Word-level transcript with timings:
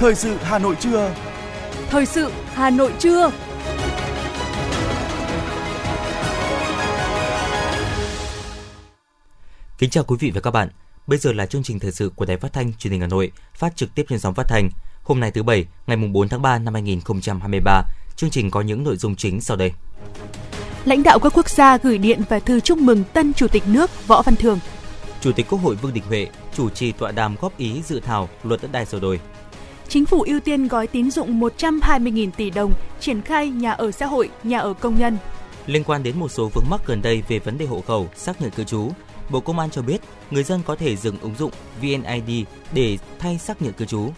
Thời 0.00 0.14
sự 0.14 0.36
Hà 0.42 0.58
Nội 0.58 0.76
trưa. 0.80 1.14
Thời 1.90 2.06
sự 2.06 2.32
Hà 2.54 2.70
Nội 2.70 2.92
trưa. 2.98 3.30
Kính 9.78 9.90
chào 9.90 10.04
quý 10.04 10.16
vị 10.20 10.30
và 10.30 10.40
các 10.40 10.50
bạn. 10.50 10.68
Bây 11.06 11.18
giờ 11.18 11.32
là 11.32 11.46
chương 11.46 11.62
trình 11.62 11.78
thời 11.78 11.92
sự 11.92 12.12
của 12.16 12.24
Đài 12.24 12.36
Phát 12.36 12.52
thanh 12.52 12.72
Truyền 12.72 12.92
hình 12.92 13.00
Hà 13.00 13.06
Nội, 13.06 13.32
phát 13.54 13.76
trực 13.76 13.94
tiếp 13.94 14.06
trên 14.08 14.18
sóng 14.18 14.34
phát 14.34 14.48
thanh. 14.48 14.70
Hôm 15.02 15.20
nay 15.20 15.30
thứ 15.30 15.42
bảy, 15.42 15.66
ngày 15.86 15.96
4 15.96 16.28
tháng 16.28 16.42
3 16.42 16.58
năm 16.58 16.74
2023. 16.74 17.82
Chương 18.16 18.30
trình 18.30 18.50
có 18.50 18.60
những 18.60 18.84
nội 18.84 18.96
dung 18.96 19.16
chính 19.16 19.40
sau 19.40 19.56
đây. 19.56 19.72
Lãnh 20.84 21.02
đạo 21.02 21.18
các 21.18 21.32
quốc 21.36 21.48
gia 21.48 21.78
gửi 21.78 21.98
điện 21.98 22.22
và 22.28 22.38
thư 22.38 22.60
chúc 22.60 22.78
mừng 22.78 23.04
tân 23.12 23.32
Chủ 23.32 23.48
tịch 23.48 23.62
nước 23.66 24.06
Võ 24.06 24.22
Văn 24.22 24.36
Thưởng. 24.36 24.58
Chủ 25.20 25.32
tịch 25.32 25.46
Quốc 25.50 25.58
hội 25.58 25.74
Vương 25.74 25.94
Đình 25.94 26.04
Huệ 26.08 26.26
chủ 26.54 26.70
trì 26.70 26.92
tọa 26.92 27.12
đàm 27.12 27.36
góp 27.40 27.58
ý 27.58 27.82
dự 27.82 28.00
thảo 28.00 28.28
luật 28.42 28.62
đất 28.62 28.72
đai 28.72 28.86
sửa 28.86 29.00
đổi. 29.00 29.20
Chính 29.90 30.06
phủ 30.06 30.22
ưu 30.22 30.40
tiên 30.40 30.68
gói 30.68 30.86
tín 30.86 31.10
dụng 31.10 31.40
120.000 31.40 32.30
tỷ 32.30 32.50
đồng 32.50 32.72
triển 33.00 33.22
khai 33.22 33.48
nhà 33.48 33.72
ở 33.72 33.90
xã 33.90 34.06
hội, 34.06 34.30
nhà 34.42 34.58
ở 34.58 34.74
công 34.74 34.98
nhân. 34.98 35.18
Liên 35.66 35.84
quan 35.84 36.02
đến 36.02 36.18
một 36.18 36.28
số 36.28 36.50
vướng 36.54 36.64
mắc 36.70 36.80
gần 36.86 37.02
đây 37.02 37.22
về 37.28 37.38
vấn 37.38 37.58
đề 37.58 37.66
hộ 37.66 37.80
khẩu, 37.80 38.08
xác 38.16 38.42
nhận 38.42 38.50
cư 38.50 38.64
trú, 38.64 38.88
Bộ 39.30 39.40
Công 39.40 39.58
an 39.58 39.70
cho 39.70 39.82
biết 39.82 40.00
người 40.30 40.44
dân 40.44 40.60
có 40.66 40.76
thể 40.76 40.96
dừng 40.96 41.18
ứng 41.20 41.34
dụng 41.38 41.52
VNID 41.80 42.46
để 42.72 42.98
thay 43.18 43.38
xác 43.38 43.62
nhận 43.62 43.72
cư 43.72 43.84
trú. 43.84 44.10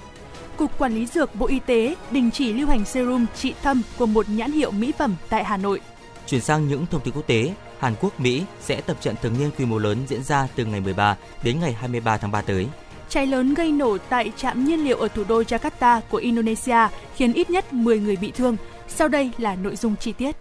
Cục 0.56 0.78
Quản 0.78 0.94
lý 0.94 1.06
Dược 1.06 1.34
Bộ 1.34 1.46
Y 1.46 1.58
tế 1.58 1.94
đình 2.10 2.30
chỉ 2.30 2.52
lưu 2.52 2.68
hành 2.68 2.84
serum 2.84 3.26
trị 3.36 3.54
thâm 3.62 3.82
của 3.98 4.06
một 4.06 4.28
nhãn 4.28 4.52
hiệu 4.52 4.70
mỹ 4.70 4.92
phẩm 4.98 5.16
tại 5.28 5.44
Hà 5.44 5.56
Nội. 5.56 5.80
Chuyển 6.26 6.40
sang 6.40 6.68
những 6.68 6.86
thông 6.86 7.00
tin 7.00 7.14
quốc 7.14 7.26
tế, 7.26 7.54
Hàn 7.78 7.94
Quốc, 8.00 8.20
Mỹ 8.20 8.42
sẽ 8.60 8.80
tập 8.80 8.96
trận 9.00 9.14
thường 9.22 9.34
niên 9.38 9.50
quy 9.58 9.64
mô 9.64 9.78
lớn 9.78 9.98
diễn 10.08 10.22
ra 10.22 10.48
từ 10.56 10.64
ngày 10.64 10.80
13 10.80 11.16
đến 11.42 11.60
ngày 11.60 11.72
23 11.72 12.16
tháng 12.16 12.30
3 12.30 12.42
tới. 12.42 12.66
Cháy 13.12 13.26
lớn 13.26 13.54
gây 13.54 13.72
nổ 13.72 13.98
tại 13.98 14.32
trạm 14.36 14.64
nhiên 14.64 14.84
liệu 14.84 14.98
ở 14.98 15.08
thủ 15.08 15.24
đô 15.28 15.42
Jakarta 15.42 16.00
của 16.10 16.18
Indonesia 16.18 16.76
khiến 17.16 17.32
ít 17.32 17.50
nhất 17.50 17.72
10 17.72 18.00
người 18.00 18.16
bị 18.16 18.30
thương. 18.30 18.56
Sau 18.88 19.08
đây 19.08 19.30
là 19.38 19.54
nội 19.54 19.76
dung 19.76 19.96
chi 19.96 20.12
tiết. 20.12 20.36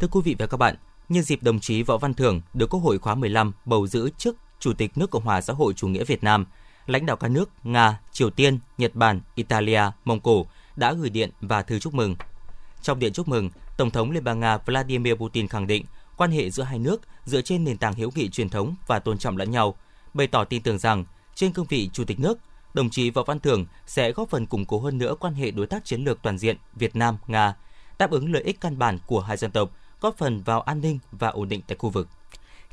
Thưa 0.00 0.08
quý 0.08 0.20
vị 0.24 0.36
và 0.38 0.46
các 0.46 0.56
bạn, 0.56 0.76
nhân 1.08 1.22
dịp 1.22 1.42
đồng 1.42 1.60
chí 1.60 1.82
Võ 1.82 1.98
Văn 1.98 2.14
Thưởng 2.14 2.40
được 2.54 2.70
Quốc 2.70 2.80
hội 2.80 2.98
khóa 2.98 3.14
15 3.14 3.52
bầu 3.64 3.86
giữ 3.86 4.10
chức 4.18 4.36
Chủ 4.60 4.72
tịch 4.72 4.98
nước 4.98 5.10
Cộng 5.10 5.24
hòa 5.24 5.40
xã 5.40 5.52
hội 5.52 5.72
chủ 5.72 5.88
nghĩa 5.88 6.04
Việt 6.04 6.24
Nam, 6.24 6.46
lãnh 6.86 7.06
đạo 7.06 7.16
các 7.16 7.28
nước 7.28 7.50
Nga, 7.62 8.00
Triều 8.12 8.30
Tiên, 8.30 8.58
Nhật 8.78 8.94
Bản, 8.94 9.20
Italia, 9.34 9.82
Mông 10.04 10.20
Cổ 10.20 10.46
đã 10.76 10.92
gửi 10.92 11.10
điện 11.10 11.30
và 11.40 11.62
thư 11.62 11.78
chúc 11.78 11.94
mừng. 11.94 12.16
Trong 12.82 12.98
điện 12.98 13.12
chúc 13.12 13.28
mừng, 13.28 13.50
Tổng 13.76 13.90
thống 13.90 14.10
Liên 14.10 14.24
bang 14.24 14.40
Nga 14.40 14.58
Vladimir 14.58 15.14
Putin 15.14 15.48
khẳng 15.48 15.66
định 15.66 15.84
quan 16.16 16.30
hệ 16.30 16.50
giữa 16.50 16.62
hai 16.62 16.78
nước 16.78 17.02
dựa 17.24 17.40
trên 17.40 17.64
nền 17.64 17.78
tảng 17.78 17.94
hiếu 17.94 18.10
nghị 18.14 18.28
truyền 18.28 18.48
thống 18.48 18.74
và 18.86 18.98
tôn 18.98 19.18
trọng 19.18 19.36
lẫn 19.36 19.50
nhau, 19.50 19.74
bày 20.14 20.26
tỏ 20.26 20.44
tin 20.44 20.62
tưởng 20.62 20.78
rằng 20.78 21.04
trên 21.36 21.52
cương 21.52 21.66
vị 21.68 21.90
Chủ 21.92 22.04
tịch 22.04 22.20
nước, 22.20 22.38
đồng 22.74 22.90
chí 22.90 23.10
Võ 23.10 23.22
Văn 23.22 23.40
Thưởng 23.40 23.66
sẽ 23.86 24.12
góp 24.12 24.30
phần 24.30 24.46
củng 24.46 24.64
cố 24.64 24.80
hơn 24.80 24.98
nữa 24.98 25.14
quan 25.20 25.34
hệ 25.34 25.50
đối 25.50 25.66
tác 25.66 25.84
chiến 25.84 26.04
lược 26.04 26.22
toàn 26.22 26.38
diện 26.38 26.56
Việt 26.74 26.96
Nam 26.96 27.16
Nga, 27.26 27.54
đáp 27.98 28.10
ứng 28.10 28.32
lợi 28.32 28.42
ích 28.42 28.60
căn 28.60 28.78
bản 28.78 28.98
của 29.06 29.20
hai 29.20 29.36
dân 29.36 29.50
tộc, 29.50 29.70
góp 30.00 30.16
phần 30.18 30.42
vào 30.42 30.60
an 30.60 30.80
ninh 30.80 30.98
và 31.12 31.28
ổn 31.28 31.48
định 31.48 31.60
tại 31.66 31.76
khu 31.78 31.90
vực. 31.90 32.08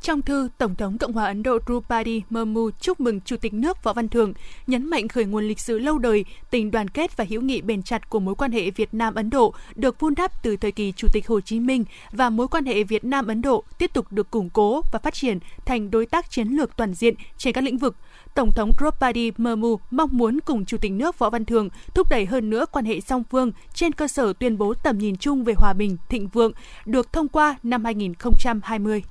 Trong 0.01 0.21
thư, 0.21 0.49
Tổng 0.57 0.75
thống 0.75 0.97
Cộng 0.97 1.13
hòa 1.13 1.25
Ấn 1.25 1.43
Độ 1.43 1.59
Drupadi 1.67 2.21
Murmu 2.29 2.69
chúc 2.79 2.99
mừng 2.99 3.21
Chủ 3.21 3.37
tịch 3.37 3.53
nước 3.53 3.83
Võ 3.83 3.93
Văn 3.93 4.09
Thưởng, 4.09 4.33
nhấn 4.67 4.89
mạnh 4.89 5.07
khởi 5.07 5.25
nguồn 5.25 5.47
lịch 5.47 5.59
sử 5.59 5.79
lâu 5.79 5.97
đời, 5.97 6.25
tình 6.51 6.71
đoàn 6.71 6.87
kết 6.87 7.17
và 7.17 7.25
hữu 7.29 7.41
nghị 7.41 7.61
bền 7.61 7.83
chặt 7.83 8.09
của 8.09 8.19
mối 8.19 8.35
quan 8.35 8.51
hệ 8.51 8.69
Việt 8.69 8.93
Nam-Ấn 8.93 9.29
Độ 9.29 9.53
được 9.75 9.99
vun 9.99 10.15
đắp 10.15 10.43
từ 10.43 10.57
thời 10.57 10.71
kỳ 10.71 10.91
Chủ 10.91 11.07
tịch 11.13 11.27
Hồ 11.27 11.41
Chí 11.41 11.59
Minh 11.59 11.85
và 12.11 12.29
mối 12.29 12.47
quan 12.47 12.65
hệ 12.65 12.83
Việt 12.83 13.05
Nam-Ấn 13.05 13.41
Độ 13.41 13.63
tiếp 13.77 13.93
tục 13.93 14.11
được 14.11 14.31
củng 14.31 14.49
cố 14.49 14.81
và 14.91 14.99
phát 14.99 15.13
triển 15.13 15.39
thành 15.65 15.91
đối 15.91 16.05
tác 16.05 16.31
chiến 16.31 16.47
lược 16.47 16.75
toàn 16.75 16.93
diện 16.93 17.15
trên 17.37 17.53
các 17.53 17.63
lĩnh 17.63 17.77
vực. 17.77 17.95
Tổng 18.35 18.51
thống 18.51 18.71
Draupadi 18.79 19.31
Murmu 19.37 19.79
mong 19.91 20.09
muốn 20.11 20.39
cùng 20.45 20.65
Chủ 20.65 20.77
tịch 20.77 20.91
nước 20.91 21.19
Võ 21.19 21.29
Văn 21.29 21.45
thường 21.45 21.69
thúc 21.93 22.09
đẩy 22.09 22.25
hơn 22.25 22.49
nữa 22.49 22.65
quan 22.71 22.85
hệ 22.85 23.01
song 23.01 23.23
phương 23.31 23.51
trên 23.73 23.91
cơ 23.91 24.07
sở 24.07 24.33
tuyên 24.33 24.57
bố 24.57 24.73
tầm 24.73 24.97
nhìn 24.97 25.17
chung 25.17 25.43
về 25.43 25.53
hòa 25.57 25.73
bình, 25.73 25.97
thịnh 26.09 26.27
vượng 26.27 26.51
được 26.85 27.13
thông 27.13 27.27
qua 27.27 27.55
năm 27.63 27.85
2020. 27.85 29.03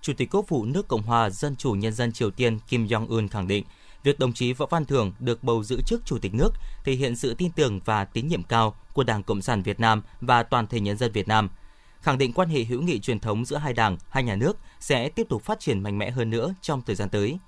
Chủ 0.00 0.12
tịch 0.16 0.28
Quốc 0.30 0.48
vụ 0.48 0.64
nước 0.64 0.88
Cộng 0.88 1.02
hòa 1.02 1.30
Dân 1.30 1.56
chủ 1.56 1.72
Nhân 1.72 1.92
dân 1.92 2.12
Triều 2.12 2.30
Tiên 2.30 2.58
Kim 2.68 2.86
Jong-un 2.86 3.28
khẳng 3.28 3.48
định, 3.48 3.64
việc 4.02 4.18
đồng 4.18 4.32
chí 4.32 4.52
Võ 4.52 4.66
Văn 4.66 4.84
Thưởng 4.84 5.12
được 5.18 5.44
bầu 5.44 5.64
giữ 5.64 5.80
chức 5.86 6.02
Chủ 6.04 6.18
tịch 6.18 6.34
nước 6.34 6.50
thể 6.84 6.92
hiện 6.92 7.16
sự 7.16 7.34
tin 7.34 7.52
tưởng 7.52 7.80
và 7.84 8.04
tín 8.04 8.28
nhiệm 8.28 8.42
cao 8.42 8.74
của 8.92 9.04
Đảng 9.04 9.22
Cộng 9.22 9.42
sản 9.42 9.62
Việt 9.62 9.80
Nam 9.80 10.02
và 10.20 10.42
toàn 10.42 10.66
thể 10.66 10.80
nhân 10.80 10.96
dân 10.96 11.12
Việt 11.12 11.28
Nam. 11.28 11.48
Khẳng 12.00 12.18
định 12.18 12.32
quan 12.32 12.48
hệ 12.48 12.64
hữu 12.64 12.82
nghị 12.82 12.98
truyền 12.98 13.20
thống 13.20 13.44
giữa 13.44 13.56
hai 13.56 13.72
đảng, 13.72 13.96
hai 14.08 14.22
nhà 14.22 14.36
nước 14.36 14.58
sẽ 14.80 15.08
tiếp 15.08 15.26
tục 15.28 15.42
phát 15.42 15.60
triển 15.60 15.82
mạnh 15.82 15.98
mẽ 15.98 16.10
hơn 16.10 16.30
nữa 16.30 16.54
trong 16.60 16.82
thời 16.82 16.96
gian 16.96 17.08
tới. 17.08 17.38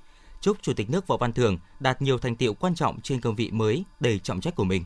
Chúc 0.44 0.56
Chủ 0.62 0.72
tịch 0.72 0.91
nước 0.91 1.06
Võ 1.06 1.16
Văn 1.16 1.32
Thưởng 1.32 1.59
đạt 1.81 2.03
nhiều 2.03 2.19
thành 2.19 2.37
tiệu 2.37 2.55
quan 2.55 2.75
trọng 2.75 3.00
trên 3.00 3.21
cương 3.21 3.34
vị 3.34 3.50
mới 3.53 3.84
đầy 4.00 4.19
trọng 4.19 4.41
trách 4.41 4.55
của 4.55 4.65
mình. 4.65 4.84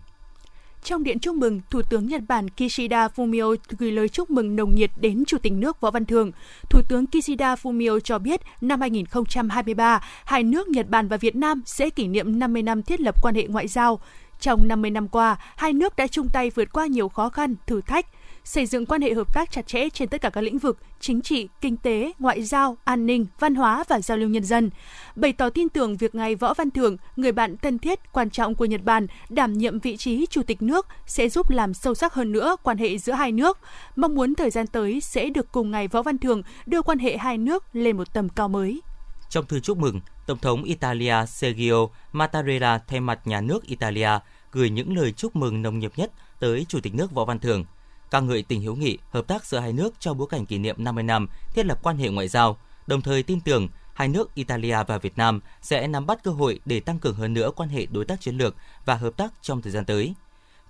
Trong 0.85 1.05
điện 1.05 1.19
chúc 1.19 1.37
mừng, 1.37 1.61
Thủ 1.71 1.83
tướng 1.83 2.07
Nhật 2.07 2.23
Bản 2.29 2.49
Kishida 2.51 3.09
Fumio 3.09 3.57
gửi 3.79 3.93
lời 3.93 4.09
chúc 4.09 4.31
mừng 4.31 4.57
nồng 4.57 4.75
nhiệt 4.75 4.91
đến 5.01 5.25
Chủ 5.25 5.39
tịch 5.39 5.53
nước 5.53 5.81
Võ 5.81 5.91
Văn 5.91 6.05
Thưởng. 6.05 6.33
Thủ 6.71 6.81
tướng 6.89 7.07
Kishida 7.07 7.55
Fumio 7.55 8.01
cho 8.01 8.19
biết 8.19 8.41
năm 8.61 8.81
2023, 8.81 10.01
hai 10.25 10.43
nước 10.43 10.69
Nhật 10.69 10.89
Bản 10.89 11.09
và 11.09 11.17
Việt 11.17 11.37
Nam 11.37 11.63
sẽ 11.67 11.91
kỷ 11.91 12.07
niệm 12.07 12.39
50 12.39 12.63
năm 12.63 12.83
thiết 12.83 13.01
lập 13.01 13.15
quan 13.23 13.35
hệ 13.35 13.47
ngoại 13.47 13.69
giao. 13.69 14.01
Trong 14.41 14.69
50 14.69 14.91
năm 14.91 15.09
qua, 15.09 15.37
hai 15.57 15.73
nước 15.73 15.97
đã 15.97 16.07
chung 16.07 16.29
tay 16.33 16.51
vượt 16.51 16.73
qua 16.73 16.87
nhiều 16.87 17.09
khó 17.09 17.29
khăn, 17.29 17.55
thử 17.67 17.81
thách, 17.81 18.07
xây 18.49 18.67
dựng 18.67 18.87
quan 18.87 19.03
hệ 19.03 19.15
hợp 19.15 19.35
tác 19.35 19.51
chặt 19.51 19.67
chẽ 19.67 19.89
trên 19.91 20.09
tất 20.09 20.21
cả 20.21 20.31
các 20.31 20.41
lĩnh 20.41 20.59
vực 20.59 20.79
chính 21.01 21.21
trị, 21.21 21.49
kinh 21.61 21.77
tế, 21.77 22.13
ngoại 22.19 22.43
giao, 22.43 22.77
an 22.85 23.07
ninh, 23.07 23.27
văn 23.39 23.55
hóa 23.55 23.85
và 23.89 24.01
giao 24.01 24.19
lưu 24.19 24.29
nhân 24.29 24.45
dân. 24.45 24.71
Bày 25.17 25.33
tỏ 25.33 25.51
tin 25.51 25.69
tưởng 25.69 25.97
việc 25.97 26.15
ngài 26.15 26.35
Võ 26.35 26.55
Văn 26.55 26.71
Thưởng, 26.71 26.97
người 27.17 27.33
bạn 27.33 27.57
thân 27.57 27.79
thiết, 27.79 28.13
quan 28.13 28.31
trọng 28.31 28.55
của 28.55 28.65
Nhật 28.65 28.85
Bản, 28.85 29.07
đảm 29.29 29.53
nhiệm 29.53 29.79
vị 29.79 29.97
trí 29.97 30.27
chủ 30.27 30.43
tịch 30.43 30.63
nước 30.63 30.87
sẽ 31.07 31.29
giúp 31.29 31.51
làm 31.51 31.75
sâu 31.75 31.95
sắc 31.95 32.15
hơn 32.15 32.33
nữa 32.33 32.57
quan 32.63 32.79
hệ 32.79 32.99
giữa 32.99 33.13
hai 33.13 33.33
nước. 33.33 33.59
Mong 33.97 34.15
muốn 34.15 34.35
thời 34.35 34.51
gian 34.51 34.67
tới 34.67 35.01
sẽ 35.01 35.29
được 35.29 35.53
cùng 35.53 35.71
ngài 35.71 35.89
Võ 35.89 36.03
Văn 36.03 36.19
Thưởng 36.19 36.43
đưa 36.67 36.83
quan 36.83 36.99
hệ 36.99 37.17
hai 37.17 37.39
nước 37.39 37.65
lên 37.73 37.97
một 37.97 38.13
tầm 38.13 38.29
cao 38.29 38.49
mới. 38.49 38.81
Trong 39.29 39.47
thư 39.47 39.61
chúc 39.61 39.79
mừng, 39.79 40.01
Tổng 40.27 40.39
thống 40.39 40.65
Italia 40.65 41.15
Sergio 41.27 41.87
Mattarella 42.13 42.79
thay 42.79 43.01
mặt 43.01 43.27
nhà 43.27 43.41
nước 43.41 43.67
Italia 43.67 44.11
gửi 44.53 44.71
những 44.71 44.97
lời 44.97 45.13
chúc 45.13 45.37
mừng 45.37 45.63
nồng 45.63 45.79
nhiệt 45.79 45.93
nhất 45.97 46.11
tới 46.41 46.67
Chủ 46.69 46.81
tịch 46.81 46.95
nước 46.95 47.13
Võ 47.13 47.25
Văn 47.25 47.39
Thưởng– 47.39 47.65
ca 48.11 48.21
ngợi 48.21 48.43
tình 48.43 48.63
hữu 48.63 48.77
nghị, 48.77 48.99
hợp 49.11 49.27
tác 49.27 49.45
giữa 49.45 49.59
hai 49.59 49.73
nước 49.73 49.95
trong 50.01 50.19
bối 50.19 50.29
cảnh 50.31 50.47
kỷ 50.47 50.59
niệm 50.59 50.77
50 50.79 51.05
năm 51.05 51.29
thiết 51.55 51.67
lập 51.67 51.79
quan 51.83 51.97
hệ 51.97 52.09
ngoại 52.09 52.29
giao, 52.29 52.57
đồng 52.87 53.03
thời 53.03 53.23
tin 53.23 53.41
tưởng 53.41 53.69
hai 53.95 54.09
nước 54.09 54.35
Italia 54.35 54.77
và 54.87 54.99
Việt 54.99 55.19
Nam 55.19 55.41
sẽ 55.63 55.87
nắm 55.87 56.07
bắt 56.07 56.25
cơ 56.25 56.31
hội 56.31 56.61
để 56.65 56.81
tăng 56.81 56.99
cường 56.99 57.15
hơn 57.15 57.35
nữa 57.35 57.51
quan 57.57 57.69
hệ 57.69 57.87
đối 57.87 58.05
tác 58.05 58.21
chiến 58.21 58.37
lược 58.37 58.57
và 58.85 58.95
hợp 58.95 59.17
tác 59.17 59.33
trong 59.43 59.63
thời 59.63 59.73
gian 59.73 59.85
tới. 59.85 60.15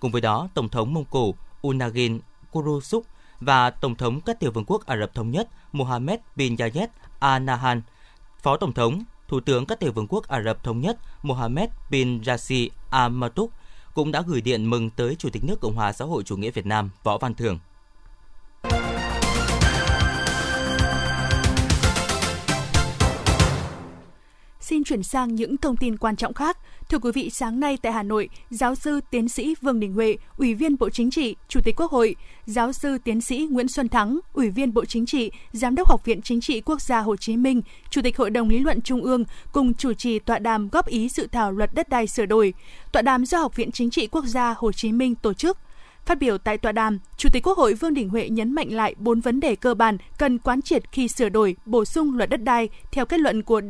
Cùng 0.01 0.13
với 0.13 0.21
đó, 0.21 0.49
Tổng 0.55 0.69
thống 0.69 0.95
Mông 0.95 1.05
Cổ 1.05 1.35
Unagin 1.63 2.21
Kurusuk 2.51 3.07
và 3.41 3.71
Tổng 3.71 3.95
thống 3.95 4.21
các 4.21 4.41
tiểu 4.41 4.51
vương 4.51 4.65
quốc 4.65 4.87
Ả 4.87 4.97
Rập 4.97 5.15
Thống 5.15 5.31
Nhất 5.31 5.49
Mohammed 5.73 6.21
bin 6.37 6.55
Zayed 6.55 6.87
Al 7.19 7.43
Nahyan, 7.43 7.83
Phó 8.43 8.57
Tổng 8.57 8.73
thống, 8.73 9.03
Thủ 9.29 9.41
tướng 9.41 9.67
các 9.67 9.81
tiểu 9.81 9.93
vương 9.93 10.07
quốc 10.09 10.29
Ả 10.29 10.43
Rập 10.43 10.65
Thống 10.65 10.81
Nhất 10.81 10.99
Mohammed 11.23 11.71
bin 11.91 12.25
Rashid 12.25 12.69
Al 12.91 13.13
Maktoum 13.13 13.51
cũng 13.99 14.13
đã 14.13 14.23
gửi 14.27 14.41
điện 14.41 14.71
mừng 14.71 14.91
tới 14.91 15.17
Chủ 15.19 15.31
tịch 15.31 15.45
nước 15.45 15.61
Cộng 15.61 15.75
hòa 15.75 15.93
xã 15.93 16.05
hội 16.05 16.23
chủ 16.23 16.37
nghĩa 16.37 16.51
Việt 16.51 16.67
Nam 16.67 16.91
Võ 17.03 17.19
Văn 17.19 17.35
Thưởng. 17.35 17.59
Xin 24.61 24.85
chuyển 24.85 25.03
sang 25.03 25.35
những 25.35 25.57
thông 25.57 25.77
tin 25.77 25.97
quan 25.97 26.17
trọng 26.17 26.35
khác. 26.35 26.59
Thưa 26.89 26.99
quý 26.99 27.11
vị, 27.15 27.31
sáng 27.31 27.61
nay 27.61 27.79
tại 27.83 27.93
Hà 27.93 28.03
Nội, 28.03 28.29
giáo 28.51 28.75
sư 28.75 29.01
tiến 29.11 29.29
sĩ 29.29 29.55
Vương 29.63 29.81
Đình 29.81 29.93
Huệ, 29.93 30.17
Ủy 30.37 30.55
viên 30.55 30.79
Bộ 30.79 30.91
Chính 30.91 31.11
trị, 31.11 31.37
Chủ 31.49 31.61
tịch 31.65 31.77
Quốc 31.77 31.91
hội, 31.91 32.17
giáo 32.47 32.73
sư 32.73 32.99
tiến 33.05 33.21
sĩ 33.21 33.49
Nguyễn 33.51 33.69
Xuân 33.69 33.89
Thắng, 33.89 34.19
Ủy 34.33 34.51
viên 34.51 34.75
Bộ 34.75 34.85
Chính 34.85 35.07
trị, 35.07 35.31
Giám 35.53 35.75
đốc 35.75 35.89
Học 35.89 36.05
viện 36.05 36.23
Chính 36.23 36.41
trị 36.41 36.61
Quốc 36.61 36.81
gia 36.81 37.01
Hồ 37.01 37.17
Chí 37.17 37.37
Minh, 37.37 37.63
Chủ 37.91 38.03
tịch 38.03 38.17
Hội 38.17 38.31
đồng 38.31 38.49
Lý 38.49 38.59
luận 38.59 38.81
Trung 38.81 39.03
ương 39.03 39.25
cùng 39.53 39.75
chủ 39.75 39.93
trì 39.93 40.19
tọa 40.19 40.39
đàm 40.39 40.69
góp 40.69 40.87
ý 40.87 41.09
dự 41.09 41.27
thảo 41.27 41.53
luật 41.53 41.75
đất 41.75 41.89
đai 41.89 42.07
sửa 42.07 42.27
đổi. 42.27 42.55
Tọa 42.93 43.03
đàm 43.03 43.27
do 43.27 43.39
Học 43.39 43.57
viện 43.57 43.73
Chính 43.73 43.91
trị 43.91 44.07
Quốc 44.07 44.25
gia 44.25 44.55
Hồ 44.59 44.73
Chí 44.73 44.93
Minh 44.93 45.15
tổ 45.15 45.33
chức. 45.33 45.59
Phát 46.07 46.19
biểu 46.19 46.39
tại 46.39 46.59
tọa 46.59 46.73
đàm, 46.73 46.99
Chủ 47.17 47.29
tịch 47.33 47.47
Quốc 47.47 47.59
hội 47.59 47.75
Vương 47.75 47.95
Đình 47.95 48.09
Huệ 48.09 48.29
nhấn 48.29 48.53
mạnh 48.53 48.73
lại 48.73 48.95
bốn 48.99 49.21
vấn 49.21 49.41
đề 49.41 49.57
cơ 49.57 49.75
bản 49.75 49.97
cần 50.19 50.39
quán 50.39 50.63
triệt 50.63 50.93
khi 50.93 51.09
sửa 51.09 51.29
đổi, 51.29 51.57
bổ 51.67 51.85
sung 51.85 52.17
luật 52.17 52.31
đất 52.31 52.43
đai 52.43 52.69
theo 52.93 53.07
kết 53.07 53.21
luận 53.21 53.43
của 53.43 53.61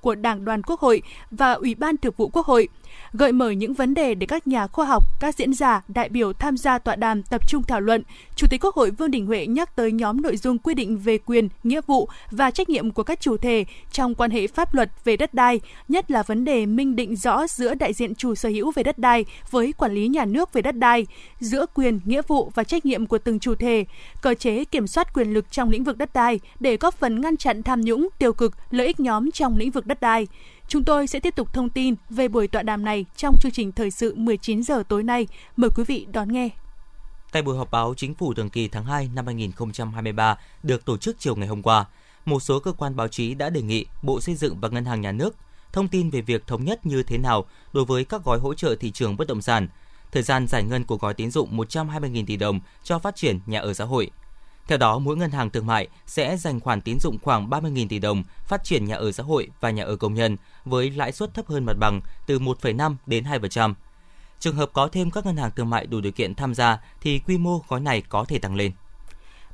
của 0.00 0.14
Đảng 0.14 0.44
đoàn 0.44 0.62
Quốc 0.62 0.80
hội 0.80 1.02
và 1.30 1.52
Ủy 1.52 1.74
ban 1.74 1.96
Thường 1.96 2.14
vụ 2.16 2.28
Quốc 2.28 2.46
hội, 2.46 2.68
gợi 3.12 3.32
mở 3.32 3.50
những 3.50 3.74
vấn 3.74 3.94
đề 3.94 4.14
để 4.14 4.26
các 4.26 4.46
nhà 4.46 4.66
khoa 4.66 4.86
học, 4.86 5.02
các 5.20 5.34
diễn 5.34 5.54
giả, 5.54 5.82
đại 5.88 6.08
biểu 6.08 6.32
tham 6.32 6.56
gia 6.56 6.78
tọa 6.78 6.96
đàm 6.96 7.22
tập 7.22 7.48
trung 7.48 7.62
thảo 7.62 7.80
luận. 7.80 8.02
Chủ 8.36 8.46
tịch 8.50 8.64
Quốc 8.64 8.74
hội 8.74 8.90
Vương 8.90 9.10
Đình 9.10 9.26
Huệ 9.26 9.46
nhắc 9.46 9.76
tới 9.76 9.92
nhóm 9.92 10.22
nội 10.22 10.36
dung 10.36 10.58
quy 10.58 10.74
định 10.74 10.98
về 10.98 11.18
quyền, 11.18 11.48
nghĩa 11.64 11.80
vụ 11.86 12.08
và 12.30 12.50
trách 12.50 12.68
nhiệm 12.68 12.90
của 12.90 13.02
các 13.02 13.20
chủ 13.20 13.36
thể 13.36 13.64
trong 13.92 14.14
quan 14.14 14.30
hệ 14.30 14.46
pháp 14.46 14.74
luật 14.74 14.90
về 15.04 15.16
đất 15.16 15.34
đai, 15.34 15.60
nhất 15.88 16.10
là 16.10 16.22
vấn 16.22 16.44
đề 16.44 16.66
minh 16.66 16.96
định 16.96 17.16
rõ 17.16 17.46
giữa 17.46 17.74
đại 17.74 17.92
diện 17.92 18.14
chủ 18.14 18.34
sở 18.34 18.48
hữu 18.48 18.72
về 18.72 18.82
đất 18.82 18.98
đai 18.98 19.24
với 19.50 19.72
quản 19.72 19.92
lý 19.92 20.08
nhà 20.08 20.24
nước 20.24 20.52
về 20.52 20.62
đất 20.62 20.76
đai, 20.76 21.06
giữa 21.40 21.66
quyền, 21.74 22.00
nghĩa 22.04 22.22
vụ 22.28 22.50
và 22.54 22.64
trách 22.64 22.86
nhiệm 22.86 23.06
của 23.06 23.18
từng 23.18 23.38
chủ 23.38 23.54
thể, 23.54 23.84
cơ 24.22 24.34
chế 24.34 24.64
kiểm 24.64 24.86
soát 24.86 25.14
quyền 25.14 25.34
lực 25.34 25.50
trong 25.50 25.70
lĩnh 25.70 25.84
vực 25.84 25.98
đất 25.98 26.14
đai 26.14 26.40
để 26.60 26.76
góp 26.76 26.94
phần 26.94 27.20
ngăn 27.20 27.36
chặn 27.36 27.62
tham 27.62 27.80
nhũng, 27.80 28.08
tiêu 28.18 28.32
cực, 28.32 28.52
lợi 28.70 28.86
ích 28.86 29.00
nhóm 29.00 29.30
trong 29.30 29.56
lĩnh 29.56 29.70
vực 29.70 29.86
đất 29.86 29.96
đất 29.96 30.00
đai. 30.00 30.26
Chúng 30.68 30.84
tôi 30.84 31.06
sẽ 31.06 31.20
tiếp 31.20 31.36
tục 31.36 31.52
thông 31.52 31.70
tin 31.70 31.94
về 32.10 32.28
buổi 32.28 32.48
tọa 32.48 32.62
đàm 32.62 32.84
này 32.84 33.04
trong 33.16 33.38
chương 33.40 33.52
trình 33.52 33.72
thời 33.72 33.90
sự 33.90 34.14
19 34.14 34.62
giờ 34.62 34.82
tối 34.88 35.02
nay. 35.02 35.26
Mời 35.56 35.70
quý 35.76 35.84
vị 35.84 36.06
đón 36.12 36.32
nghe. 36.32 36.48
Tại 37.32 37.42
buổi 37.42 37.56
họp 37.56 37.70
báo 37.70 37.94
chính 37.96 38.14
phủ 38.14 38.34
thường 38.34 38.50
kỳ 38.50 38.68
tháng 38.68 38.84
2 38.84 39.10
năm 39.14 39.26
2023 39.26 40.38
được 40.62 40.84
tổ 40.84 40.96
chức 40.96 41.16
chiều 41.18 41.36
ngày 41.36 41.48
hôm 41.48 41.62
qua, 41.62 41.84
một 42.24 42.40
số 42.40 42.60
cơ 42.60 42.72
quan 42.72 42.96
báo 42.96 43.08
chí 43.08 43.34
đã 43.34 43.50
đề 43.50 43.62
nghị 43.62 43.86
Bộ 44.02 44.20
Xây 44.20 44.34
dựng 44.34 44.60
và 44.60 44.68
Ngân 44.68 44.84
hàng 44.84 45.00
Nhà 45.00 45.12
nước 45.12 45.36
thông 45.72 45.88
tin 45.88 46.10
về 46.10 46.20
việc 46.20 46.46
thống 46.46 46.64
nhất 46.64 46.86
như 46.86 47.02
thế 47.02 47.18
nào 47.18 47.44
đối 47.72 47.84
với 47.84 48.04
các 48.04 48.24
gói 48.24 48.38
hỗ 48.38 48.54
trợ 48.54 48.74
thị 48.80 48.90
trường 48.90 49.16
bất 49.16 49.28
động 49.28 49.42
sản, 49.42 49.68
thời 50.12 50.22
gian 50.22 50.48
giải 50.48 50.62
ngân 50.62 50.84
của 50.84 50.96
gói 50.96 51.14
tín 51.14 51.30
dụng 51.30 51.56
120.000 51.58 52.26
tỷ 52.26 52.36
đồng 52.36 52.60
cho 52.82 52.98
phát 52.98 53.16
triển 53.16 53.40
nhà 53.46 53.60
ở 53.60 53.74
xã 53.74 53.84
hội. 53.84 54.10
Theo 54.66 54.78
đó, 54.78 54.98
mỗi 54.98 55.16
ngân 55.16 55.30
hàng 55.30 55.50
thương 55.50 55.66
mại 55.66 55.88
sẽ 56.06 56.36
dành 56.36 56.60
khoản 56.60 56.80
tín 56.80 57.00
dụng 57.00 57.18
khoảng 57.22 57.50
30.000 57.50 57.88
tỷ 57.88 57.98
đồng 57.98 58.22
phát 58.46 58.64
triển 58.64 58.84
nhà 58.84 58.96
ở 58.96 59.12
xã 59.12 59.22
hội 59.22 59.48
và 59.60 59.70
nhà 59.70 59.84
ở 59.84 59.96
công 59.96 60.14
nhân 60.14 60.36
với 60.66 60.90
lãi 60.90 61.12
suất 61.12 61.34
thấp 61.34 61.46
hơn 61.46 61.64
mặt 61.64 61.76
bằng 61.80 62.00
từ 62.26 62.38
1,5 62.38 62.94
đến 63.06 63.24
2%. 63.24 63.74
Trường 64.38 64.56
hợp 64.56 64.70
có 64.72 64.88
thêm 64.92 65.10
các 65.10 65.26
ngân 65.26 65.36
hàng 65.36 65.50
thương 65.56 65.70
mại 65.70 65.86
đủ 65.86 66.00
điều 66.00 66.12
kiện 66.12 66.34
tham 66.34 66.54
gia 66.54 66.78
thì 67.00 67.18
quy 67.18 67.38
mô 67.38 67.62
gói 67.68 67.80
này 67.80 68.02
có 68.08 68.24
thể 68.28 68.38
tăng 68.38 68.54
lên. 68.54 68.72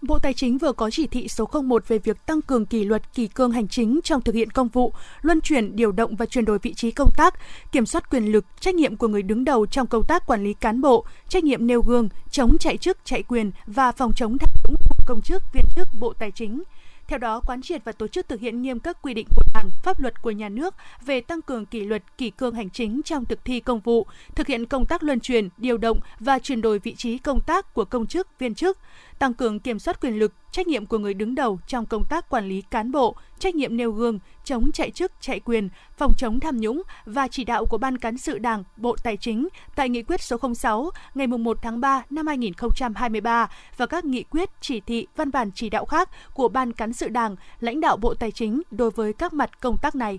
Bộ 0.02 0.18
Tài 0.18 0.34
chính 0.34 0.58
vừa 0.58 0.72
có 0.72 0.90
chỉ 0.90 1.06
thị 1.06 1.28
số 1.28 1.48
01 1.64 1.88
về 1.88 1.98
việc 1.98 2.26
tăng 2.26 2.42
cường 2.42 2.66
kỷ 2.66 2.84
luật 2.84 3.14
kỷ 3.14 3.26
cương 3.26 3.50
hành 3.50 3.68
chính 3.68 4.00
trong 4.04 4.20
thực 4.20 4.34
hiện 4.34 4.50
công 4.50 4.68
vụ, 4.68 4.92
luân 5.20 5.40
chuyển, 5.40 5.76
điều 5.76 5.92
động 5.92 6.16
và 6.16 6.26
chuyển 6.26 6.44
đổi 6.44 6.58
vị 6.58 6.74
trí 6.74 6.90
công 6.90 7.10
tác, 7.16 7.34
kiểm 7.72 7.86
soát 7.86 8.10
quyền 8.10 8.32
lực, 8.32 8.44
trách 8.60 8.74
nhiệm 8.74 8.96
của 8.96 9.08
người 9.08 9.22
đứng 9.22 9.44
đầu 9.44 9.66
trong 9.66 9.86
công 9.86 10.04
tác 10.04 10.26
quản 10.26 10.44
lý 10.44 10.54
cán 10.54 10.80
bộ, 10.80 11.04
trách 11.28 11.44
nhiệm 11.44 11.66
nêu 11.66 11.82
gương, 11.82 12.08
chống 12.30 12.58
chạy 12.58 12.76
chức, 12.76 12.98
chạy 13.04 13.22
quyền 13.22 13.50
và 13.66 13.92
phòng 13.92 14.12
chống 14.16 14.38
tham 14.38 14.50
nhũng 14.64 14.74
công 15.06 15.22
chức, 15.22 15.42
viên 15.52 15.64
chức 15.76 15.88
Bộ 16.00 16.12
Tài 16.12 16.30
chính. 16.30 16.62
Theo 17.08 17.18
đó, 17.18 17.40
quán 17.46 17.62
triệt 17.62 17.84
và 17.84 17.92
tổ 17.92 18.08
chức 18.08 18.28
thực 18.28 18.40
hiện 18.40 18.62
nghiêm 18.62 18.80
các 18.80 19.02
quy 19.02 19.14
định 19.14 19.26
của 19.36 19.42
Đảng, 19.54 19.70
pháp 19.82 20.00
luật 20.00 20.22
của 20.22 20.30
nhà 20.30 20.48
nước 20.48 20.74
về 21.06 21.20
tăng 21.20 21.42
cường 21.42 21.66
kỷ 21.66 21.80
luật, 21.80 22.02
kỷ 22.18 22.30
cương 22.30 22.54
hành 22.54 22.70
chính 22.70 23.00
trong 23.04 23.24
thực 23.24 23.44
thi 23.44 23.60
công 23.60 23.80
vụ, 23.80 24.06
thực 24.34 24.46
hiện 24.46 24.66
công 24.66 24.86
tác 24.86 25.02
luân 25.02 25.20
truyền, 25.20 25.48
điều 25.56 25.78
động 25.78 26.00
và 26.20 26.38
chuyển 26.38 26.60
đổi 26.60 26.78
vị 26.78 26.94
trí 26.94 27.18
công 27.18 27.40
tác 27.40 27.74
của 27.74 27.84
công 27.84 28.06
chức, 28.06 28.38
viên 28.38 28.54
chức, 28.54 28.78
tăng 29.22 29.34
cường 29.34 29.60
kiểm 29.60 29.78
soát 29.78 30.00
quyền 30.00 30.18
lực, 30.18 30.32
trách 30.52 30.66
nhiệm 30.66 30.86
của 30.86 30.98
người 30.98 31.14
đứng 31.14 31.34
đầu 31.34 31.58
trong 31.66 31.86
công 31.86 32.04
tác 32.04 32.28
quản 32.28 32.48
lý 32.48 32.62
cán 32.70 32.92
bộ, 32.92 33.16
trách 33.38 33.54
nhiệm 33.54 33.76
nêu 33.76 33.92
gương, 33.92 34.18
chống 34.44 34.72
chạy 34.72 34.90
chức, 34.90 35.12
chạy 35.20 35.40
quyền, 35.40 35.68
phòng 35.96 36.12
chống 36.18 36.40
tham 36.40 36.56
nhũng 36.56 36.82
và 37.04 37.28
chỉ 37.28 37.44
đạo 37.44 37.66
của 37.66 37.78
Ban 37.78 37.98
cán 37.98 38.18
sự 38.18 38.38
Đảng, 38.38 38.64
Bộ 38.76 38.96
Tài 39.02 39.16
chính 39.16 39.48
tại 39.74 39.88
Nghị 39.88 40.02
quyết 40.02 40.22
số 40.22 40.36
06 40.54 40.90
ngày 41.14 41.26
1 41.26 41.58
tháng 41.62 41.80
3 41.80 42.02
năm 42.10 42.26
2023 42.26 43.50
và 43.76 43.86
các 43.86 44.04
nghị 44.04 44.22
quyết, 44.22 44.50
chỉ 44.60 44.80
thị, 44.80 45.06
văn 45.16 45.30
bản 45.30 45.50
chỉ 45.54 45.70
đạo 45.70 45.84
khác 45.84 46.08
của 46.34 46.48
Ban 46.48 46.72
cán 46.72 46.92
sự 46.92 47.08
Đảng, 47.08 47.36
lãnh 47.60 47.80
đạo 47.80 47.96
Bộ 47.96 48.14
Tài 48.14 48.30
chính 48.30 48.62
đối 48.70 48.90
với 48.90 49.12
các 49.12 49.32
mặt 49.32 49.60
công 49.60 49.76
tác 49.82 49.94
này. 49.94 50.18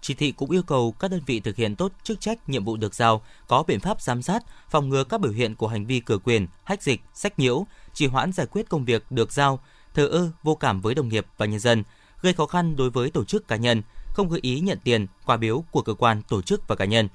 Chỉ 0.00 0.14
thị 0.14 0.32
cũng 0.32 0.50
yêu 0.50 0.62
cầu 0.62 0.92
các 0.92 1.10
đơn 1.10 1.20
vị 1.26 1.40
thực 1.40 1.56
hiện 1.56 1.76
tốt 1.76 1.92
chức 2.02 2.20
trách 2.20 2.48
nhiệm 2.48 2.64
vụ 2.64 2.76
được 2.76 2.94
giao, 2.94 3.22
có 3.48 3.62
biện 3.62 3.80
pháp 3.80 4.02
giám 4.02 4.22
sát, 4.22 4.44
phòng 4.70 4.88
ngừa 4.88 5.04
các 5.04 5.20
biểu 5.20 5.32
hiện 5.32 5.54
của 5.54 5.68
hành 5.68 5.86
vi 5.86 6.00
cửa 6.00 6.18
quyền, 6.18 6.46
hách 6.64 6.82
dịch, 6.82 7.00
sách 7.14 7.38
nhiễu, 7.38 7.66
trì 7.94 8.06
hoãn 8.06 8.32
giải 8.32 8.46
quyết 8.46 8.68
công 8.68 8.84
việc 8.84 9.04
được 9.10 9.32
giao, 9.32 9.60
thờ 9.94 10.06
ơ, 10.06 10.30
vô 10.42 10.54
cảm 10.54 10.80
với 10.80 10.94
đồng 10.94 11.08
nghiệp 11.08 11.26
và 11.38 11.46
nhân 11.46 11.60
dân, 11.60 11.82
gây 12.22 12.32
khó 12.32 12.46
khăn 12.46 12.76
đối 12.76 12.90
với 12.90 13.10
tổ 13.10 13.24
chức 13.24 13.48
cá 13.48 13.56
nhân, 13.56 13.82
không 14.06 14.28
gợi 14.28 14.40
ý 14.42 14.60
nhận 14.60 14.78
tiền, 14.84 15.06
quà 15.24 15.36
biếu 15.36 15.64
của 15.70 15.82
cơ 15.82 15.94
quan, 15.94 16.22
tổ 16.22 16.42
chức 16.42 16.68
và 16.68 16.76
cá 16.76 16.84
nhân. 16.84 17.08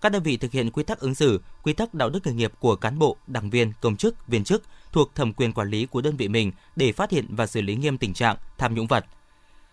Các 0.00 0.12
đơn 0.12 0.22
vị 0.22 0.36
thực 0.36 0.52
hiện 0.52 0.70
quy 0.70 0.82
tắc 0.82 1.00
ứng 1.00 1.14
xử, 1.14 1.40
quy 1.62 1.72
tắc 1.72 1.94
đạo 1.94 2.10
đức 2.10 2.26
nghề 2.26 2.32
nghiệp 2.32 2.52
của 2.60 2.76
cán 2.76 2.98
bộ, 2.98 3.16
đảng 3.26 3.50
viên, 3.50 3.72
công 3.80 3.96
chức, 3.96 4.26
viên 4.28 4.44
chức 4.44 4.62
thuộc 4.92 5.14
thẩm 5.14 5.32
quyền 5.32 5.52
quản 5.52 5.70
lý 5.70 5.86
của 5.86 6.00
đơn 6.00 6.16
vị 6.16 6.28
mình 6.28 6.52
để 6.76 6.92
phát 6.92 7.10
hiện 7.10 7.26
và 7.28 7.46
xử 7.46 7.60
lý 7.60 7.76
nghiêm 7.76 7.98
tình 7.98 8.14
trạng 8.14 8.36
tham 8.58 8.74
nhũng 8.74 8.86
vật. 8.86 9.04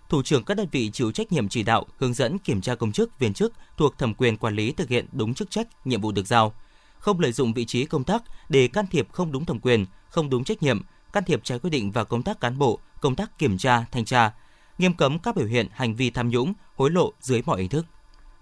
Thủ 0.09 0.21
trưởng 0.21 0.43
các 0.43 0.57
đơn 0.57 0.67
vị 0.71 0.89
chịu 0.93 1.11
trách 1.11 1.31
nhiệm 1.31 1.49
chỉ 1.49 1.63
đạo, 1.63 1.85
hướng 1.97 2.13
dẫn 2.13 2.37
kiểm 2.37 2.61
tra 2.61 2.75
công 2.75 2.91
chức, 2.91 3.19
viên 3.19 3.33
chức 3.33 3.53
thuộc 3.77 3.97
thẩm 3.97 4.13
quyền 4.13 4.37
quản 4.37 4.55
lý 4.55 4.71
thực 4.71 4.89
hiện 4.89 5.05
đúng 5.11 5.33
chức 5.33 5.51
trách, 5.51 5.67
nhiệm 5.87 6.01
vụ 6.01 6.11
được 6.11 6.27
giao, 6.27 6.53
không 6.99 7.19
lợi 7.19 7.31
dụng 7.31 7.53
vị 7.53 7.65
trí 7.65 7.85
công 7.85 8.03
tác 8.03 8.23
để 8.49 8.67
can 8.67 8.87
thiệp 8.87 9.07
không 9.11 9.31
đúng 9.31 9.45
thẩm 9.45 9.59
quyền, 9.59 9.85
không 10.09 10.29
đúng 10.29 10.43
trách 10.43 10.63
nhiệm, 10.63 10.81
can 11.13 11.23
thiệp 11.23 11.43
trái 11.43 11.59
quy 11.59 11.69
định 11.69 11.91
vào 11.91 12.05
công 12.05 12.23
tác 12.23 12.39
cán 12.39 12.57
bộ, 12.57 12.79
công 13.01 13.15
tác 13.15 13.37
kiểm 13.37 13.57
tra, 13.57 13.85
thanh 13.91 14.05
tra, 14.05 14.31
nghiêm 14.77 14.93
cấm 14.93 15.19
các 15.19 15.35
biểu 15.35 15.47
hiện 15.47 15.67
hành 15.71 15.95
vi 15.95 16.09
tham 16.09 16.29
nhũng, 16.29 16.53
hối 16.75 16.91
lộ 16.91 17.13
dưới 17.19 17.41
mọi 17.45 17.61
hình 17.61 17.69
thức. 17.69 17.85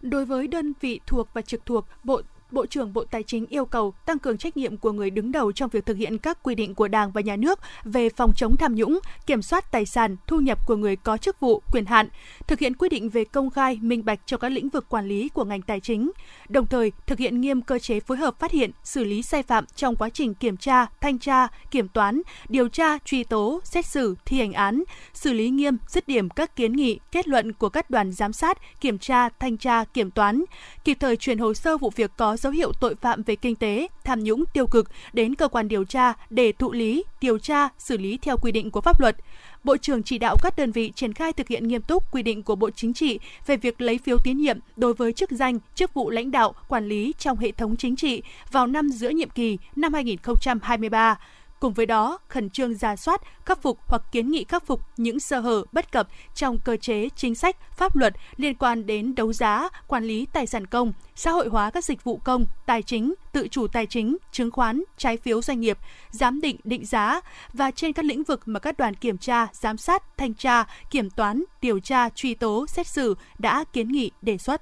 Đối 0.01 0.25
với 0.25 0.47
đơn 0.47 0.73
vị 0.81 0.99
thuộc 1.07 1.27
và 1.33 1.41
trực 1.41 1.65
thuộc, 1.65 1.85
Bộ 2.03 2.21
Bộ 2.53 2.65
trưởng 2.65 2.93
Bộ 2.93 3.03
Tài 3.03 3.23
chính 3.23 3.45
yêu 3.45 3.65
cầu 3.65 3.93
tăng 4.05 4.19
cường 4.19 4.37
trách 4.37 4.57
nhiệm 4.57 4.77
của 4.77 4.91
người 4.91 5.09
đứng 5.09 5.31
đầu 5.31 5.51
trong 5.51 5.69
việc 5.69 5.85
thực 5.85 5.97
hiện 5.97 6.17
các 6.17 6.43
quy 6.43 6.55
định 6.55 6.75
của 6.75 6.87
Đảng 6.87 7.11
và 7.11 7.21
Nhà 7.21 7.35
nước 7.35 7.59
về 7.83 8.09
phòng 8.09 8.33
chống 8.35 8.57
tham 8.57 8.75
nhũng, 8.75 8.99
kiểm 9.25 9.41
soát 9.41 9.71
tài 9.71 9.85
sản, 9.85 10.15
thu 10.27 10.39
nhập 10.39 10.67
của 10.67 10.75
người 10.75 10.95
có 10.95 11.17
chức 11.17 11.39
vụ, 11.39 11.61
quyền 11.71 11.85
hạn, 11.85 12.07
thực 12.47 12.59
hiện 12.59 12.73
quy 12.73 12.89
định 12.89 13.09
về 13.09 13.23
công 13.25 13.49
khai, 13.49 13.79
minh 13.81 14.05
bạch 14.05 14.19
cho 14.25 14.37
các 14.37 14.49
lĩnh 14.49 14.69
vực 14.69 14.89
quản 14.89 15.07
lý 15.07 15.29
của 15.29 15.43
ngành 15.43 15.61
tài 15.61 15.79
chính, 15.79 16.11
đồng 16.49 16.67
thời 16.67 16.91
thực 17.07 17.19
hiện 17.19 17.41
nghiêm 17.41 17.61
cơ 17.61 17.79
chế 17.79 17.99
phối 17.99 18.17
hợp 18.17 18.39
phát 18.39 18.51
hiện, 18.51 18.71
xử 18.83 19.03
lý 19.03 19.21
sai 19.21 19.43
phạm 19.43 19.65
trong 19.75 19.95
quá 19.95 20.09
trình 20.09 20.33
kiểm 20.33 20.57
tra, 20.57 20.85
thanh 21.01 21.19
tra, 21.19 21.47
kiểm 21.71 21.87
toán, 21.87 22.21
điều 22.49 22.67
tra, 22.67 22.97
truy 23.05 23.23
tố, 23.23 23.61
xét 23.63 23.85
xử, 23.85 24.15
thi 24.25 24.39
hành 24.39 24.53
án, 24.53 24.83
xử 25.13 25.33
lý 25.33 25.49
nghiêm, 25.49 25.77
dứt 25.87 26.07
điểm 26.07 26.29
các 26.29 26.55
kiến 26.55 26.73
nghị, 26.73 26.99
kết 27.11 27.27
luận 27.27 27.53
của 27.53 27.69
các 27.69 27.89
đoàn 27.89 28.11
giám 28.11 28.33
sát, 28.33 28.57
kiểm 28.81 28.97
tra, 28.97 29.29
thanh 29.29 29.57
tra, 29.57 29.83
kiểm 29.83 30.11
toán, 30.11 30.43
kịp 30.83 30.97
thời 30.99 31.17
chuyển 31.17 31.37
hồ 31.37 31.53
sơ 31.53 31.77
vụ 31.77 31.91
việc 31.95 32.11
có 32.17 32.37
dấu 32.43 32.51
hiệu 32.51 32.71
tội 32.79 32.95
phạm 32.95 33.23
về 33.23 33.35
kinh 33.35 33.55
tế, 33.55 33.87
tham 34.03 34.23
nhũng 34.23 34.43
tiêu 34.53 34.67
cực 34.67 34.89
đến 35.13 35.35
cơ 35.35 35.47
quan 35.47 35.67
điều 35.67 35.83
tra 35.83 36.13
để 36.29 36.51
thụ 36.51 36.71
lý, 36.71 37.03
điều 37.21 37.39
tra, 37.39 37.69
xử 37.77 37.97
lý 37.97 38.17
theo 38.21 38.37
quy 38.37 38.51
định 38.51 38.71
của 38.71 38.81
pháp 38.81 38.99
luật. 38.99 39.15
Bộ 39.63 39.77
trưởng 39.77 40.03
chỉ 40.03 40.17
đạo 40.17 40.35
các 40.41 40.55
đơn 40.57 40.71
vị 40.71 40.91
triển 40.95 41.13
khai 41.13 41.33
thực 41.33 41.47
hiện 41.47 41.67
nghiêm 41.67 41.81
túc 41.81 42.11
quy 42.11 42.23
định 42.23 42.43
của 42.43 42.55
Bộ 42.55 42.69
Chính 42.69 42.93
trị 42.93 43.19
về 43.45 43.57
việc 43.57 43.81
lấy 43.81 43.97
phiếu 43.97 44.17
tín 44.17 44.37
nhiệm 44.37 44.59
đối 44.75 44.93
với 44.93 45.13
chức 45.13 45.31
danh, 45.31 45.59
chức 45.75 45.93
vụ 45.93 46.09
lãnh 46.09 46.31
đạo, 46.31 46.53
quản 46.67 46.87
lý 46.87 47.13
trong 47.17 47.37
hệ 47.37 47.51
thống 47.51 47.75
chính 47.75 47.95
trị 47.95 48.23
vào 48.51 48.67
năm 48.67 48.89
giữa 48.89 49.09
nhiệm 49.09 49.29
kỳ 49.29 49.57
năm 49.75 49.93
2023 49.93 51.17
Cùng 51.63 51.73
với 51.73 51.85
đó, 51.85 52.19
khẩn 52.27 52.49
trương 52.49 52.75
ra 52.75 52.95
soát, 52.95 53.21
khắc 53.45 53.61
phục 53.61 53.79
hoặc 53.87 54.01
kiến 54.11 54.31
nghị 54.31 54.43
khắc 54.43 54.65
phục 54.65 54.81
những 54.97 55.19
sơ 55.19 55.39
hở 55.39 55.63
bất 55.71 55.91
cập 55.91 56.07
trong 56.35 56.57
cơ 56.59 56.77
chế, 56.77 57.09
chính 57.15 57.35
sách, 57.35 57.55
pháp 57.71 57.95
luật 57.95 58.13
liên 58.37 58.55
quan 58.55 58.85
đến 58.85 59.15
đấu 59.15 59.33
giá, 59.33 59.69
quản 59.87 60.03
lý 60.03 60.27
tài 60.33 60.47
sản 60.47 60.67
công, 60.67 60.93
xã 61.15 61.31
hội 61.31 61.47
hóa 61.47 61.71
các 61.71 61.85
dịch 61.85 62.03
vụ 62.03 62.19
công, 62.23 62.45
tài 62.65 62.83
chính, 62.83 63.13
tự 63.31 63.47
chủ 63.47 63.67
tài 63.67 63.85
chính, 63.85 64.17
chứng 64.31 64.51
khoán, 64.51 64.83
trái 64.97 65.17
phiếu 65.17 65.41
doanh 65.41 65.59
nghiệp, 65.59 65.77
giám 66.09 66.41
định, 66.41 66.57
định 66.63 66.85
giá 66.85 67.21
và 67.53 67.71
trên 67.71 67.93
các 67.93 68.05
lĩnh 68.05 68.23
vực 68.23 68.41
mà 68.45 68.59
các 68.59 68.77
đoàn 68.77 68.95
kiểm 68.95 69.17
tra, 69.17 69.47
giám 69.53 69.77
sát, 69.77 70.17
thanh 70.17 70.33
tra, 70.33 70.63
kiểm 70.91 71.09
toán, 71.09 71.43
điều 71.61 71.79
tra, 71.79 72.09
truy 72.09 72.33
tố, 72.33 72.67
xét 72.67 72.87
xử 72.87 73.15
đã 73.39 73.63
kiến 73.73 73.87
nghị 73.87 74.11
đề 74.21 74.37
xuất. 74.37 74.61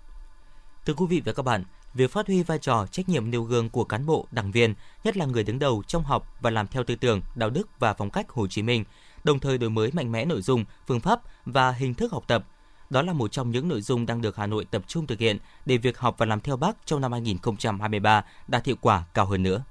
Thưa 0.86 0.94
quý 0.94 1.06
vị 1.10 1.22
và 1.26 1.34
các 1.34 1.44
bạn, 1.44 1.64
việc 1.94 2.12
phát 2.12 2.28
huy 2.28 2.44
vai 2.44 2.58
trò 2.58 2.86
trách 2.92 3.10
nhiệm 3.10 3.32
nêu 3.32 3.44
gương 3.44 3.70
của 3.70 3.84
cán 3.84 4.06
bộ, 4.06 4.28
đảng 4.32 4.52
viên, 4.52 4.74
nhất 5.04 5.18
là 5.18 5.26
người 5.26 5.44
đứng 5.44 5.60
đầu 5.60 5.84
trong 5.88 6.04
học 6.04 6.28
và 6.42 6.50
làm 6.50 6.68
theo 6.68 6.84
tư 6.84 6.96
tưởng, 6.96 7.22
đạo 7.36 7.50
đức 7.50 7.68
và 7.80 7.94
phong 7.94 8.10
cách 8.10 8.30
Hồ 8.30 8.48
Chí 8.48 8.62
Minh, 8.62 8.84
đồng 9.24 9.40
thời 9.40 9.58
đổi 9.58 9.70
mới 9.70 9.92
mạnh 9.94 10.12
mẽ 10.12 10.26
nội 10.26 10.42
dung, 10.42 10.66
phương 10.88 11.00
pháp 11.00 11.22
và 11.46 11.72
hình 11.72 11.94
thức 11.94 12.12
học 12.12 12.24
tập. 12.28 12.46
Đó 12.90 13.02
là 13.02 13.14
một 13.14 13.32
trong 13.32 13.52
những 13.52 13.68
nội 13.68 13.82
dung 13.82 14.06
đang 14.06 14.22
được 14.22 14.36
Hà 14.36 14.48
Nội 14.48 14.66
tập 14.72 14.82
trung 14.88 15.08
thực 15.08 15.20
hiện 15.20 15.38
để 15.66 15.78
việc 15.78 15.98
học 15.98 16.16
và 16.18 16.26
làm 16.26 16.40
theo 16.40 16.58
Bác 16.58 16.78
trong 16.86 17.02
năm 17.02 17.12
2023 17.12 18.26
đạt 18.48 18.66
hiệu 18.66 18.76
quả 18.82 19.04
cao 19.14 19.26
hơn 19.26 19.44
nữa. 19.44 19.64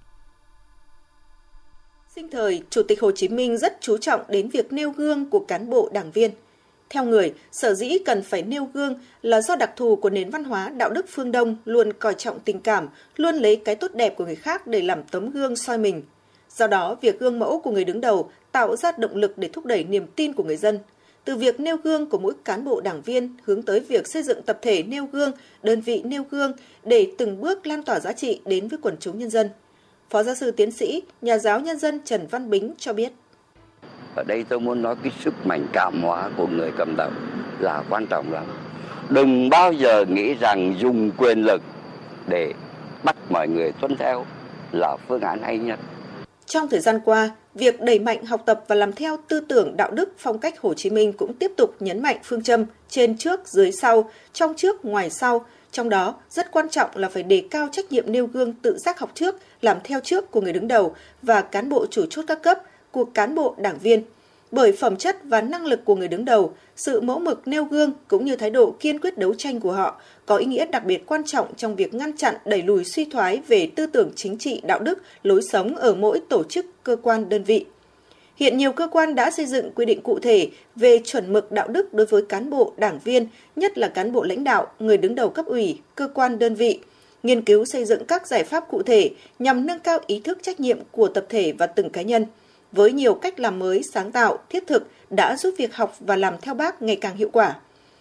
Sinh 2.08 2.30
thời, 2.30 2.62
Chủ 2.70 2.82
tịch 2.88 3.00
Hồ 3.00 3.10
Chí 3.14 3.28
Minh 3.28 3.58
rất 3.58 3.78
chú 3.80 3.98
trọng 3.98 4.20
đến 4.28 4.48
việc 4.48 4.72
nêu 4.72 4.90
gương 4.90 5.30
của 5.30 5.44
cán 5.48 5.70
bộ 5.70 5.90
đảng 5.92 6.10
viên– 6.10 6.30
theo 6.90 7.04
người, 7.04 7.34
sở 7.52 7.74
dĩ 7.74 7.98
cần 8.04 8.22
phải 8.22 8.42
nêu 8.42 8.68
gương 8.74 8.94
là 9.22 9.40
do 9.40 9.56
đặc 9.56 9.70
thù 9.76 9.96
của 9.96 10.10
nền 10.10 10.30
văn 10.30 10.44
hóa 10.44 10.68
đạo 10.68 10.90
đức 10.90 11.06
phương 11.08 11.32
Đông 11.32 11.56
luôn 11.64 11.92
coi 11.92 12.14
trọng 12.14 12.40
tình 12.40 12.60
cảm, 12.60 12.88
luôn 13.16 13.34
lấy 13.34 13.56
cái 13.56 13.76
tốt 13.76 13.94
đẹp 13.94 14.16
của 14.16 14.24
người 14.24 14.36
khác 14.36 14.66
để 14.66 14.82
làm 14.82 15.02
tấm 15.02 15.30
gương 15.30 15.56
soi 15.56 15.78
mình. 15.78 16.02
Do 16.56 16.66
đó, 16.66 16.96
việc 17.00 17.20
gương 17.20 17.38
mẫu 17.38 17.60
của 17.60 17.70
người 17.70 17.84
đứng 17.84 18.00
đầu 18.00 18.30
tạo 18.52 18.76
ra 18.76 18.92
động 18.98 19.16
lực 19.16 19.38
để 19.38 19.48
thúc 19.48 19.64
đẩy 19.66 19.84
niềm 19.84 20.06
tin 20.16 20.32
của 20.32 20.44
người 20.44 20.56
dân. 20.56 20.78
Từ 21.24 21.36
việc 21.36 21.60
nêu 21.60 21.76
gương 21.76 22.10
của 22.10 22.18
mỗi 22.18 22.32
cán 22.44 22.64
bộ 22.64 22.80
đảng 22.80 23.02
viên 23.02 23.36
hướng 23.44 23.62
tới 23.62 23.80
việc 23.80 24.08
xây 24.08 24.22
dựng 24.22 24.42
tập 24.42 24.58
thể 24.62 24.82
nêu 24.82 25.06
gương, 25.12 25.32
đơn 25.62 25.80
vị 25.80 26.02
nêu 26.04 26.24
gương 26.30 26.52
để 26.84 27.12
từng 27.18 27.40
bước 27.40 27.66
lan 27.66 27.82
tỏa 27.82 28.00
giá 28.00 28.12
trị 28.12 28.40
đến 28.44 28.68
với 28.68 28.78
quần 28.82 28.96
chúng 29.00 29.18
nhân 29.18 29.30
dân. 29.30 29.48
Phó 30.10 30.22
giáo 30.22 30.34
sư 30.34 30.50
tiến 30.50 30.70
sĩ, 30.70 31.02
nhà 31.20 31.38
giáo 31.38 31.60
nhân 31.60 31.78
dân 31.78 32.00
Trần 32.04 32.26
Văn 32.30 32.50
Bính 32.50 32.74
cho 32.78 32.92
biết 32.92 33.12
ở 34.16 34.24
đây 34.26 34.44
tôi 34.48 34.60
muốn 34.60 34.82
nói 34.82 34.94
cái 35.02 35.12
sức 35.24 35.46
mạnh 35.46 35.66
cảm 35.72 36.02
hóa 36.02 36.30
của 36.36 36.46
người 36.46 36.70
cầm 36.76 36.96
đầu 36.96 37.10
là 37.58 37.82
quan 37.90 38.06
trọng 38.06 38.32
lắm 38.32 38.44
đừng 39.08 39.50
bao 39.50 39.72
giờ 39.72 40.04
nghĩ 40.08 40.34
rằng 40.34 40.74
dùng 40.78 41.10
quyền 41.16 41.42
lực 41.42 41.62
để 42.28 42.54
bắt 43.04 43.16
mọi 43.28 43.48
người 43.48 43.72
tuân 43.72 43.96
theo 43.96 44.26
là 44.72 44.96
phương 45.08 45.20
án 45.20 45.42
hay 45.42 45.58
nhất 45.58 45.78
trong 46.50 46.68
thời 46.68 46.80
gian 46.80 47.00
qua, 47.04 47.30
việc 47.54 47.80
đẩy 47.80 47.98
mạnh 47.98 48.24
học 48.24 48.42
tập 48.46 48.64
và 48.68 48.74
làm 48.74 48.92
theo 48.92 49.16
tư 49.28 49.40
tưởng 49.40 49.76
đạo 49.76 49.90
đức 49.90 50.12
phong 50.18 50.38
cách 50.38 50.60
Hồ 50.60 50.74
Chí 50.74 50.90
Minh 50.90 51.12
cũng 51.12 51.34
tiếp 51.34 51.52
tục 51.56 51.76
nhấn 51.80 52.02
mạnh 52.02 52.16
phương 52.24 52.42
châm 52.42 52.64
trên 52.88 53.18
trước 53.18 53.48
dưới 53.48 53.72
sau, 53.72 54.10
trong 54.32 54.54
trước 54.56 54.84
ngoài 54.84 55.10
sau. 55.10 55.44
Trong 55.72 55.88
đó, 55.88 56.14
rất 56.30 56.50
quan 56.52 56.68
trọng 56.68 56.90
là 56.94 57.08
phải 57.08 57.22
đề 57.22 57.42
cao 57.50 57.68
trách 57.72 57.92
nhiệm 57.92 58.12
nêu 58.12 58.26
gương 58.26 58.52
tự 58.52 58.78
giác 58.78 58.98
học 58.98 59.10
trước, 59.14 59.36
làm 59.60 59.76
theo 59.84 60.00
trước 60.00 60.30
của 60.30 60.40
người 60.40 60.52
đứng 60.52 60.68
đầu 60.68 60.94
và 61.22 61.40
cán 61.40 61.68
bộ 61.68 61.86
chủ 61.90 62.06
chốt 62.10 62.24
các 62.28 62.42
cấp, 62.42 62.58
của 62.90 63.04
cán 63.04 63.34
bộ 63.34 63.54
đảng 63.58 63.78
viên. 63.78 64.02
bởi 64.50 64.72
phẩm 64.72 64.96
chất 64.96 65.16
và 65.24 65.40
năng 65.40 65.66
lực 65.66 65.84
của 65.84 65.96
người 65.96 66.08
đứng 66.08 66.24
đầu, 66.24 66.52
sự 66.76 67.00
mẫu 67.00 67.18
mực 67.18 67.48
nêu 67.48 67.64
gương 67.64 67.92
cũng 68.08 68.24
như 68.24 68.36
thái 68.36 68.50
độ 68.50 68.74
kiên 68.80 68.98
quyết 68.98 69.18
đấu 69.18 69.34
tranh 69.34 69.60
của 69.60 69.72
họ 69.72 70.00
có 70.26 70.36
ý 70.36 70.46
nghĩa 70.46 70.66
đặc 70.66 70.84
biệt 70.84 71.06
quan 71.06 71.22
trọng 71.26 71.54
trong 71.54 71.76
việc 71.76 71.94
ngăn 71.94 72.16
chặn 72.16 72.34
đẩy 72.44 72.62
lùi 72.62 72.84
suy 72.84 73.04
thoái 73.04 73.42
về 73.48 73.70
tư 73.76 73.86
tưởng 73.86 74.10
chính 74.16 74.38
trị, 74.38 74.60
đạo 74.64 74.78
đức, 74.78 74.98
lối 75.22 75.42
sống 75.42 75.76
ở 75.76 75.94
mỗi 75.94 76.20
tổ 76.28 76.44
chức, 76.44 76.66
cơ 76.82 76.96
quan, 76.96 77.28
đơn 77.28 77.44
vị. 77.44 77.64
Hiện 78.36 78.56
nhiều 78.56 78.72
cơ 78.72 78.88
quan 78.88 79.14
đã 79.14 79.30
xây 79.30 79.46
dựng 79.46 79.70
quy 79.74 79.84
định 79.84 80.00
cụ 80.02 80.18
thể 80.18 80.50
về 80.76 80.98
chuẩn 81.04 81.32
mực 81.32 81.52
đạo 81.52 81.68
đức 81.68 81.94
đối 81.94 82.06
với 82.06 82.22
cán 82.22 82.50
bộ, 82.50 82.72
đảng 82.76 82.98
viên, 83.04 83.26
nhất 83.56 83.78
là 83.78 83.88
cán 83.88 84.12
bộ 84.12 84.24
lãnh 84.24 84.44
đạo, 84.44 84.66
người 84.78 84.96
đứng 84.96 85.14
đầu 85.14 85.28
cấp 85.30 85.46
ủy, 85.46 85.78
cơ 85.94 86.08
quan 86.14 86.38
đơn 86.38 86.54
vị, 86.54 86.80
nghiên 87.22 87.44
cứu 87.44 87.64
xây 87.64 87.84
dựng 87.84 88.04
các 88.04 88.26
giải 88.26 88.44
pháp 88.44 88.64
cụ 88.68 88.82
thể 88.82 89.10
nhằm 89.38 89.66
nâng 89.66 89.78
cao 89.78 89.98
ý 90.06 90.20
thức 90.20 90.38
trách 90.42 90.60
nhiệm 90.60 90.78
của 90.90 91.08
tập 91.08 91.26
thể 91.28 91.52
và 91.52 91.66
từng 91.66 91.90
cá 91.90 92.02
nhân. 92.02 92.26
Với 92.72 92.92
nhiều 92.92 93.14
cách 93.14 93.40
làm 93.40 93.58
mới, 93.58 93.82
sáng 93.94 94.12
tạo, 94.12 94.38
thiết 94.48 94.66
thực 94.66 94.88
đã 95.10 95.36
giúp 95.36 95.54
việc 95.58 95.74
học 95.74 95.96
và 96.00 96.16
làm 96.16 96.34
theo 96.42 96.54
bác 96.54 96.82
ngày 96.82 96.96
càng 96.96 97.16
hiệu 97.16 97.30
quả. 97.32 97.56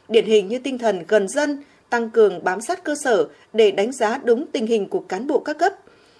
Điển 0.09 0.25
hình 0.25 0.47
như 0.47 0.59
tinh 0.59 0.77
thần 0.77 1.03
gần 1.07 1.27
dân, 1.27 1.63
tăng 1.89 2.09
cường 2.09 2.43
bám 2.43 2.61
sát 2.61 2.83
cơ 2.83 2.95
sở 3.03 3.27
để 3.53 3.71
đánh 3.71 3.91
giá 3.91 4.19
đúng 4.23 4.45
tình 4.51 4.67
hình 4.67 4.87
của 4.87 4.99
cán 4.99 5.27
bộ 5.27 5.39
các 5.39 5.57
cấp. 5.57 5.73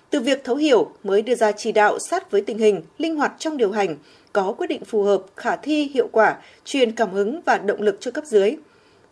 Từ 0.10 0.20
việc 0.20 0.44
thấu 0.44 0.56
hiểu 0.56 0.92
mới 1.04 1.22
đưa 1.22 1.36
ra 1.36 1.52
chỉ 1.52 1.72
đạo 1.72 2.00
sát 2.00 2.32
với 2.32 2.42
tình 2.42 2.58
hình, 2.58 2.82
linh 2.98 3.16
hoạt 3.16 3.34
trong 3.40 3.58
điều 3.58 3.72
hành, 3.72 3.98
có 4.34 4.54
quyết 4.58 4.68
định 4.68 4.86
phù 4.86 5.04
hợp, 5.04 5.22
khả 5.38 5.56
thi, 5.56 5.92
hiệu 5.94 6.10
quả, 6.12 6.38
truyền 6.66 6.92
cảm 6.92 7.12
hứng 7.12 7.42
và 7.46 7.58
động 7.58 7.82
lực 7.82 7.98
cho 8.00 8.12
cấp 8.12 8.24
dưới. 8.26 8.56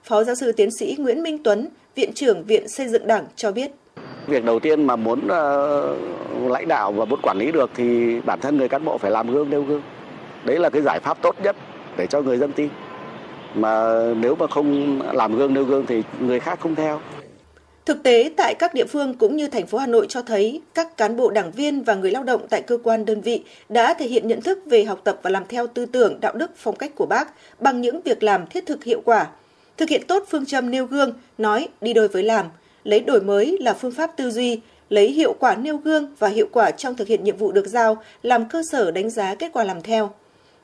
Phó 0.03 0.23
giáo 0.23 0.35
sư 0.35 0.51
tiến 0.51 0.69
sĩ 0.79 0.95
Nguyễn 0.97 1.23
Minh 1.23 1.43
Tuấn, 1.43 1.67
Viện 1.95 2.13
trưởng 2.13 2.43
Viện 2.43 2.67
Xây 2.67 2.87
dựng 2.87 3.07
Đảng 3.07 3.25
cho 3.35 3.51
biết. 3.51 3.71
Việc 4.27 4.45
đầu 4.45 4.59
tiên 4.59 4.87
mà 4.87 4.95
muốn 4.95 5.19
uh, 5.19 6.51
lãnh 6.51 6.67
đạo 6.67 6.91
và 6.91 7.05
muốn 7.05 7.19
quản 7.23 7.37
lý 7.37 7.51
được 7.51 7.69
thì 7.75 8.19
bản 8.21 8.39
thân 8.39 8.57
người 8.57 8.69
cán 8.69 8.85
bộ 8.85 8.97
phải 8.97 9.11
làm 9.11 9.31
gương 9.31 9.49
nêu 9.49 9.63
gương. 9.63 9.81
Đấy 10.43 10.59
là 10.59 10.69
cái 10.69 10.81
giải 10.81 10.99
pháp 10.99 11.21
tốt 11.21 11.35
nhất 11.43 11.55
để 11.97 12.07
cho 12.07 12.21
người 12.21 12.37
dân 12.37 12.51
tin. 12.51 12.69
Mà 13.55 14.03
nếu 14.13 14.35
mà 14.35 14.47
không 14.47 15.01
làm 15.13 15.37
gương 15.37 15.53
nêu 15.53 15.63
gương 15.63 15.85
thì 15.85 16.03
người 16.19 16.39
khác 16.39 16.59
không 16.59 16.75
theo. 16.75 16.99
Thực 17.85 18.03
tế 18.03 18.31
tại 18.37 18.55
các 18.59 18.73
địa 18.73 18.85
phương 18.85 19.13
cũng 19.13 19.37
như 19.37 19.47
thành 19.47 19.67
phố 19.67 19.77
Hà 19.77 19.87
Nội 19.87 20.05
cho 20.09 20.21
thấy 20.21 20.61
các 20.73 20.97
cán 20.97 21.17
bộ 21.17 21.29
đảng 21.29 21.51
viên 21.51 21.83
và 21.83 21.95
người 21.95 22.11
lao 22.11 22.23
động 22.23 22.41
tại 22.49 22.61
cơ 22.61 22.77
quan 22.83 23.05
đơn 23.05 23.21
vị 23.21 23.43
đã 23.69 23.93
thể 23.93 24.07
hiện 24.07 24.27
nhận 24.27 24.41
thức 24.41 24.59
về 24.65 24.83
học 24.83 24.99
tập 25.03 25.19
và 25.21 25.29
làm 25.29 25.43
theo 25.49 25.67
tư 25.67 25.85
tưởng, 25.85 26.19
đạo 26.21 26.33
đức, 26.35 26.51
phong 26.55 26.75
cách 26.75 26.91
của 26.95 27.05
Bác 27.05 27.27
bằng 27.59 27.81
những 27.81 28.01
việc 28.01 28.23
làm 28.23 28.47
thiết 28.47 28.65
thực 28.65 28.83
hiệu 28.83 29.01
quả. 29.05 29.27
Thực 29.77 29.89
hiện 29.89 30.01
tốt 30.07 30.23
phương 30.29 30.45
châm 30.45 30.71
nêu 30.71 30.85
gương, 30.85 31.13
nói 31.37 31.67
đi 31.81 31.93
đôi 31.93 32.07
với 32.07 32.23
làm, 32.23 32.45
lấy 32.87 32.99
đổi 32.99 33.21
mới 33.21 33.57
là 33.59 33.73
phương 33.73 33.91
pháp 33.91 34.17
tư 34.17 34.31
duy, 34.31 34.61
lấy 34.89 35.11
hiệu 35.11 35.33
quả 35.39 35.55
nêu 35.55 35.77
gương 35.77 36.15
và 36.19 36.27
hiệu 36.27 36.47
quả 36.51 36.71
trong 36.71 36.95
thực 36.95 37.07
hiện 37.07 37.23
nhiệm 37.23 37.37
vụ 37.37 37.51
được 37.51 37.67
giao 37.67 38.03
làm 38.23 38.49
cơ 38.49 38.61
sở 38.71 38.91
đánh 38.91 39.09
giá 39.09 39.35
kết 39.35 39.49
quả 39.53 39.63
làm 39.63 39.81
theo. 39.81 40.11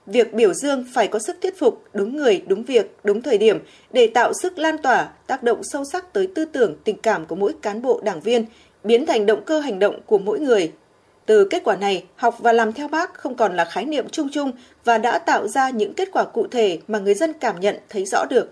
Việc 0.05 0.33
biểu 0.33 0.53
dương 0.53 0.85
phải 0.93 1.07
có 1.07 1.19
sức 1.19 1.37
thuyết 1.41 1.59
phục, 1.59 1.83
đúng 1.93 2.17
người, 2.17 2.43
đúng 2.47 2.63
việc, 2.63 2.97
đúng 3.03 3.21
thời 3.21 3.37
điểm 3.37 3.59
để 3.91 4.07
tạo 4.07 4.33
sức 4.41 4.57
lan 4.57 4.77
tỏa, 4.77 5.09
tác 5.27 5.43
động 5.43 5.63
sâu 5.63 5.83
sắc 5.85 6.13
tới 6.13 6.27
tư 6.35 6.45
tưởng, 6.45 6.75
tình 6.83 6.97
cảm 6.97 7.25
của 7.25 7.35
mỗi 7.35 7.53
cán 7.61 7.81
bộ 7.81 8.01
đảng 8.03 8.21
viên, 8.21 8.45
biến 8.83 9.05
thành 9.05 9.25
động 9.25 9.41
cơ 9.45 9.59
hành 9.59 9.79
động 9.79 9.99
của 10.05 10.17
mỗi 10.17 10.39
người. 10.39 10.71
Từ 11.25 11.47
kết 11.49 11.63
quả 11.63 11.75
này, 11.75 12.03
học 12.15 12.35
và 12.39 12.53
làm 12.53 12.73
theo 12.73 12.87
bác 12.87 13.13
không 13.13 13.35
còn 13.35 13.55
là 13.55 13.65
khái 13.65 13.85
niệm 13.85 14.09
chung 14.09 14.27
chung 14.31 14.51
và 14.83 14.97
đã 14.97 15.19
tạo 15.19 15.47
ra 15.47 15.69
những 15.69 15.93
kết 15.93 16.09
quả 16.11 16.23
cụ 16.23 16.47
thể 16.51 16.79
mà 16.87 16.99
người 16.99 17.13
dân 17.13 17.33
cảm 17.33 17.59
nhận 17.59 17.75
thấy 17.89 18.05
rõ 18.05 18.25
được. 18.29 18.49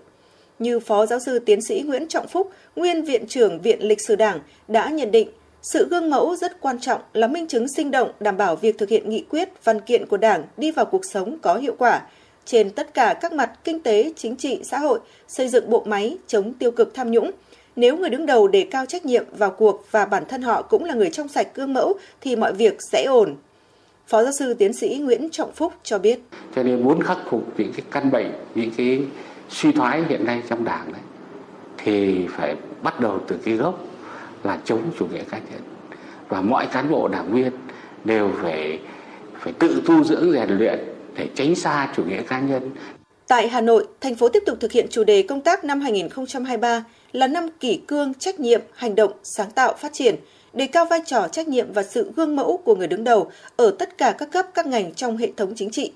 Như 0.61 0.79
Phó 0.79 1.05
Giáo 1.05 1.19
sư 1.19 1.39
Tiến 1.39 1.61
sĩ 1.61 1.83
Nguyễn 1.85 2.07
Trọng 2.07 2.27
Phúc, 2.27 2.51
nguyên 2.75 3.03
Viện 3.03 3.27
trưởng 3.27 3.61
Viện 3.61 3.79
Lịch 3.81 4.01
sử 4.01 4.15
Đảng 4.15 4.39
đã 4.67 4.89
nhận 4.89 5.11
định, 5.11 5.29
sự 5.61 5.87
gương 5.89 6.09
mẫu 6.09 6.35
rất 6.35 6.61
quan 6.61 6.79
trọng 6.79 7.01
là 7.13 7.27
minh 7.27 7.47
chứng 7.47 7.65
sinh 7.75 7.91
động 7.91 8.11
đảm 8.19 8.37
bảo 8.37 8.55
việc 8.55 8.77
thực 8.77 8.89
hiện 8.89 9.09
nghị 9.09 9.23
quyết, 9.29 9.49
văn 9.63 9.81
kiện 9.81 10.05
của 10.05 10.17
Đảng 10.17 10.43
đi 10.57 10.71
vào 10.71 10.85
cuộc 10.85 11.05
sống 11.05 11.37
có 11.41 11.55
hiệu 11.55 11.75
quả 11.77 12.01
trên 12.45 12.69
tất 12.69 12.93
cả 12.93 13.13
các 13.21 13.33
mặt 13.33 13.51
kinh 13.63 13.79
tế, 13.79 14.13
chính 14.15 14.35
trị, 14.35 14.59
xã 14.63 14.79
hội, 14.79 14.99
xây 15.27 15.47
dựng 15.47 15.69
bộ 15.69 15.83
máy 15.85 16.17
chống 16.27 16.53
tiêu 16.53 16.71
cực 16.71 16.93
tham 16.93 17.11
nhũng. 17.11 17.31
Nếu 17.75 17.97
người 17.97 18.09
đứng 18.09 18.25
đầu 18.25 18.47
đề 18.47 18.67
cao 18.71 18.85
trách 18.85 19.05
nhiệm 19.05 19.25
vào 19.37 19.51
cuộc 19.51 19.85
và 19.91 20.05
bản 20.05 20.23
thân 20.29 20.41
họ 20.41 20.61
cũng 20.61 20.83
là 20.83 20.93
người 20.93 21.09
trong 21.09 21.27
sạch 21.27 21.47
gương 21.55 21.73
mẫu 21.73 21.93
thì 22.21 22.35
mọi 22.35 22.53
việc 22.53 22.77
sẽ 22.91 23.03
ổn. 23.03 23.35
Phó 24.07 24.23
giáo 24.23 24.31
sư 24.31 24.53
tiến 24.53 24.73
sĩ 24.73 25.01
Nguyễn 25.03 25.29
Trọng 25.29 25.51
Phúc 25.51 25.73
cho 25.83 25.97
biết. 25.97 26.19
Cho 26.55 26.63
nên 26.63 26.83
muốn 26.83 27.03
khắc 27.03 27.17
phục 27.29 27.59
những 27.59 27.73
cái 27.73 27.85
căn 27.91 28.11
bệnh, 28.11 28.31
những 28.55 28.71
cái 28.77 28.99
suy 29.51 29.71
thoái 29.71 30.03
hiện 30.09 30.25
nay 30.25 30.41
trong 30.49 30.63
đảng 30.63 30.93
đấy 30.93 31.01
thì 31.77 32.27
phải 32.27 32.55
bắt 32.81 32.99
đầu 32.99 33.19
từ 33.27 33.35
cái 33.45 33.53
gốc 33.53 33.85
là 34.43 34.59
chống 34.65 34.81
chủ 34.99 35.07
nghĩa 35.07 35.23
cá 35.31 35.37
nhân 35.37 35.61
và 36.29 36.41
mọi 36.41 36.67
cán 36.71 36.91
bộ 36.91 37.07
đảng 37.07 37.31
viên 37.33 37.51
đều 38.03 38.31
phải 38.41 38.79
phải 39.39 39.53
tự 39.53 39.81
tu 39.85 40.03
dưỡng 40.03 40.31
rèn 40.31 40.49
luyện 40.49 40.79
để 41.17 41.27
tránh 41.35 41.55
xa 41.55 41.93
chủ 41.95 42.03
nghĩa 42.03 42.21
cá 42.21 42.39
nhân. 42.39 42.71
Tại 43.27 43.47
Hà 43.47 43.61
Nội, 43.61 43.87
thành 44.01 44.15
phố 44.15 44.29
tiếp 44.29 44.43
tục 44.45 44.57
thực 44.59 44.71
hiện 44.71 44.87
chủ 44.89 45.03
đề 45.03 45.21
công 45.21 45.41
tác 45.41 45.63
năm 45.63 45.81
2023 45.81 46.83
là 47.11 47.27
năm 47.27 47.47
kỷ 47.59 47.81
cương, 47.87 48.13
trách 48.13 48.39
nhiệm, 48.39 48.61
hành 48.73 48.95
động, 48.95 49.11
sáng 49.23 49.51
tạo, 49.51 49.73
phát 49.79 49.93
triển, 49.93 50.15
đề 50.53 50.67
cao 50.67 50.85
vai 50.85 51.01
trò 51.05 51.27
trách 51.27 51.47
nhiệm 51.47 51.73
và 51.73 51.83
sự 51.83 52.11
gương 52.15 52.35
mẫu 52.35 52.57
của 52.57 52.75
người 52.75 52.87
đứng 52.87 53.03
đầu 53.03 53.31
ở 53.55 53.75
tất 53.79 53.97
cả 53.97 54.15
các 54.17 54.31
cấp 54.31 54.45
các 54.53 54.67
ngành 54.67 54.93
trong 54.93 55.17
hệ 55.17 55.31
thống 55.37 55.53
chính 55.55 55.71
trị. 55.71 55.91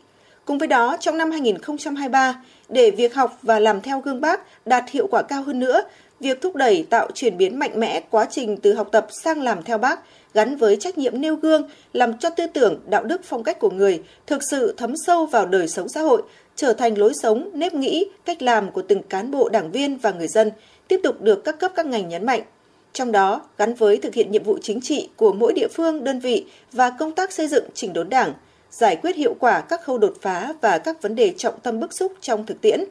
Cùng 0.45 0.57
với 0.57 0.67
đó, 0.67 0.97
trong 0.99 1.17
năm 1.17 1.31
2023, 1.31 2.41
để 2.69 2.91
việc 2.91 3.15
học 3.15 3.39
và 3.41 3.59
làm 3.59 3.81
theo 3.81 3.99
gương 3.99 4.21
bác 4.21 4.67
đạt 4.67 4.89
hiệu 4.89 5.07
quả 5.07 5.21
cao 5.21 5.43
hơn 5.43 5.59
nữa, 5.59 5.81
việc 6.19 6.41
thúc 6.41 6.55
đẩy 6.55 6.85
tạo 6.89 7.07
chuyển 7.13 7.37
biến 7.37 7.59
mạnh 7.59 7.79
mẽ 7.79 8.01
quá 8.09 8.27
trình 8.29 8.57
từ 8.57 8.73
học 8.73 8.89
tập 8.91 9.07
sang 9.23 9.41
làm 9.41 9.63
theo 9.63 9.77
bác 9.77 9.99
gắn 10.33 10.55
với 10.55 10.75
trách 10.75 10.97
nhiệm 10.97 11.21
nêu 11.21 11.35
gương, 11.35 11.69
làm 11.93 12.17
cho 12.17 12.29
tư 12.29 12.47
tưởng, 12.53 12.79
đạo 12.89 13.03
đức 13.03 13.21
phong 13.23 13.43
cách 13.43 13.59
của 13.59 13.69
người 13.69 14.03
thực 14.27 14.41
sự 14.51 14.73
thấm 14.77 14.93
sâu 15.05 15.25
vào 15.25 15.45
đời 15.45 15.67
sống 15.67 15.89
xã 15.89 16.01
hội, 16.01 16.21
trở 16.55 16.73
thành 16.73 16.97
lối 16.97 17.13
sống, 17.21 17.49
nếp 17.53 17.73
nghĩ, 17.73 18.05
cách 18.25 18.41
làm 18.41 18.71
của 18.71 18.81
từng 18.81 19.03
cán 19.03 19.31
bộ 19.31 19.49
đảng 19.49 19.71
viên 19.71 19.97
và 19.97 20.11
người 20.11 20.27
dân, 20.27 20.51
tiếp 20.87 20.99
tục 21.03 21.21
được 21.21 21.43
các 21.43 21.59
cấp 21.59 21.71
các 21.75 21.85
ngành 21.85 22.09
nhấn 22.09 22.25
mạnh. 22.25 22.41
Trong 22.93 23.11
đó, 23.11 23.41
gắn 23.57 23.73
với 23.73 23.97
thực 23.97 24.13
hiện 24.13 24.31
nhiệm 24.31 24.43
vụ 24.43 24.57
chính 24.61 24.81
trị 24.81 25.09
của 25.15 25.33
mỗi 25.33 25.53
địa 25.53 25.67
phương, 25.73 26.03
đơn 26.03 26.19
vị 26.19 26.45
và 26.71 26.89
công 26.89 27.11
tác 27.11 27.31
xây 27.31 27.47
dựng 27.47 27.65
chỉnh 27.73 27.93
đốn 27.93 28.09
đảng, 28.09 28.33
giải 28.77 28.95
quyết 28.95 29.15
hiệu 29.15 29.35
quả 29.39 29.61
các 29.61 29.81
khâu 29.83 29.97
đột 29.97 30.13
phá 30.21 30.53
và 30.61 30.77
các 30.77 31.01
vấn 31.01 31.15
đề 31.15 31.33
trọng 31.37 31.59
tâm 31.59 31.79
bức 31.79 31.93
xúc 31.93 32.13
trong 32.21 32.45
thực 32.45 32.61
tiễn. 32.61 32.83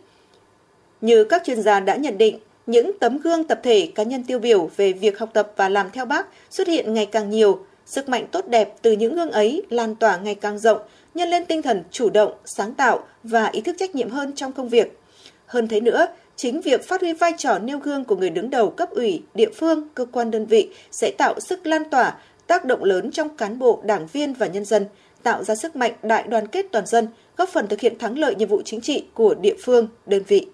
Như 1.01 1.25
các 1.25 1.43
chuyên 1.45 1.63
gia 1.63 1.81
đã 1.81 1.97
nhận 1.97 2.19
định, 2.19 2.39
những 2.67 2.99
tấm 2.99 3.19
gương 3.19 3.45
tập 3.45 3.61
thể 3.63 3.89
cá 3.95 4.03
nhân 4.03 4.25
tiêu 4.25 4.39
biểu 4.39 4.71
về 4.77 4.93
việc 4.93 5.19
học 5.19 5.31
tập 5.33 5.53
và 5.57 5.69
làm 5.69 5.91
theo 5.91 6.05
bác 6.05 6.27
xuất 6.51 6.69
hiện 6.69 6.95
ngày 6.95 7.07
càng 7.07 7.31
nhiều, 7.31 7.65
sức 7.87 8.09
mạnh 8.09 8.27
tốt 8.31 8.49
đẹp 8.49 8.75
từ 8.83 8.93
những 8.93 9.15
gương 9.15 9.31
ấy 9.31 9.63
lan 9.71 9.95
tỏa 9.95 10.17
ngày 10.17 10.35
càng 10.35 10.59
rộng, 10.59 10.79
nhân 11.15 11.29
lên 11.29 11.45
tinh 11.45 11.63
thần 11.63 11.83
chủ 11.91 12.11
động, 12.11 12.33
sáng 12.45 12.75
tạo 12.75 13.05
và 13.23 13.47
ý 13.47 13.61
thức 13.61 13.77
trách 13.79 13.95
nhiệm 13.95 14.11
hơn 14.11 14.33
trong 14.33 14.53
công 14.53 14.69
việc. 14.69 14.99
Hơn 15.47 15.69
thế 15.69 15.81
nữa, 15.81 16.07
chính 16.37 16.61
việc 16.61 16.89
phát 16.89 17.01
huy 17.01 17.13
vai 17.13 17.33
trò 17.39 17.59
nêu 17.59 17.79
gương 17.79 18.05
của 18.05 18.17
người 18.17 18.31
đứng 18.31 18.51
đầu 18.51 18.71
cấp 18.71 18.91
ủy, 18.91 19.23
địa 19.35 19.51
phương, 19.55 19.89
cơ 19.95 20.07
quan 20.13 20.31
đơn 20.31 20.47
vị 20.47 20.71
sẽ 20.91 21.11
tạo 21.19 21.35
sức 21.41 21.67
lan 21.67 21.91
tỏa, 21.91 22.17
tác 22.47 22.65
động 22.65 22.85
lớn 22.85 23.11
trong 23.11 23.37
cán 23.37 23.59
bộ, 23.59 23.83
đảng 23.85 24.07
viên 24.13 24.35
và 24.35 24.47
nhân 24.47 24.65
dân, 24.65 24.87
tạo 25.25 25.45
ra 25.45 25.55
sức 25.55 25.77
mạnh 25.77 25.93
đại 26.03 26.25
đoàn 26.29 26.47
kết 26.47 26.67
toàn 26.73 26.87
dân, 26.87 27.09
góp 27.37 27.49
phần 27.49 27.69
thực 27.69 27.81
hiện 27.81 27.99
thắng 27.99 28.19
lợi 28.19 28.35
nhiệm 28.35 28.49
vụ 28.49 28.63
chính 28.65 28.81
trị 28.81 29.05
của 29.15 29.35
địa 29.35 29.57
phương, 29.65 29.89
đơn 30.07 30.23
vị. 30.29 30.47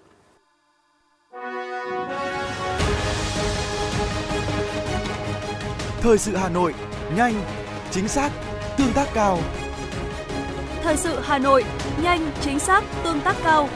Thời 6.01 6.17
sự 6.17 6.35
Hà 6.35 6.49
Nội, 6.49 6.73
nhanh, 7.17 7.33
chính 7.91 8.07
xác, 8.07 8.29
tương 8.77 8.93
tác 8.95 9.07
cao. 9.13 9.39
Thời 10.83 10.97
sự 10.97 11.19
Hà 11.21 11.37
Nội, 11.37 11.63
nhanh, 12.03 12.31
chính 12.41 12.59
xác, 12.59 12.83
tương 13.03 13.21
tác 13.21 13.35
cao. 13.43 13.69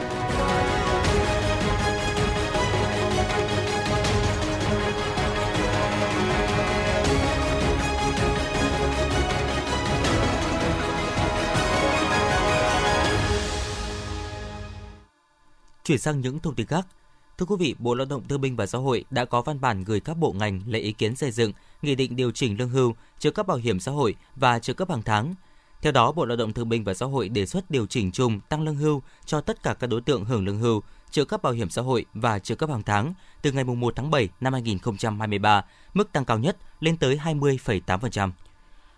Chuyển 15.86 15.98
sang 15.98 16.20
những 16.20 16.38
thông 16.38 16.54
tin 16.54 16.66
khác. 16.66 16.86
Thưa 17.38 17.46
quý 17.46 17.56
vị, 17.58 17.74
Bộ 17.78 17.94
Lao 17.94 18.06
động 18.06 18.28
Thương 18.28 18.40
binh 18.40 18.56
và 18.56 18.66
Xã 18.66 18.78
hội 18.78 19.04
đã 19.10 19.24
có 19.24 19.42
văn 19.42 19.60
bản 19.60 19.84
gửi 19.84 20.00
các 20.00 20.16
bộ 20.16 20.32
ngành 20.32 20.60
lấy 20.66 20.80
ý 20.80 20.92
kiến 20.92 21.16
xây 21.16 21.30
dựng 21.30 21.52
nghị 21.82 21.94
định 21.94 22.16
điều 22.16 22.30
chỉnh 22.30 22.56
lương 22.58 22.68
hưu, 22.68 22.94
trợ 23.18 23.30
cấp 23.30 23.46
bảo 23.46 23.56
hiểm 23.56 23.80
xã 23.80 23.92
hội 23.92 24.14
và 24.36 24.58
trợ 24.58 24.74
cấp 24.74 24.90
hàng 24.90 25.02
tháng. 25.02 25.34
Theo 25.82 25.92
đó, 25.92 26.12
Bộ 26.12 26.24
Lao 26.24 26.36
động 26.36 26.52
Thương 26.52 26.68
binh 26.68 26.84
và 26.84 26.94
Xã 26.94 27.06
hội 27.06 27.28
đề 27.28 27.46
xuất 27.46 27.70
điều 27.70 27.86
chỉnh 27.86 28.12
chung 28.12 28.40
tăng 28.40 28.62
lương 28.62 28.76
hưu 28.76 29.02
cho 29.26 29.40
tất 29.40 29.62
cả 29.62 29.74
các 29.74 29.86
đối 29.86 30.00
tượng 30.00 30.24
hưởng 30.24 30.44
lương 30.44 30.58
hưu, 30.58 30.82
trợ 31.10 31.24
cấp 31.24 31.42
bảo 31.42 31.52
hiểm 31.52 31.70
xã 31.70 31.82
hội 31.82 32.04
và 32.14 32.38
trợ 32.38 32.54
cấp 32.54 32.70
hàng 32.70 32.82
tháng 32.82 33.14
từ 33.42 33.52
ngày 33.52 33.64
1 33.64 33.96
tháng 33.96 34.10
7 34.10 34.28
năm 34.40 34.52
2023, 34.52 35.64
mức 35.94 36.12
tăng 36.12 36.24
cao 36.24 36.38
nhất 36.38 36.56
lên 36.80 36.96
tới 36.96 37.20
20,8% 37.24 38.30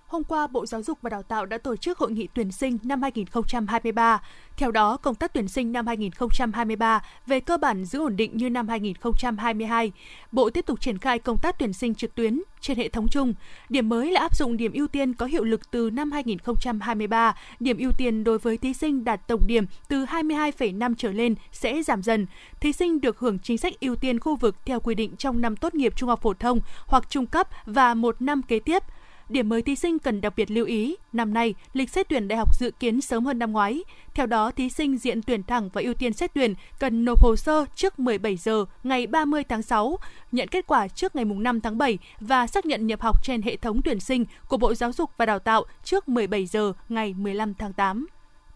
hôm 0.09 0.25
qua 0.25 0.47
Bộ 0.47 0.67
Giáo 0.67 0.83
dục 0.83 0.99
và 1.03 1.11
Đào 1.11 1.23
tạo 1.23 1.47
đã 1.47 1.59
tổ 1.59 1.77
chức 1.77 1.99
hội 1.99 2.11
nghị 2.11 2.29
tuyển 2.35 2.53
sinh 2.53 2.79
năm 2.83 3.03
2023. 3.03 4.23
Theo 4.57 4.71
đó, 4.71 4.97
công 4.97 5.15
tác 5.15 5.33
tuyển 5.33 5.49
sinh 5.49 5.73
năm 5.73 5.87
2023 5.87 7.03
về 7.27 7.41
cơ 7.41 7.57
bản 7.57 7.85
giữ 7.85 7.99
ổn 7.99 8.17
định 8.17 8.37
như 8.37 8.51
năm 8.51 8.69
2022. 8.69 9.93
Bộ 10.33 10.51
tiếp 10.51 10.67
tục 10.67 10.81
triển 10.81 10.99
khai 10.99 11.19
công 11.19 11.39
tác 11.39 11.59
tuyển 11.59 11.73
sinh 11.73 11.95
trực 11.95 12.15
tuyến 12.15 12.43
trên 12.61 12.79
hệ 12.79 12.89
thống 12.89 13.09
chung. 13.09 13.35
Điểm 13.69 13.89
mới 13.89 14.11
là 14.11 14.21
áp 14.21 14.37
dụng 14.37 14.57
điểm 14.57 14.73
ưu 14.73 14.89
tiên 14.89 15.15
có 15.15 15.27
hiệu 15.27 15.45
lực 15.45 15.71
từ 15.71 15.91
năm 15.91 16.13
2023. 16.13 17.35
Điểm 17.61 17.79
ưu 17.79 17.93
tiên 17.93 18.25
đối 18.25 18.39
với 18.39 18.57
thí 18.57 18.75
sinh 18.75 19.05
đạt 19.05 19.27
tổng 19.27 19.47
điểm 19.47 19.67
từ 19.89 20.05
22,5 20.05 20.95
trở 20.99 21.13
lên 21.13 21.35
sẽ 21.53 21.83
giảm 21.83 22.03
dần. 22.03 22.27
Thí 22.61 22.73
sinh 22.73 23.01
được 23.01 23.19
hưởng 23.19 23.39
chính 23.39 23.59
sách 23.59 23.81
ưu 23.81 23.97
tiên 23.97 24.21
khu 24.21 24.37
vực 24.37 24.57
theo 24.65 24.81
quy 24.81 24.95
định 24.95 25.17
trong 25.17 25.41
năm 25.41 25.57
tốt 25.57 25.75
nghiệp 25.75 25.93
trung 25.97 26.09
học 26.09 26.23
phổ 26.23 26.35
thông 26.35 26.61
hoặc 26.87 27.11
trung 27.11 27.27
cấp 27.27 27.49
và 27.67 27.95
một 27.95 28.23
năm 28.23 28.43
kế 28.43 28.59
tiếp– 28.59 28.83
Điểm 29.29 29.49
mới 29.49 29.63
thí 29.63 29.77
sinh 29.77 29.99
cần 29.99 30.21
đặc 30.21 30.33
biệt 30.37 30.51
lưu 30.51 30.67
ý, 30.67 30.97
năm 31.13 31.35
nay 31.35 31.55
lịch 31.73 31.91
xét 31.91 32.09
tuyển 32.09 32.29
đại 32.29 32.39
học 32.39 32.55
dự 32.59 32.71
kiến 32.81 33.01
sớm 33.01 33.25
hơn 33.25 33.39
năm 33.39 33.53
ngoái. 33.53 33.85
Theo 34.15 34.27
đó, 34.27 34.51
thí 34.51 34.69
sinh 34.69 34.99
diện 34.99 35.23
tuyển 35.23 35.43
thẳng 35.43 35.69
và 35.73 35.83
ưu 35.83 35.95
tiên 35.95 36.13
xét 36.13 36.35
tuyển 36.35 36.55
cần 36.79 37.05
nộp 37.05 37.23
hồ 37.23 37.37
sơ 37.37 37.65
trước 37.75 37.99
17 37.99 38.37
giờ 38.37 38.65
ngày 38.83 39.07
30 39.07 39.45
tháng 39.45 39.63
6, 39.63 39.99
nhận 40.33 40.49
kết 40.49 40.67
quả 40.67 40.89
trước 40.89 41.17
ngày 41.17 41.25
5 41.25 41.61
tháng 41.61 41.79
7 41.79 41.99
và 42.21 42.47
xác 42.47 42.67
nhận 42.67 42.87
nhập 42.87 43.01
học 43.01 43.25
trên 43.25 43.43
hệ 43.43 43.57
thống 43.57 43.81
tuyển 43.85 44.01
sinh 44.01 44.25
của 44.49 44.57
Bộ 44.57 44.75
Giáo 44.75 44.93
dục 44.93 45.11
và 45.17 45.27
Đào 45.27 45.39
tạo 45.39 45.65
trước 45.85 46.09
17 46.09 46.47
giờ 46.47 46.73
ngày 46.89 47.15
15 47.19 47.55
tháng 47.55 47.73
8. 47.73 48.07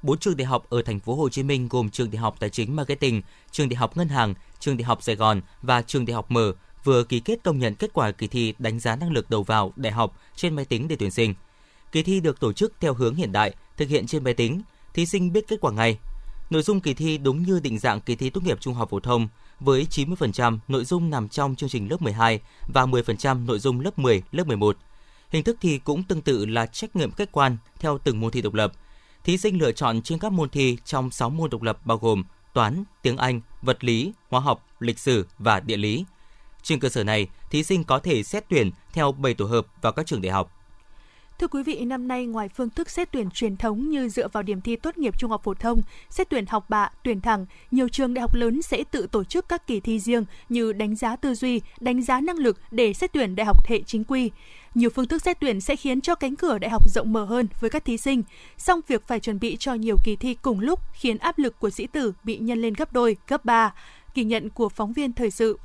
Bốn 0.03 0.19
trường 0.19 0.37
đại 0.37 0.47
học 0.47 0.67
ở 0.71 0.83
thành 0.83 1.01
phố 1.01 1.15
Hồ 1.15 1.29
Chí 1.29 1.43
Minh 1.43 1.69
gồm 1.71 1.91
trường 1.91 2.11
Đại 2.11 2.19
học 2.19 2.37
Tài 2.41 2.51
chính 2.51 2.77
Marketing, 2.77 3.23
trường 3.51 3.69
Đại 3.69 3.77
học 3.77 3.97
Ngân 3.97 4.09
hàng, 4.09 4.35
trường 4.59 4.77
Đại 4.77 4.85
học 4.85 5.03
Sài 5.03 5.17
Gòn 5.17 5.41
và 5.63 5.83
trường 5.83 6.07
Đại 6.07 6.15
học 6.15 6.31
Mở 6.31 6.53
vừa 6.85 7.05
ký 7.05 7.21
kết 7.21 7.39
công 7.45 7.59
nhận 7.59 7.75
kết 7.75 7.91
quả 7.93 8.11
kỳ 8.11 8.27
thi 8.27 8.55
đánh 8.59 8.81
giá 8.81 8.97
năng 8.97 9.13
lực 9.13 9.31
đầu 9.31 9.43
vào 9.43 9.73
đại 9.77 9.93
học 9.93 10.19
trên 10.37 10.57
máy 10.57 10.65
tính 10.65 10.89
để 10.89 10.97
tuyển 10.97 11.11
sinh. 11.11 11.35
Kỳ 11.93 12.03
thi 12.03 12.21
được 12.21 12.41
tổ 12.41 12.53
chức 12.53 12.73
theo 12.81 12.95
hướng 12.95 13.15
hiện 13.15 13.33
đại, 13.33 13.55
thực 13.77 13.89
hiện 13.89 14.07
trên 14.07 14.25
máy 14.25 14.35
tính, 14.35 14.63
thí 14.95 15.07
sinh 15.07 15.33
biết 15.33 15.49
kết 15.49 15.61
quả 15.61 15.73
ngay. 15.73 15.99
Nội 16.51 16.63
dung 16.63 16.81
kỳ 16.81 16.95
thi 16.95 17.19
đúng 17.19 17.43
như 17.43 17.61
định 17.61 17.79
dạng 17.79 18.01
kỳ 18.01 18.17
thi 18.17 18.31
tốt 18.31 18.45
nghiệp 18.45 18.61
trung 18.61 18.75
học 18.75 18.91
phổ 18.91 19.01
thông, 19.01 19.29
với 19.61 19.87
90% 19.91 20.59
nội 20.69 20.85
dung 20.85 21.11
nằm 21.11 21.29
trong 21.29 21.57
chương 21.57 21.69
trình 21.69 21.91
lớp 21.91 22.03
12 22.03 22.41
và 22.75 22.87
10% 22.87 23.47
nội 23.47 23.59
dung 23.59 23.81
lớp 23.81 23.99
10, 23.99 24.23
lớp 24.33 24.47
11. 24.47 24.77
Hình 25.31 25.45
thức 25.45 25.57
thi 25.61 25.79
cũng 25.79 26.03
tương 26.03 26.23
tự 26.23 26.47
là 26.47 26.67
trách 26.67 26.97
nhiệm 26.97 27.11
khách 27.11 27.33
quan 27.33 27.57
theo 27.79 27.99
từng 27.99 28.21
môn 28.21 28.31
thi 28.31 28.43
độc 28.43 28.55
lập. 28.55 28.73
Thí 29.25 29.39
sinh 29.39 29.59
lựa 29.59 29.73
chọn 29.73 30.03
trên 30.03 30.19
các 30.19 30.33
môn 30.33 30.49
thi 30.49 30.77
trong 30.85 31.11
6 31.11 31.31
môn 31.31 31.51
độc 31.51 31.63
lập 31.63 31.87
bao 31.87 31.99
gồm 31.99 32.25
toán, 32.55 32.85
tiếng 33.03 33.17
Anh, 33.17 33.41
vật 33.63 33.85
lý, 33.85 34.13
hóa 34.31 34.41
học, 34.41 34.67
lịch 34.81 34.99
sử 34.99 35.27
và 35.39 35.61
địa 35.61 35.77
lý. 35.77 36.05
Trên 36.63 36.81
cơ 36.81 36.89
sở 36.89 37.05
này, 37.05 37.29
thí 37.51 37.63
sinh 37.63 37.85
có 37.85 37.99
thể 37.99 38.23
xét 38.23 38.45
tuyển 38.49 38.71
theo 38.93 39.13
7 39.13 39.35
tổ 39.35 39.45
hợp 39.45 39.67
vào 39.83 39.93
các 39.93 40.07
trường 40.07 40.23
đại 40.23 40.33
học. 40.33 40.59
Thưa 41.39 41.49
quý 41.49 41.63
vị, 41.63 41.81
năm 41.85 42.09
nay 42.09 42.27
ngoài 42.27 42.49
phương 42.49 42.71
thức 42.71 42.91
xét 42.91 43.13
tuyển 43.13 43.31
truyền 43.31 43.57
thống 43.57 43.91
như 43.91 44.09
dựa 44.09 44.29
vào 44.29 44.43
điểm 44.43 44.61
thi 44.61 44.77
tốt 44.77 44.99
nghiệp 44.99 45.19
trung 45.19 45.31
học 45.31 45.41
phổ 45.45 45.55
thông, 45.55 45.83
xét 46.11 46.31
tuyển 46.31 46.47
học 46.47 46.71
bạ, 46.71 46.91
tuyển 47.03 47.21
thẳng, 47.21 47.47
nhiều 47.71 47.89
trường 47.89 48.15
đại 48.15 48.21
học 48.21 48.35
lớn 48.35 48.63
sẽ 48.63 48.85
tự 48.91 49.07
tổ 49.07 49.25
chức 49.25 49.49
các 49.49 49.67
kỳ 49.67 49.81
thi 49.81 49.99
riêng 49.99 50.25
như 50.49 50.73
đánh 50.73 50.97
giá 50.97 51.17
tư 51.17 51.35
duy, 51.35 51.61
đánh 51.81 52.03
giá 52.03 52.21
năng 52.21 52.37
lực 52.37 52.59
để 52.71 52.93
xét 52.93 53.13
tuyển 53.13 53.37
đại 53.37 53.47
học 53.47 53.67
hệ 53.67 53.83
chính 53.87 54.05
quy. 54.05 54.31
Nhiều 54.75 54.91
phương 54.95 55.07
thức 55.07 55.23
xét 55.23 55.41
tuyển 55.41 55.61
sẽ 55.61 55.77
khiến 55.77 56.01
cho 56.01 56.15
cánh 56.15 56.37
cửa 56.37 56.59
đại 56.59 56.71
học 56.71 56.91
rộng 56.91 57.13
mở 57.13 57.25
hơn 57.25 57.49
với 57.61 57.71
các 57.71 57.85
thí 57.85 57.97
sinh, 57.97 58.23
song 58.59 58.81
việc 58.89 59.07
phải 59.07 59.21
chuẩn 59.21 59.41
bị 59.41 59.57
cho 59.57 59.75
nhiều 59.75 59.97
kỳ 60.05 60.17
thi 60.17 60.35
cùng 60.35 60.61
lúc 60.61 60.81
khiến 60.93 61.19
áp 61.19 61.39
lực 61.39 61.59
của 61.59 61.71
sĩ 61.71 61.87
tử 61.87 62.13
bị 62.25 62.39
nhân 62.39 62.63
lên 62.63 62.75
gấp 62.75 62.93
đôi, 62.93 63.17
gấp 63.29 63.45
ba. 63.45 63.75
Ghi 64.15 64.25
nhận 64.25 64.51
của 64.51 64.69
phóng 64.69 64.93
viên 64.93 65.13
thời 65.13 65.31
sự 65.31 65.59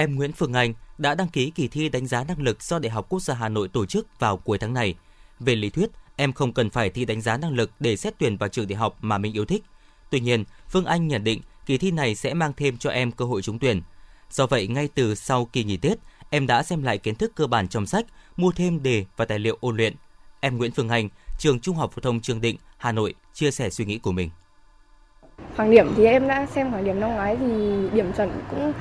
Em 0.00 0.14
Nguyễn 0.14 0.32
Phương 0.32 0.52
Anh 0.52 0.74
đã 0.98 1.14
đăng 1.14 1.28
ký 1.28 1.50
kỳ 1.50 1.68
thi 1.68 1.88
đánh 1.88 2.06
giá 2.06 2.24
năng 2.24 2.42
lực 2.42 2.62
do 2.62 2.78
Đại 2.78 2.90
học 2.90 3.06
Quốc 3.08 3.22
gia 3.22 3.34
Hà 3.34 3.48
Nội 3.48 3.68
tổ 3.68 3.86
chức 3.86 4.18
vào 4.18 4.36
cuối 4.36 4.58
tháng 4.58 4.74
này. 4.74 4.94
Về 5.40 5.56
lý 5.56 5.70
thuyết, 5.70 5.90
em 6.16 6.32
không 6.32 6.52
cần 6.52 6.70
phải 6.70 6.90
thi 6.90 7.04
đánh 7.04 7.20
giá 7.20 7.36
năng 7.36 7.52
lực 7.52 7.70
để 7.80 7.96
xét 7.96 8.14
tuyển 8.18 8.36
vào 8.36 8.48
trường 8.48 8.68
đại 8.68 8.76
học 8.76 8.96
mà 9.00 9.18
mình 9.18 9.36
yêu 9.36 9.44
thích. 9.44 9.62
Tuy 10.10 10.20
nhiên, 10.20 10.44
Phương 10.68 10.84
Anh 10.84 11.08
nhận 11.08 11.24
định 11.24 11.40
kỳ 11.66 11.78
thi 11.78 11.90
này 11.90 12.14
sẽ 12.14 12.34
mang 12.34 12.52
thêm 12.56 12.76
cho 12.76 12.90
em 12.90 13.12
cơ 13.12 13.24
hội 13.24 13.42
trúng 13.42 13.58
tuyển. 13.58 13.82
Do 14.30 14.46
vậy, 14.46 14.68
ngay 14.68 14.88
từ 14.94 15.14
sau 15.14 15.44
kỳ 15.44 15.64
nghỉ 15.64 15.76
Tết, 15.76 15.98
em 16.30 16.46
đã 16.46 16.62
xem 16.62 16.82
lại 16.82 16.98
kiến 16.98 17.14
thức 17.14 17.32
cơ 17.34 17.46
bản 17.46 17.68
trong 17.68 17.86
sách, 17.86 18.06
mua 18.36 18.52
thêm 18.52 18.82
đề 18.82 19.04
và 19.16 19.24
tài 19.24 19.38
liệu 19.38 19.58
ôn 19.60 19.76
luyện. 19.76 19.94
Em 20.40 20.56
Nguyễn 20.56 20.72
Phương 20.72 20.88
Anh, 20.88 21.08
trường 21.38 21.60
Trung 21.60 21.76
học 21.76 21.92
phổ 21.92 22.00
thông 22.00 22.20
Trường 22.20 22.40
Định, 22.40 22.56
Hà 22.76 22.92
Nội 22.92 23.14
chia 23.34 23.50
sẻ 23.50 23.70
suy 23.70 23.84
nghĩ 23.84 23.98
của 23.98 24.12
mình. 24.12 24.30
Khoảng 25.56 25.70
điểm 25.70 25.92
thì 25.96 26.04
em 26.04 26.28
đã 26.28 26.46
xem 26.46 26.70
khoảng 26.70 26.84
điểm 26.84 27.00
năm 27.00 27.10
ngoái 27.10 27.36
thì 27.36 27.78
điểm 27.92 28.12
chuẩn 28.16 28.30
cũng 28.50 28.72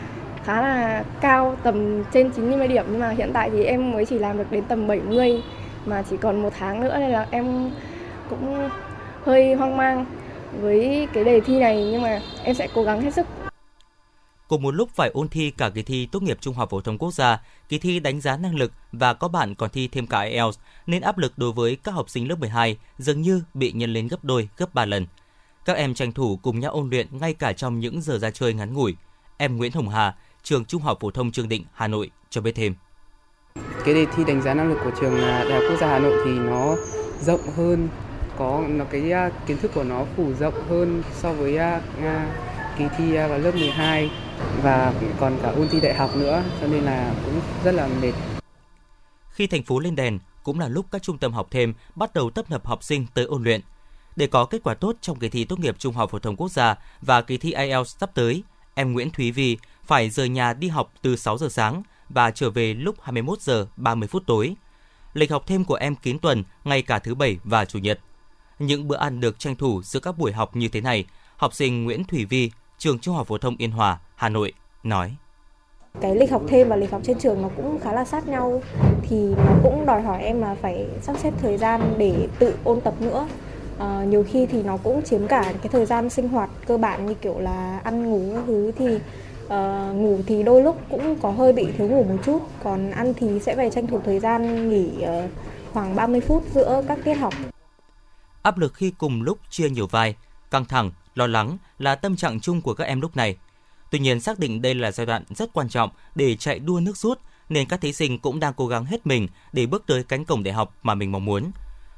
khá 0.47 0.61
là 0.61 1.03
cao 1.21 1.57
tầm 1.63 2.03
trên 2.13 2.31
90 2.31 2.67
điểm 2.67 2.85
nhưng 2.89 2.99
mà 2.99 3.09
hiện 3.09 3.31
tại 3.33 3.49
thì 3.49 3.63
em 3.63 3.91
mới 3.91 4.05
chỉ 4.05 4.19
làm 4.19 4.37
được 4.37 4.51
đến 4.51 4.63
tầm 4.63 4.87
70 4.87 5.43
mà 5.85 6.03
chỉ 6.09 6.17
còn 6.17 6.41
một 6.41 6.53
tháng 6.57 6.81
nữa 6.81 6.97
nên 6.99 7.11
là 7.11 7.27
em 7.31 7.71
cũng 8.29 8.69
hơi 9.25 9.53
hoang 9.53 9.77
mang 9.77 10.05
với 10.61 11.07
cái 11.13 11.23
đề 11.23 11.39
thi 11.39 11.59
này 11.59 11.89
nhưng 11.91 12.01
mà 12.01 12.21
em 12.43 12.55
sẽ 12.55 12.67
cố 12.73 12.83
gắng 12.83 13.01
hết 13.01 13.13
sức. 13.13 13.27
Cùng 14.47 14.61
một 14.61 14.75
lúc 14.75 14.89
phải 14.95 15.09
ôn 15.13 15.29
thi 15.29 15.51
cả 15.51 15.69
kỳ 15.69 15.83
thi 15.83 16.07
tốt 16.11 16.23
nghiệp 16.23 16.37
trung 16.41 16.55
học 16.55 16.69
phổ 16.69 16.81
thông 16.81 16.97
quốc 16.97 17.13
gia, 17.13 17.41
kỳ 17.69 17.79
thi 17.79 17.99
đánh 17.99 18.21
giá 18.21 18.37
năng 18.37 18.55
lực 18.55 18.71
và 18.91 19.13
có 19.13 19.27
bạn 19.27 19.55
còn 19.55 19.69
thi 19.69 19.87
thêm 19.87 20.07
cả 20.07 20.21
IELTS 20.21 20.59
nên 20.87 21.01
áp 21.01 21.17
lực 21.17 21.33
đối 21.37 21.51
với 21.51 21.75
các 21.75 21.91
học 21.91 22.09
sinh 22.09 22.29
lớp 22.29 22.39
12 22.39 22.77
dường 22.97 23.21
như 23.21 23.43
bị 23.53 23.71
nhân 23.71 23.93
lên 23.93 24.07
gấp 24.07 24.23
đôi, 24.23 24.49
gấp 24.57 24.73
3 24.73 24.85
lần. 24.85 25.07
Các 25.65 25.77
em 25.77 25.93
tranh 25.93 26.11
thủ 26.11 26.39
cùng 26.41 26.59
nhau 26.59 26.71
ôn 26.71 26.89
luyện 26.89 27.07
ngay 27.11 27.33
cả 27.33 27.53
trong 27.53 27.79
những 27.79 28.01
giờ 28.01 28.17
ra 28.17 28.31
chơi 28.31 28.53
ngắn 28.53 28.73
ngủi. 28.73 28.95
Em 29.37 29.57
Nguyễn 29.57 29.71
Hồng 29.71 29.89
Hà, 29.89 30.15
trường 30.47 30.65
Trung 30.65 30.81
học 30.81 30.97
phổ 31.01 31.11
thông 31.11 31.31
Trương 31.31 31.49
Định, 31.49 31.65
Hà 31.73 31.87
Nội 31.87 32.11
cho 32.29 32.41
biết 32.41 32.51
thêm. 32.55 32.75
Cái 33.85 33.93
đề 33.93 34.05
thi 34.15 34.23
đánh 34.27 34.41
giá 34.41 34.53
năng 34.53 34.69
lực 34.69 34.77
của 34.83 34.91
trường 35.01 35.17
à, 35.17 35.43
Đại 35.43 35.53
học 35.53 35.63
Quốc 35.69 35.77
gia 35.79 35.87
Hà 35.87 35.99
Nội 35.99 36.21
thì 36.25 36.31
nó 36.31 36.75
rộng 37.21 37.41
hơn, 37.55 37.89
có 38.37 38.63
nó 38.67 38.85
cái 38.85 39.11
à, 39.11 39.29
kiến 39.47 39.57
thức 39.57 39.71
của 39.73 39.83
nó 39.83 40.05
phủ 40.17 40.33
rộng 40.39 40.53
hơn 40.69 41.03
so 41.13 41.33
với 41.33 41.55
uh, 41.55 41.83
kỳ 42.77 42.85
thi 42.97 43.17
vào 43.17 43.37
lớp 43.39 43.55
12 43.55 44.11
và 44.63 44.93
còn 45.19 45.37
cả 45.43 45.49
ôn 45.49 45.67
thi 45.67 45.79
đại 45.81 45.93
học 45.93 46.15
nữa 46.15 46.43
cho 46.61 46.67
nên 46.67 46.83
là 46.83 47.15
cũng 47.25 47.41
rất 47.63 47.71
là 47.71 47.89
mệt. 48.01 48.13
Khi 49.29 49.47
thành 49.47 49.63
phố 49.63 49.79
lên 49.79 49.95
đèn 49.95 50.19
cũng 50.43 50.59
là 50.59 50.67
lúc 50.67 50.85
các 50.91 51.03
trung 51.03 51.17
tâm 51.17 51.33
học 51.33 51.47
thêm 51.51 51.73
bắt 51.95 52.13
đầu 52.13 52.29
tập 52.29 52.45
nập 52.49 52.65
học 52.65 52.83
sinh 52.83 53.05
tới 53.13 53.25
ôn 53.25 53.43
luyện. 53.43 53.61
Để 54.15 54.27
có 54.27 54.45
kết 54.45 54.63
quả 54.63 54.73
tốt 54.73 54.95
trong 55.01 55.19
kỳ 55.19 55.29
thi 55.29 55.45
tốt 55.45 55.59
nghiệp 55.59 55.75
trung 55.79 55.93
học 55.93 56.11
phổ 56.11 56.19
thông 56.19 56.35
quốc 56.35 56.51
gia 56.51 56.75
và 57.01 57.21
kỳ 57.21 57.37
thi 57.37 57.53
IELTS 57.53 57.97
sắp 57.99 58.09
tới, 58.15 58.43
em 58.77 58.93
Nguyễn 58.93 59.09
Thúy 59.09 59.31
Vi 59.31 59.57
phải 59.87 60.09
rời 60.09 60.29
nhà 60.29 60.53
đi 60.53 60.67
học 60.67 60.91
từ 61.01 61.15
6 61.15 61.37
giờ 61.37 61.49
sáng 61.49 61.83
và 62.09 62.31
trở 62.31 62.49
về 62.49 62.73
lúc 62.73 62.95
21 63.01 63.41
giờ 63.41 63.67
30 63.77 64.07
phút 64.07 64.23
tối. 64.27 64.55
Lịch 65.13 65.31
học 65.31 65.43
thêm 65.47 65.63
của 65.63 65.75
em 65.75 65.95
kín 65.95 66.19
tuần 66.19 66.43
ngay 66.63 66.81
cả 66.81 66.99
thứ 66.99 67.15
bảy 67.15 67.37
và 67.43 67.65
chủ 67.65 67.79
nhật. 67.79 67.99
Những 68.59 68.87
bữa 68.87 68.97
ăn 68.97 69.19
được 69.19 69.39
tranh 69.39 69.55
thủ 69.55 69.81
giữa 69.83 69.99
các 69.99 70.17
buổi 70.17 70.31
học 70.31 70.55
như 70.55 70.67
thế 70.67 70.81
này, 70.81 71.05
học 71.37 71.53
sinh 71.53 71.83
Nguyễn 71.83 72.03
Thủy 72.03 72.25
Vi, 72.25 72.51
trường 72.77 72.99
Trung 72.99 73.15
học 73.15 73.27
phổ 73.27 73.37
thông 73.37 73.55
Yên 73.57 73.71
Hòa, 73.71 73.99
Hà 74.15 74.29
Nội 74.29 74.53
nói 74.83 75.15
cái 76.01 76.15
lịch 76.15 76.31
học 76.31 76.41
thêm 76.47 76.69
và 76.69 76.75
lịch 76.75 76.91
học 76.91 77.01
trên 77.03 77.19
trường 77.19 77.41
nó 77.41 77.49
cũng 77.57 77.79
khá 77.79 77.93
là 77.93 78.05
sát 78.05 78.27
nhau 78.27 78.61
thì 79.01 79.17
nó 79.35 79.53
cũng 79.63 79.85
đòi 79.85 80.01
hỏi 80.01 80.23
em 80.23 80.41
là 80.41 80.55
phải 80.61 80.85
sắp 81.01 81.15
xếp 81.17 81.33
thời 81.41 81.57
gian 81.57 81.93
để 81.97 82.27
tự 82.39 82.55
ôn 82.63 82.81
tập 82.81 82.93
nữa 82.99 83.27
à, 83.79 84.03
nhiều 84.07 84.25
khi 84.29 84.45
thì 84.45 84.63
nó 84.63 84.77
cũng 84.77 85.01
chiếm 85.01 85.27
cả 85.27 85.53
cái 85.61 85.69
thời 85.71 85.85
gian 85.85 86.09
sinh 86.09 86.27
hoạt 86.27 86.49
cơ 86.67 86.77
bản 86.77 87.05
như 87.05 87.13
kiểu 87.13 87.39
là 87.39 87.79
ăn 87.83 88.09
ngủ 88.09 88.35
các 88.35 88.43
thứ 88.47 88.71
thì 88.77 88.99
uh, 89.47 89.95
ngủ 89.95 90.19
thì 90.27 90.43
đôi 90.43 90.61
lúc 90.61 90.81
cũng 90.89 91.15
có 91.21 91.31
hơi 91.31 91.53
bị 91.53 91.67
thiếu 91.77 91.87
ngủ 91.87 92.03
một 92.03 92.17
chút 92.25 92.39
còn 92.63 92.91
ăn 92.91 93.13
thì 93.13 93.39
sẽ 93.39 93.55
phải 93.55 93.69
tranh 93.69 93.87
thủ 93.87 94.01
thời 94.05 94.19
gian 94.19 94.69
nghỉ 94.69 94.89
uh, 95.03 95.31
khoảng 95.73 95.95
30 95.95 96.21
phút 96.21 96.43
giữa 96.53 96.83
các 96.87 96.99
tiết 97.03 97.13
học. 97.13 97.33
Áp 98.41 98.57
lực 98.57 98.73
khi 98.73 98.91
cùng 98.97 99.21
lúc 99.21 99.39
chia 99.49 99.69
nhiều 99.69 99.87
vai 99.87 100.15
căng 100.51 100.65
thẳng 100.65 100.91
lo 101.15 101.27
lắng 101.27 101.57
là 101.79 101.95
tâm 101.95 102.15
trạng 102.15 102.39
chung 102.39 102.61
của 102.61 102.73
các 102.73 102.83
em 102.83 103.01
lúc 103.01 103.15
này. 103.15 103.37
Tuy 103.91 103.99
nhiên 103.99 104.21
xác 104.21 104.39
định 104.39 104.61
đây 104.61 104.75
là 104.75 104.91
giai 104.91 105.05
đoạn 105.05 105.23
rất 105.35 105.53
quan 105.53 105.69
trọng 105.69 105.89
để 106.15 106.35
chạy 106.35 106.59
đua 106.59 106.79
nước 106.79 106.97
rút 106.97 107.19
nên 107.49 107.67
các 107.67 107.81
thí 107.81 107.93
sinh 107.93 108.19
cũng 108.19 108.39
đang 108.39 108.53
cố 108.53 108.67
gắng 108.67 108.85
hết 108.85 109.07
mình 109.07 109.27
để 109.53 109.65
bước 109.65 109.83
tới 109.87 110.03
cánh 110.03 110.25
cổng 110.25 110.43
đại 110.43 110.53
học 110.53 110.73
mà 110.83 110.95
mình 110.95 111.11
mong 111.11 111.25
muốn. 111.25 111.51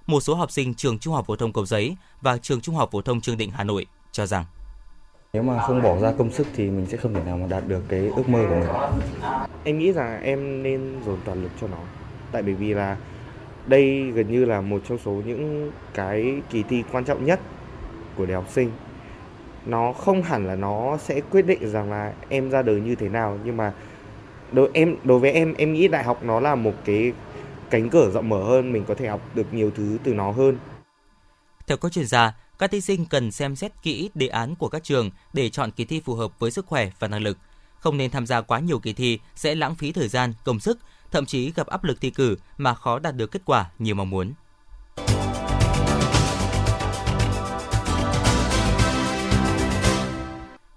Một 0.07 0.21
số 0.21 0.35
học 0.35 0.51
sinh 0.51 0.73
trường 0.73 0.99
Trung 0.99 1.13
học 1.13 1.25
phổ 1.27 1.35
thông 1.35 1.53
Cầu 1.53 1.65
Giấy 1.65 1.95
và 2.21 2.38
trường 2.38 2.62
Trung 2.62 2.75
học 2.75 2.89
phổ 2.91 3.01
thông 3.01 3.21
Trương 3.21 3.38
Định 3.38 3.51
Hà 3.51 3.63
Nội 3.63 3.85
cho 4.12 4.25
rằng 4.25 4.45
nếu 5.34 5.44
mà 5.44 5.62
không 5.62 5.82
bỏ 5.82 6.00
ra 6.00 6.12
công 6.18 6.32
sức 6.32 6.48
thì 6.56 6.70
mình 6.70 6.86
sẽ 6.86 6.98
không 6.98 7.13
thể 7.13 7.24
nào 7.26 7.38
mà 7.38 7.48
đạt 7.48 7.63
được 7.68 7.84
cái 7.88 8.12
ước 8.15 8.30
mơ 8.30 8.46
của 8.50 8.56
mình. 8.56 8.70
Em 9.63 9.78
nghĩ 9.78 9.92
rằng 9.92 10.22
em 10.24 10.63
nên 10.63 11.00
dồn 11.06 11.18
toàn 11.26 11.44
lực 11.44 11.52
cho 11.62 11.68
nó. 11.68 11.78
Tại 12.32 12.42
bởi 12.44 12.54
vì 12.54 12.74
là 12.74 12.98
đây 13.65 14.12
gần 14.12 14.32
như 14.32 14.46
là 14.46 14.62
một 14.62 14.82
trong 14.89 14.98
số 14.98 15.12
những 15.12 15.72
cái 15.94 16.42
kỳ 16.50 16.63
thi 16.63 16.84
quan 16.92 17.06
trọng 17.06 17.26
nhất 17.26 17.39
của 18.15 18.26
đại 18.26 18.36
học 18.36 18.50
sinh. 18.50 18.72
Nó 19.65 19.94
không 19.94 20.24
hẳn 20.24 20.48
là 20.48 20.56
nó 20.56 20.98
sẽ 20.98 21.22
quyết 21.22 21.46
định 21.46 21.72
rằng 21.72 21.92
là 21.92 22.13
em 22.30 22.50
ra 22.50 22.62
đời 22.62 22.82
như 22.82 22.96
thế 22.96 23.10
nào 23.10 23.38
nhưng 23.44 23.58
mà 23.58 23.74
đối 24.52 24.70
em 24.74 24.96
đối 25.04 25.20
với 25.20 25.32
em 25.32 25.54
em 25.54 25.74
nghĩ 25.74 25.88
đại 25.88 26.04
học 26.04 26.24
nó 26.24 26.39
là 26.39 26.56
một 26.56 26.74
cái 26.86 27.13
cánh 27.70 27.89
cửa 27.89 28.10
rộng 28.13 28.30
mở 28.30 28.44
hơn, 28.44 28.72
mình 28.72 28.86
có 28.88 28.94
thể 28.94 29.08
học 29.08 29.22
được 29.36 29.54
nhiều 29.54 29.72
thứ 29.76 29.98
từ 30.04 30.13
nó 30.13 30.32
hơn. 30.32 30.58
Theo 31.68 31.78
các 31.78 31.92
chuyên 31.92 32.06
gia, 32.06 32.34
các 32.60 32.72
thí 32.72 32.82
sinh 32.82 33.06
cần 33.06 33.32
xem 33.32 33.56
xét 33.56 33.72
kỹ 33.82 34.10
đề 34.15 34.28
án 34.28 34.56
của 34.56 34.69
các 34.69 34.84
trường 34.84 35.10
để 35.34 35.50
chọn 35.50 35.72
kỳ 35.72 35.86
thi 35.86 36.00
phù 36.00 36.15
hợp 36.15 36.39
với 36.39 36.52
sức 36.52 36.65
khỏe 36.65 36.91
và 37.00 37.08
năng 37.08 37.22
lực. 37.22 37.38
Không 37.80 37.98
nên 37.98 38.12
tham 38.12 38.26
gia 38.26 38.41
quá 38.41 38.60
nhiều 38.60 38.80
kỳ 38.80 38.93
thi 38.93 39.19
sẽ 39.36 39.56
lãng 39.56 39.76
phí 39.76 39.91
thời 39.91 40.08
gian, 40.08 40.34
công 40.43 40.60
sức, 40.60 40.80
thậm 41.12 41.26
chí 41.26 41.52
gặp 41.52 41.67
áp 41.67 41.84
lực 41.84 42.02
thi 42.02 42.10
cử 42.10 42.36
mà 42.58 42.74
khó 42.74 43.00
đạt 43.00 43.15
được 43.15 43.32
kết 43.32 43.41
quả 43.45 43.72
như 43.80 43.95
mong 43.95 44.10
muốn. 44.10 44.34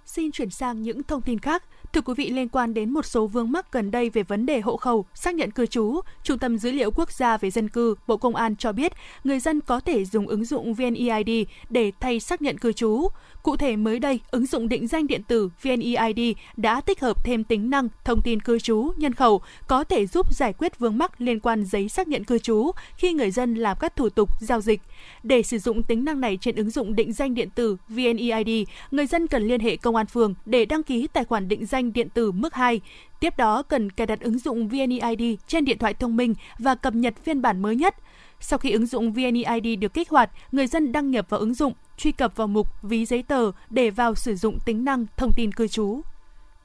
Xin 0.06 0.32
chuyển 0.32 0.50
sang 0.50 0.82
những 0.82 1.02
thông 1.02 1.22
tin 1.22 1.38
khác. 1.38 1.62
Thưa 1.92 2.00
quý 2.00 2.14
vị, 2.16 2.30
liên 2.30 2.48
quan 2.48 2.74
đến 2.74 2.90
một 2.90 3.06
số 3.06 3.26
vướng 3.26 3.52
mắc 3.52 3.72
gần 3.72 3.90
đây 3.90 4.10
về 4.10 4.22
vấn 4.22 4.46
đề 4.46 4.60
hộ 4.60 4.76
khẩu, 4.76 5.04
xác 5.14 5.34
nhận 5.34 5.50
cư 5.50 5.66
trú, 5.66 6.00
Trung 6.22 6.38
tâm 6.38 6.58
Dữ 6.58 6.70
liệu 6.70 6.90
Quốc 6.90 7.12
gia 7.12 7.36
về 7.36 7.50
dân 7.50 7.68
cư, 7.68 7.94
Bộ 8.06 8.16
Công 8.16 8.36
an 8.36 8.56
cho 8.56 8.72
biết 8.72 8.92
người 9.24 9.40
dân 9.40 9.60
có 9.60 9.80
thể 9.80 10.04
dùng 10.04 10.28
ứng 10.28 10.44
dụng 10.44 10.74
VNEID 10.74 11.46
để 11.70 11.92
thay 12.00 12.20
xác 12.20 12.42
nhận 12.42 12.58
cư 12.58 12.72
trú. 12.72 13.08
Cụ 13.42 13.56
thể 13.56 13.76
mới 13.76 13.98
đây, 13.98 14.20
ứng 14.30 14.46
dụng 14.46 14.68
định 14.68 14.86
danh 14.86 15.06
điện 15.06 15.22
tử 15.22 15.50
VNEID 15.62 16.36
đã 16.56 16.80
tích 16.80 17.00
hợp 17.00 17.24
thêm 17.24 17.44
tính 17.44 17.70
năng 17.70 17.88
thông 18.04 18.20
tin 18.22 18.40
cư 18.40 18.58
trú, 18.58 18.92
nhân 18.96 19.14
khẩu 19.14 19.42
có 19.66 19.84
thể 19.84 20.06
giúp 20.06 20.34
giải 20.34 20.52
quyết 20.52 20.78
vướng 20.78 20.98
mắc 20.98 21.20
liên 21.20 21.40
quan 21.40 21.64
giấy 21.64 21.88
xác 21.88 22.08
nhận 22.08 22.24
cư 22.24 22.38
trú 22.38 22.70
khi 22.96 23.12
người 23.12 23.30
dân 23.30 23.54
làm 23.54 23.76
các 23.80 23.96
thủ 23.96 24.08
tục 24.08 24.30
giao 24.40 24.60
dịch. 24.60 24.80
Để 25.22 25.42
sử 25.42 25.58
dụng 25.58 25.82
tính 25.82 26.04
năng 26.04 26.20
này 26.20 26.38
trên 26.40 26.56
ứng 26.56 26.70
dụng 26.70 26.94
định 26.96 27.12
danh 27.12 27.34
điện 27.34 27.48
tử 27.50 27.76
VNEID, 27.88 28.68
người 28.90 29.06
dân 29.06 29.26
cần 29.26 29.48
liên 29.48 29.60
hệ 29.60 29.76
công 29.76 29.96
an 29.96 30.06
phường 30.06 30.34
để 30.46 30.64
đăng 30.64 30.82
ký 30.82 31.08
tài 31.12 31.24
khoản 31.24 31.48
định 31.48 31.66
danh 31.66 31.92
điện 31.92 32.08
tử 32.08 32.32
mức 32.32 32.54
2. 32.54 32.80
Tiếp 33.20 33.36
đó 33.36 33.62
cần 33.62 33.90
cài 33.90 34.06
đặt 34.06 34.20
ứng 34.20 34.38
dụng 34.38 34.68
VNEID 34.68 35.38
trên 35.46 35.64
điện 35.64 35.78
thoại 35.78 35.94
thông 35.94 36.16
minh 36.16 36.34
và 36.58 36.74
cập 36.74 36.94
nhật 36.94 37.14
phiên 37.24 37.42
bản 37.42 37.62
mới 37.62 37.76
nhất. 37.76 37.94
Sau 38.40 38.58
khi 38.58 38.70
ứng 38.70 38.86
dụng 38.86 39.12
VNeID 39.12 39.78
được 39.78 39.94
kích 39.94 40.10
hoạt, 40.10 40.30
người 40.52 40.66
dân 40.66 40.92
đăng 40.92 41.10
nhập 41.10 41.26
vào 41.28 41.40
ứng 41.40 41.54
dụng, 41.54 41.72
truy 41.96 42.12
cập 42.12 42.36
vào 42.36 42.46
mục 42.46 42.68
ví 42.82 43.04
giấy 43.04 43.22
tờ 43.22 43.52
để 43.70 43.90
vào 43.90 44.14
sử 44.14 44.36
dụng 44.36 44.58
tính 44.64 44.84
năng 44.84 45.06
thông 45.16 45.32
tin 45.36 45.52
cư 45.52 45.68
trú. 45.68 46.00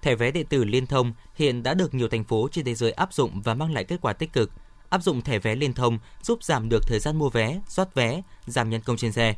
Thẻ 0.02 0.15
vé 0.15 0.32
điện 0.32 0.45
tử 0.50 0.63
liên 0.63 0.86
thông 0.86 1.13
hiện 1.36 1.63
đã 1.63 1.73
được 1.73 1.93
nhiều 1.93 2.08
thành 2.08 2.23
phố 2.23 2.47
trên 2.52 2.65
thế 2.65 2.73
giới 2.76 2.91
áp 2.91 3.13
dụng 3.13 3.41
và 3.43 3.54
mang 3.54 3.73
lại 3.73 3.84
kết 3.84 3.97
quả 4.02 4.13
tích 4.13 4.34
cực. 4.34 4.52
Áp 4.89 5.04
dụng 5.04 5.21
thẻ 5.21 5.39
vé 5.39 5.56
liên 5.56 5.73
thông 5.73 6.00
giúp 6.21 6.43
giảm 6.43 6.69
được 6.69 6.88
thời 6.88 7.00
gian 7.00 7.19
mua 7.19 7.30
vé, 7.30 7.60
soát 7.67 7.95
vé, 7.95 8.21
giảm 8.45 8.69
nhân 8.69 8.82
công 8.82 8.97
trên 8.97 9.12
xe. 9.12 9.36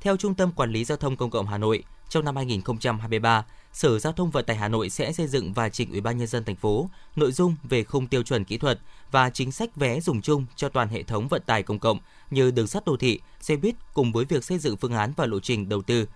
Theo 0.00 0.16
Trung 0.16 0.34
tâm 0.34 0.52
Quản 0.52 0.72
lý 0.72 0.84
Giao 0.84 0.98
thông 0.98 1.16
Công 1.16 1.30
cộng 1.30 1.46
Hà 1.46 1.58
Nội, 1.58 1.84
trong 2.08 2.24
năm 2.24 2.36
2023, 2.36 3.44
Sở 3.72 3.98
Giao 3.98 4.12
thông 4.12 4.30
Vận 4.30 4.44
tải 4.44 4.56
Hà 4.56 4.68
Nội 4.68 4.90
sẽ 4.90 5.12
xây 5.12 5.26
dựng 5.26 5.52
và 5.52 5.68
trình 5.68 5.90
Ủy 5.90 6.00
ban 6.00 6.18
nhân 6.18 6.26
dân 6.26 6.44
thành 6.44 6.56
phố 6.56 6.90
nội 7.16 7.32
dung 7.32 7.56
về 7.62 7.84
khung 7.84 8.06
tiêu 8.06 8.22
chuẩn 8.22 8.44
kỹ 8.44 8.58
thuật 8.58 8.80
và 9.10 9.30
chính 9.30 9.52
sách 9.52 9.76
vé 9.76 10.00
dùng 10.00 10.22
chung 10.22 10.46
cho 10.56 10.68
toàn 10.68 10.88
hệ 10.88 11.02
thống 11.02 11.28
vận 11.28 11.42
tải 11.46 11.62
công 11.62 11.78
cộng 11.78 11.98
như 12.30 12.50
đường 12.50 12.66
sắt 12.66 12.84
đô 12.84 12.96
thị, 12.96 13.20
xe 13.40 13.56
buýt 13.56 13.74
cùng 13.94 14.12
với 14.12 14.24
việc 14.24 14.44
xây 14.44 14.58
dựng 14.58 14.76
phương 14.76 14.94
án 14.94 15.12
và 15.16 15.26
lộ 15.26 15.40
trình 15.40 15.68
đầu 15.68 15.82
tư. 15.82 16.08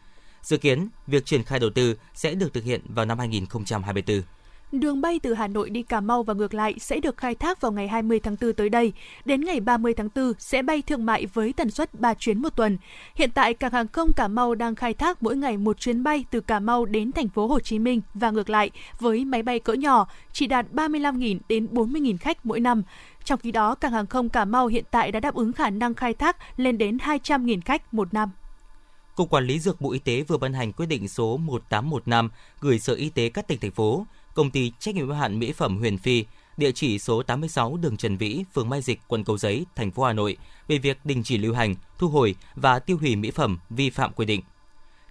Dự 0.42 0.56
kiến, 0.56 0.88
việc 1.06 1.26
triển 1.26 1.44
khai 1.44 1.58
đầu 1.58 1.70
tư 1.70 1.96
sẽ 2.14 2.34
được 2.34 2.54
thực 2.54 2.64
hiện 2.64 2.80
vào 2.88 3.04
năm 3.04 3.18
2024. 3.18 4.22
Đường 4.72 5.00
bay 5.00 5.20
từ 5.22 5.34
Hà 5.34 5.46
Nội 5.46 5.70
đi 5.70 5.82
Cà 5.82 6.00
Mau 6.00 6.22
và 6.22 6.34
ngược 6.34 6.54
lại 6.54 6.74
sẽ 6.78 7.00
được 7.00 7.16
khai 7.16 7.34
thác 7.34 7.60
vào 7.60 7.72
ngày 7.72 7.88
20 7.88 8.20
tháng 8.20 8.36
4 8.40 8.52
tới 8.52 8.68
đây. 8.68 8.92
Đến 9.24 9.40
ngày 9.44 9.60
30 9.60 9.94
tháng 9.94 10.08
4 10.14 10.32
sẽ 10.38 10.62
bay 10.62 10.82
thương 10.82 11.06
mại 11.06 11.26
với 11.26 11.52
tần 11.52 11.70
suất 11.70 12.00
3 12.00 12.14
chuyến 12.14 12.42
một 12.42 12.48
tuần. 12.56 12.78
Hiện 13.14 13.30
tại 13.30 13.54
cảng 13.54 13.72
hàng 13.72 13.88
không 13.88 14.12
Cà 14.12 14.28
Mau 14.28 14.54
đang 14.54 14.74
khai 14.74 14.94
thác 14.94 15.22
mỗi 15.22 15.36
ngày 15.36 15.56
một 15.56 15.80
chuyến 15.80 16.02
bay 16.02 16.24
từ 16.30 16.40
Cà 16.40 16.60
Mau 16.60 16.84
đến 16.84 17.12
thành 17.12 17.28
phố 17.28 17.46
Hồ 17.46 17.60
Chí 17.60 17.78
Minh 17.78 18.00
và 18.14 18.30
ngược 18.30 18.50
lại 18.50 18.70
với 19.00 19.24
máy 19.24 19.42
bay 19.42 19.58
cỡ 19.58 19.72
nhỏ 19.72 20.06
chỉ 20.32 20.46
đạt 20.46 20.66
35.000 20.72 21.38
đến 21.48 21.66
40.000 21.72 22.16
khách 22.20 22.46
mỗi 22.46 22.60
năm. 22.60 22.82
Trong 23.24 23.40
khi 23.40 23.52
đó, 23.52 23.74
cảng 23.74 23.92
hàng 23.92 24.06
không 24.06 24.28
Cà 24.28 24.44
Mau 24.44 24.66
hiện 24.66 24.84
tại 24.90 25.12
đã 25.12 25.20
đáp 25.20 25.34
ứng 25.34 25.52
khả 25.52 25.70
năng 25.70 25.94
khai 25.94 26.14
thác 26.14 26.36
lên 26.56 26.78
đến 26.78 26.96
200.000 26.96 27.60
khách 27.64 27.94
một 27.94 28.14
năm. 28.14 28.30
Cục 29.16 29.30
Quản 29.30 29.46
lý 29.46 29.58
Dược 29.58 29.80
Bộ 29.80 29.92
Y 29.92 29.98
tế 29.98 30.22
vừa 30.22 30.36
ban 30.36 30.52
hành 30.52 30.72
quyết 30.72 30.86
định 30.86 31.08
số 31.08 31.36
1815 31.36 32.30
gửi 32.60 32.78
Sở 32.78 32.94
Y 32.94 33.10
tế 33.10 33.28
các 33.28 33.48
tỉnh, 33.48 33.60
thành 33.60 33.70
phố 33.70 34.06
công 34.34 34.50
ty 34.50 34.72
trách 34.78 34.94
nhiệm 34.94 35.06
hữu 35.06 35.16
hạn 35.16 35.38
mỹ 35.38 35.52
phẩm 35.52 35.78
Huyền 35.78 35.98
Phi, 35.98 36.24
địa 36.56 36.72
chỉ 36.72 36.98
số 36.98 37.22
86 37.22 37.76
đường 37.76 37.96
Trần 37.96 38.16
Vĩ, 38.16 38.44
phường 38.54 38.68
Mai 38.68 38.82
Dịch, 38.82 39.00
quận 39.08 39.24
Cầu 39.24 39.38
Giấy, 39.38 39.66
thành 39.76 39.90
phố 39.90 40.02
Hà 40.02 40.12
Nội 40.12 40.36
về 40.68 40.78
việc 40.78 40.98
đình 41.04 41.22
chỉ 41.22 41.38
lưu 41.38 41.54
hành, 41.54 41.74
thu 41.98 42.08
hồi 42.08 42.34
và 42.54 42.78
tiêu 42.78 42.98
hủy 43.00 43.16
mỹ 43.16 43.30
phẩm 43.30 43.58
vi 43.70 43.90
phạm 43.90 44.12
quy 44.12 44.26
định. 44.26 44.40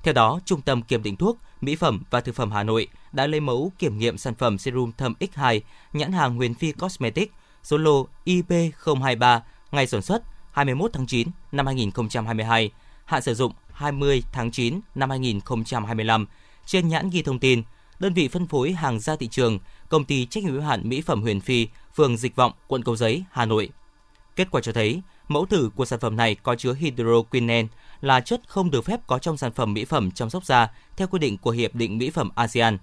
Theo 0.04 0.14
đó, 0.14 0.40
Trung 0.46 0.62
tâm 0.62 0.82
Kiểm 0.82 1.04
định 1.04 1.16
thuốc, 1.16 1.38
mỹ 1.62 1.76
phẩm 1.76 2.04
và 2.10 2.22
thực 2.22 2.36
phẩm 2.36 2.52
Hà 2.52 2.64
Nội 2.64 2.88
đã 3.12 3.28
lấy 3.28 3.40
mẫu 3.40 3.72
kiểm 3.80 3.98
nghiệm 3.98 4.18
sản 4.18 4.36
phẩm 4.36 4.58
serum 4.58 4.92
thâm 4.98 5.14
X2 5.20 5.62
nhãn 5.94 6.12
hàng 6.12 6.36
Huyền 6.36 6.54
Phi 6.54 6.72
Cosmetics 6.72 7.34
số 7.64 7.78
lô 7.78 8.08
IP023 8.26 9.40
ngày 9.72 9.88
sản 9.88 10.02
xuất 10.02 10.24
21 10.52 10.94
tháng 10.94 11.08
9 11.08 11.28
năm 11.52 11.66
2022, 11.66 12.72
hạn 13.06 13.22
sử 13.22 13.34
dụng 13.34 13.54
20 13.74 14.24
tháng 14.32 14.52
9 14.52 14.80
năm 14.96 15.10
2025. 15.10 16.26
Trên 16.66 16.88
nhãn 16.88 17.10
ghi 17.10 17.22
thông 17.22 17.40
tin 17.40 17.64
đơn 18.02 18.14
vị 18.14 18.28
phân 18.28 18.48
phối 18.48 18.72
hàng 18.72 19.00
ra 19.00 19.16
thị 19.16 19.28
trường, 19.28 19.60
công 19.90 20.06
ty 20.06 20.26
trách 20.26 20.44
nhiệm 20.44 20.54
hữu 20.54 20.62
hạn 20.62 20.90
mỹ 20.90 21.02
phẩm 21.02 21.22
Huyền 21.22 21.42
Phi, 21.42 21.68
phường 21.96 22.18
Dịch 22.18 22.36
Vọng, 22.36 22.52
quận 22.68 22.84
Cầu 22.84 22.96
Giấy, 22.96 23.24
Hà 23.32 23.46
Nội. 23.46 23.70
Kết 24.36 24.48
quả 24.52 24.62
cho 24.62 24.72
thấy, 24.72 25.02
mẫu 25.28 25.46
thử 25.46 25.70
của 25.76 25.86
sản 25.86 26.00
phẩm 26.00 26.16
này 26.16 26.36
có 26.36 26.56
chứa 26.56 26.74
hydroquinone 26.74 27.68
là 28.02 28.22
chất 28.22 28.42
không 28.48 28.72
được 28.72 28.86
phép 28.86 29.08
có 29.08 29.20
trong 29.20 29.38
sản 29.38 29.52
phẩm 29.52 29.74
mỹ 29.74 29.86
phẩm 29.86 30.12
chăm 30.12 30.30
sóc 30.30 30.46
da 30.46 30.72
theo 30.98 31.08
quy 31.08 31.20
định 31.20 31.38
của 31.38 31.52
Hiệp 31.52 31.76
định 31.76 31.98
Mỹ 31.98 32.10
phẩm 32.10 32.30
ASEAN. 32.36 32.78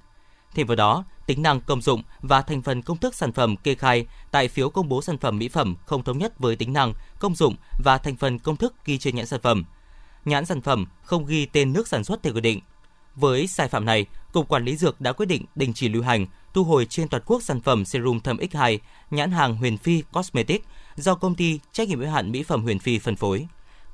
Thêm 0.54 0.66
vào 0.66 0.76
đó, 0.76 1.04
tính 1.26 1.42
năng 1.42 1.60
công 1.60 1.82
dụng 1.82 2.02
và 2.20 2.42
thành 2.42 2.62
phần 2.62 2.82
công 2.82 2.96
thức 2.96 3.14
sản 3.14 3.32
phẩm 3.32 3.56
kê 3.56 3.74
khai 3.74 4.06
tại 4.30 4.48
phiếu 4.48 4.70
công 4.70 4.88
bố 4.88 5.02
sản 5.02 5.18
phẩm 5.18 5.38
mỹ 5.38 5.48
phẩm 5.48 5.76
không 5.86 6.04
thống 6.04 6.18
nhất 6.18 6.38
với 6.38 6.56
tính 6.56 6.72
năng, 6.72 6.94
công 7.18 7.34
dụng 7.34 7.56
và 7.84 7.98
thành 7.98 8.16
phần 8.16 8.38
công 8.38 8.56
thức 8.56 8.74
ghi 8.84 8.98
trên 8.98 9.16
nhãn 9.16 9.26
sản 9.26 9.40
phẩm. 9.42 9.64
Nhãn 10.24 10.44
sản 10.44 10.60
phẩm 10.60 10.86
không 11.02 11.26
ghi 11.26 11.46
tên 11.46 11.72
nước 11.72 11.88
sản 11.88 12.04
xuất 12.04 12.22
theo 12.22 12.34
quy 12.34 12.40
định. 12.40 12.60
Với 13.14 13.46
sai 13.46 13.68
phạm 13.68 13.84
này, 13.84 14.06
Cục 14.32 14.48
Quản 14.48 14.64
lý 14.64 14.76
Dược 14.76 15.00
đã 15.00 15.12
quyết 15.12 15.26
định 15.26 15.44
đình 15.54 15.72
chỉ 15.74 15.88
lưu 15.88 16.02
hành, 16.02 16.26
thu 16.54 16.64
hồi 16.64 16.86
trên 16.86 17.08
toàn 17.08 17.22
quốc 17.26 17.42
sản 17.42 17.60
phẩm 17.60 17.84
serum 17.84 18.20
thâm 18.20 18.36
X2 18.36 18.78
nhãn 19.10 19.30
hàng 19.30 19.56
Huyền 19.56 19.78
Phi 19.78 20.02
Cosmetics 20.12 20.64
do 20.96 21.14
công 21.14 21.34
ty 21.34 21.60
trách 21.72 21.88
nhiệm 21.88 22.00
hữu 22.00 22.10
hạn 22.10 22.32
mỹ 22.32 22.42
phẩm 22.42 22.62
Huyền 22.62 22.78
Phi 22.78 22.98
phân 22.98 23.16
phối. 23.16 23.46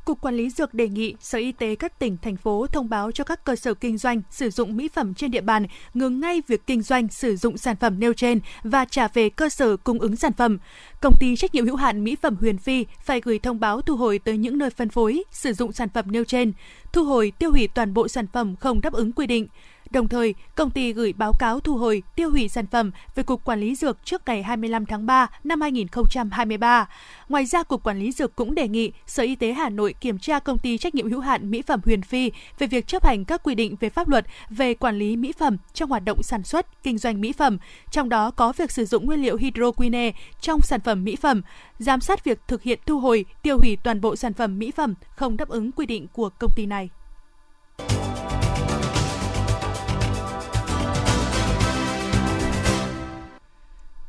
Cục 0.05 0.20
Quản 0.20 0.37
lý 0.37 0.51
Dược 0.51 0.75
đề 0.75 0.88
nghị 0.88 1.14
Sở 1.20 1.38
Y 1.38 1.53
tế 1.53 1.75
các 1.75 1.99
tỉnh, 1.99 2.16
thành 2.23 2.37
phố 2.37 2.66
thông 2.66 2.88
báo 2.88 3.11
cho 3.12 3.25
các 3.25 3.44
cơ 3.44 3.57
sở 3.57 3.75
kinh 3.75 3.99
doanh 3.99 4.23
sử 4.31 4.51
dụng 4.51 4.77
mỹ 4.77 4.88
phẩm 4.88 5.14
trên 5.14 5.31
địa 5.31 5.40
bàn 5.40 5.66
ngừng 5.94 6.20
ngay 6.20 6.42
việc 6.47 6.66
kinh 6.66 6.83
doanh 6.83 7.09
sử 7.09 7.37
dụng 7.37 7.59
sản 7.59 7.77
phẩm 7.77 8.01
nêu 8.01 8.12
trên 8.12 8.40
và 8.62 8.85
trả 8.85 9.09
về 9.09 9.29
cơ 9.31 9.49
sở 9.49 9.77
cung 9.77 9.99
ứng 9.99 10.16
sản 10.16 10.33
phẩm. 10.33 10.59
Công 11.01 11.14
ty 11.20 11.37
trách 11.37 11.55
nhiệm 11.55 11.66
hữu 11.66 11.77
hạn 11.77 12.05
mỹ 12.05 12.16
phẩm 12.23 12.37
Huyền 12.40 12.59
Phi 12.59 12.87
phải 13.05 13.20
gửi 13.20 13.38
thông 13.38 13.61
báo 13.61 13.81
thu 13.81 13.97
hồi 13.97 14.18
tới 14.18 14.38
những 14.38 14.59
nơi 14.59 14.70
phân 14.70 14.88
phối 14.88 15.25
sử 15.33 15.53
dụng 15.53 15.73
sản 15.73 15.88
phẩm 15.94 16.12
nêu 16.12 16.25
trên, 16.25 16.53
thu 16.92 17.05
hồi 17.05 17.33
tiêu 17.38 17.51
hủy 17.53 17.68
toàn 17.68 17.94
bộ 17.94 18.09
sản 18.09 18.27
phẩm 18.27 18.57
không 18.57 18.81
đáp 18.81 18.92
ứng 18.92 19.12
quy 19.12 19.27
định. 19.27 19.47
Đồng 19.90 20.09
thời, 20.09 20.35
công 20.55 20.70
ty 20.70 20.92
gửi 20.92 21.12
báo 21.12 21.33
cáo 21.38 21.61
thu 21.61 21.77
hồi, 21.77 22.03
tiêu 22.16 22.31
hủy 22.31 22.49
sản 22.49 22.66
phẩm 22.66 22.90
về 23.14 23.23
Cục 23.23 23.44
Quản 23.44 23.61
lý 23.61 23.75
Dược 23.75 24.05
trước 24.05 24.23
ngày 24.27 24.42
25 24.42 24.87
tháng 24.87 25.07
3 25.07 25.29
năm 25.44 25.61
2023. 25.61 26.88
Ngoài 27.29 27.47
ra, 27.47 27.62
Cục 27.62 27.83
Quản 27.83 27.99
lý 27.99 28.12
Dược 28.12 28.37
cũng 28.37 28.55
đề 28.55 28.68
nghị 28.68 28.92
Sở 29.07 29.23
Y 29.23 29.37
tế 29.37 29.53
Hà 29.53 29.68
Nội 29.68 29.94
kiểm 30.01 30.18
tra 30.18 30.38
công 30.38 30.59
ty 30.59 30.79
trách 30.79 30.94
nhiệm 30.94 31.11
hữu 31.11 31.20
hạn 31.20 31.51
Mỹ 31.51 31.62
phẩm 31.62 31.81
Huyền 31.85 32.03
Phi 32.03 32.31
về 32.59 32.66
việc 32.66 32.87
chấp 32.87 33.05
hành 33.05 33.25
các 33.25 33.42
quy 33.42 33.55
định 33.55 33.77
về 33.81 33.90
pháp 33.90 34.09
luật 34.09 34.27
về 34.51 34.75
quản 34.75 34.99
lý 34.99 35.16
mỹ 35.16 35.33
phẩm 35.38 35.57
trong 35.75 35.90
hoạt 35.90 36.05
động 36.05 36.23
sản 36.23 36.42
xuất, 36.42 36.83
kinh 36.83 36.99
doanh 36.99 37.20
mỹ 37.20 37.33
phẩm, 37.33 37.59
trong 37.90 38.09
đó 38.09 38.31
có 38.31 38.53
việc 38.53 38.70
sử 38.70 38.85
dụng 38.85 39.07
nguyên 39.07 39.23
liệu 39.23 39.37
hydroquine 39.37 40.12
trong 40.40 40.61
sản 40.61 40.81
phẩm 40.81 41.05
mỹ 41.05 41.16
phẩm, 41.16 41.42
giám 41.79 42.01
sát 42.01 42.25
việc 42.25 42.40
thực 42.49 42.62
hiện 42.62 42.79
thu 42.87 42.99
hồi, 42.99 43.25
tiêu 43.42 43.59
hủy 43.59 43.77
toàn 43.85 44.01
bộ 44.01 44.16
sản 44.16 44.35
phẩm 44.35 44.59
mỹ 44.59 44.70
phẩm 44.70 44.94
không 45.16 45.37
đáp 45.37 45.49
ứng 45.49 45.73
quy 45.73 45.87
định 45.87 46.07
của 46.12 46.29
công 46.29 46.51
ty 46.57 46.66
này. 46.66 46.90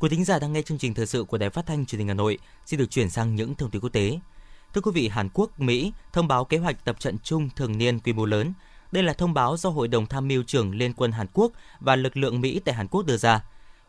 Quý 0.00 0.08
thính 0.08 0.24
giả 0.24 0.38
đang 0.38 0.52
nghe 0.52 0.62
chương 0.62 0.78
trình 0.78 0.94
thời 0.94 1.06
sự 1.06 1.24
của 1.24 1.38
Đài 1.38 1.50
Phát 1.50 1.66
thanh 1.66 1.86
Truyền 1.86 1.98
hình 1.98 2.08
Hà 2.08 2.14
Nội 2.14 2.38
xin 2.66 2.78
được 2.78 2.90
chuyển 2.90 3.10
sang 3.10 3.34
những 3.34 3.54
thông 3.54 3.70
tin 3.70 3.80
quốc 3.80 3.92
tế. 3.92 4.18
Thưa 4.74 4.80
quý 4.80 4.90
vị, 4.94 5.08
Hàn 5.08 5.28
Quốc, 5.34 5.60
Mỹ 5.60 5.92
thông 6.12 6.28
báo 6.28 6.44
kế 6.44 6.58
hoạch 6.58 6.84
tập 6.84 7.00
trận 7.00 7.18
chung 7.18 7.48
thường 7.56 7.78
niên 7.78 7.98
quy 7.98 8.12
mô 8.12 8.24
lớn. 8.24 8.52
Đây 8.92 9.02
là 9.02 9.12
thông 9.12 9.34
báo 9.34 9.56
do 9.56 9.70
Hội 9.70 9.88
đồng 9.88 10.06
Tham 10.06 10.28
mưu 10.28 10.42
trưởng 10.42 10.74
Liên 10.74 10.92
quân 10.92 11.12
Hàn 11.12 11.26
Quốc 11.32 11.52
và 11.80 11.96
lực 11.96 12.16
lượng 12.16 12.40
Mỹ 12.40 12.60
tại 12.64 12.74
Hàn 12.74 12.88
Quốc 12.88 13.06
đưa 13.06 13.16
ra. 13.16 13.44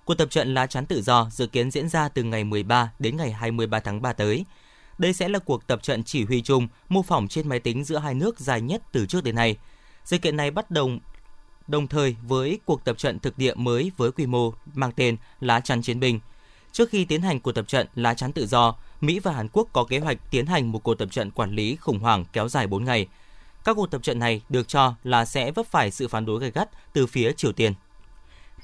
Cuộc 0.06 0.14
tập 0.14 0.30
trận 0.32 0.54
lá 0.54 0.68
chắn 0.68 0.86
tự 0.86 1.02
do 1.02 1.30
dự 1.32 1.48
kiến 1.48 1.72
diễn 1.72 1.90
ra 1.90 2.10
từ 2.10 2.24
ngày 2.24 2.44
13 2.44 2.92
đến 3.00 3.18
ngày 3.18 3.32
23 3.32 3.80
tháng 3.80 4.02
3 4.02 4.14
tới. 4.14 4.46
Đây 4.98 5.14
sẽ 5.14 5.30
là 5.30 5.40
cuộc 5.40 5.68
tập 5.68 5.84
trận 5.84 6.04
chỉ 6.04 6.26
huy 6.26 6.42
chung 6.42 6.68
mô 6.90 7.02
phỏng 7.02 7.28
trên 7.28 7.50
máy 7.50 7.60
tính 7.60 7.84
giữa 7.84 7.98
hai 7.98 8.14
nước 8.14 8.40
dài 8.40 8.62
nhất 8.62 8.82
từ 8.92 9.06
trước 9.06 9.24
đến 9.24 9.36
nay. 9.36 9.58
Sự 10.06 10.18
kiện 10.18 10.38
này 10.38 10.52
bắt 10.52 10.72
đầu 10.72 10.92
đồng 11.68 11.88
thời 11.88 12.16
với 12.28 12.60
cuộc 12.66 12.84
tập 12.84 12.98
trận 12.98 13.20
thực 13.20 13.38
địa 13.38 13.54
mới 13.56 13.92
với 13.98 14.12
quy 14.12 14.26
mô 14.26 14.54
mang 14.74 14.92
tên 14.96 15.18
Lá 15.40 15.60
chắn 15.60 15.82
chiến 15.82 16.00
binh. 16.00 16.20
Trước 16.72 16.90
khi 16.90 17.06
tiến 17.06 17.22
hành 17.22 17.40
cuộc 17.40 17.52
tập 17.52 17.68
trận 17.68 17.88
Lá 17.96 18.14
chắn 18.14 18.32
tự 18.32 18.48
do, 18.48 18.76
Mỹ 19.02 19.20
và 19.20 19.32
Hàn 19.32 19.48
Quốc 19.54 19.68
có 19.74 19.84
kế 19.84 20.00
hoạch 20.00 20.18
tiến 20.32 20.46
hành 20.46 20.72
một 20.72 20.84
cuộc 20.84 20.96
tập 20.96 21.12
trận 21.12 21.32
quản 21.32 21.52
lý 21.52 21.76
khủng 21.76 22.00
hoảng 22.00 22.26
kéo 22.34 22.50
dài 22.50 22.68
4 22.68 22.86
ngày. 22.86 23.08
Các 23.64 23.74
cuộc 23.74 23.92
tập 23.92 24.04
trận 24.04 24.20
này 24.20 24.42
được 24.50 24.68
cho 24.68 24.94
là 25.04 25.26
sẽ 25.26 25.52
vấp 25.52 25.66
phải 25.68 25.92
sự 25.92 26.08
phản 26.08 26.26
đối 26.26 26.40
gay 26.40 26.52
gắt 26.52 26.70
từ 26.94 27.08
phía 27.08 27.32
Triều 27.32 27.52
Tiên. 27.52 27.74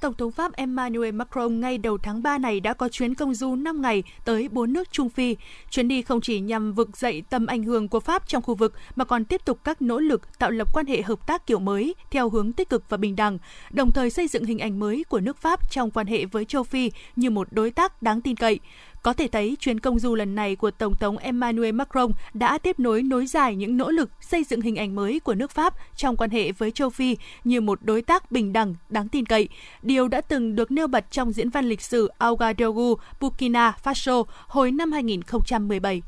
Tổng 0.04 0.14
thống 0.14 0.32
Pháp 0.32 0.54
Emmanuel 0.54 1.12
Macron 1.12 1.60
ngay 1.60 1.78
đầu 1.78 1.98
tháng 1.98 2.24
3 2.24 2.38
này 2.38 2.60
đã 2.60 2.74
có 2.74 2.90
chuyến 2.90 3.16
công 3.16 3.34
du 3.34 3.56
5 3.56 3.82
ngày 3.82 4.04
tới 4.26 4.50
bốn 4.52 4.74
nước 4.74 4.92
Trung 4.92 5.10
Phi. 5.10 5.36
Chuyến 5.70 5.88
đi 5.88 6.02
không 6.02 6.22
chỉ 6.22 6.40
nhằm 6.40 6.74
vực 6.74 6.98
dậy 6.98 7.24
tầm 7.30 7.46
ảnh 7.46 7.64
hưởng 7.64 7.88
của 7.88 8.00
Pháp 8.00 8.28
trong 8.28 8.42
khu 8.42 8.56
vực 8.56 8.74
mà 8.96 9.06
còn 9.06 9.26
tiếp 9.26 9.46
tục 9.46 9.60
các 9.64 9.82
nỗ 9.82 10.00
lực 10.00 10.40
tạo 10.40 10.52
lập 10.52 10.68
quan 10.74 10.86
hệ 10.86 11.02
hợp 11.02 11.28
tác 11.28 11.48
kiểu 11.48 11.60
mới 11.60 11.96
theo 12.12 12.30
hướng 12.30 12.54
tích 12.54 12.70
cực 12.70 12.84
và 12.90 12.98
bình 12.98 13.16
đẳng, 13.16 13.38
đồng 13.72 13.92
thời 13.92 14.10
xây 14.10 14.28
dựng 14.28 14.46
hình 14.46 14.60
ảnh 14.60 14.80
mới 14.80 15.04
của 15.10 15.20
nước 15.20 15.38
Pháp 15.38 15.72
trong 15.72 15.92
quan 15.92 16.08
hệ 16.08 16.26
với 16.26 16.46
châu 16.46 16.64
Phi 16.64 16.92
như 17.16 17.30
một 17.30 17.48
đối 17.52 17.72
tác 17.72 18.02
đáng 18.02 18.22
tin 18.22 18.36
cậy. 18.36 18.60
Có 19.04 19.14
thể 19.14 19.28
thấy 19.28 19.58
chuyến 19.60 19.80
công 19.80 20.00
du 20.00 20.16
lần 20.16 20.36
này 20.36 20.56
của 20.56 20.72
Tổng 20.72 20.96
thống 20.96 21.18
Emmanuel 21.18 21.72
Macron 21.72 22.12
đã 22.34 22.58
tiếp 22.58 22.80
nối 22.80 23.04
nối 23.04 23.28
dài 23.28 23.56
những 23.56 23.78
nỗ 23.78 23.92
lực 23.92 24.10
xây 24.22 24.44
dựng 24.44 24.62
hình 24.62 24.76
ảnh 24.76 24.96
mới 24.96 25.20
của 25.20 25.34
nước 25.34 25.52
Pháp 25.52 25.74
trong 25.96 26.18
quan 26.18 26.30
hệ 26.30 26.52
với 26.52 26.72
châu 26.72 26.90
Phi 26.90 27.18
như 27.44 27.62
một 27.62 27.80
đối 27.82 28.02
tác 28.02 28.32
bình 28.32 28.54
đẳng, 28.54 28.76
đáng 28.90 29.08
tin 29.08 29.26
cậy. 29.26 29.50
Điều 29.82 30.08
đã 30.08 30.22
từng 30.22 30.56
được 30.56 30.72
nêu 30.72 30.88
bật 30.88 31.06
trong 31.12 31.32
diễn 31.32 31.50
văn 31.50 31.66
lịch 31.66 31.82
sử 31.82 32.12
Ouagadougou, 32.20 32.98
Burkina 33.20 33.76
Faso 33.84 34.24
hồi 34.48 34.72
năm 34.72 34.92
2017. 34.92 36.02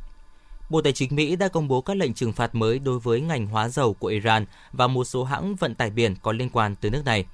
Bộ 0.69 0.81
Tài 0.81 0.93
chính 0.93 1.15
Mỹ 1.15 1.35
đã 1.35 1.47
công 1.47 1.67
bố 1.67 1.81
các 1.81 1.97
lệnh 1.97 2.13
trừng 2.13 2.33
phạt 2.33 2.55
mới 2.55 2.79
đối 2.79 2.99
với 2.99 3.21
ngành 3.21 3.47
hóa 3.47 3.69
dầu 3.69 3.93
của 3.93 4.07
Iran 4.07 4.45
và 4.71 4.87
một 4.87 5.03
số 5.03 5.23
hãng 5.23 5.55
vận 5.55 5.75
tải 5.75 5.89
biển 5.89 6.15
có 6.21 6.31
liên 6.31 6.49
quan 6.49 6.75
từ 6.81 6.89
nước 6.89 7.01
này. 7.05 7.25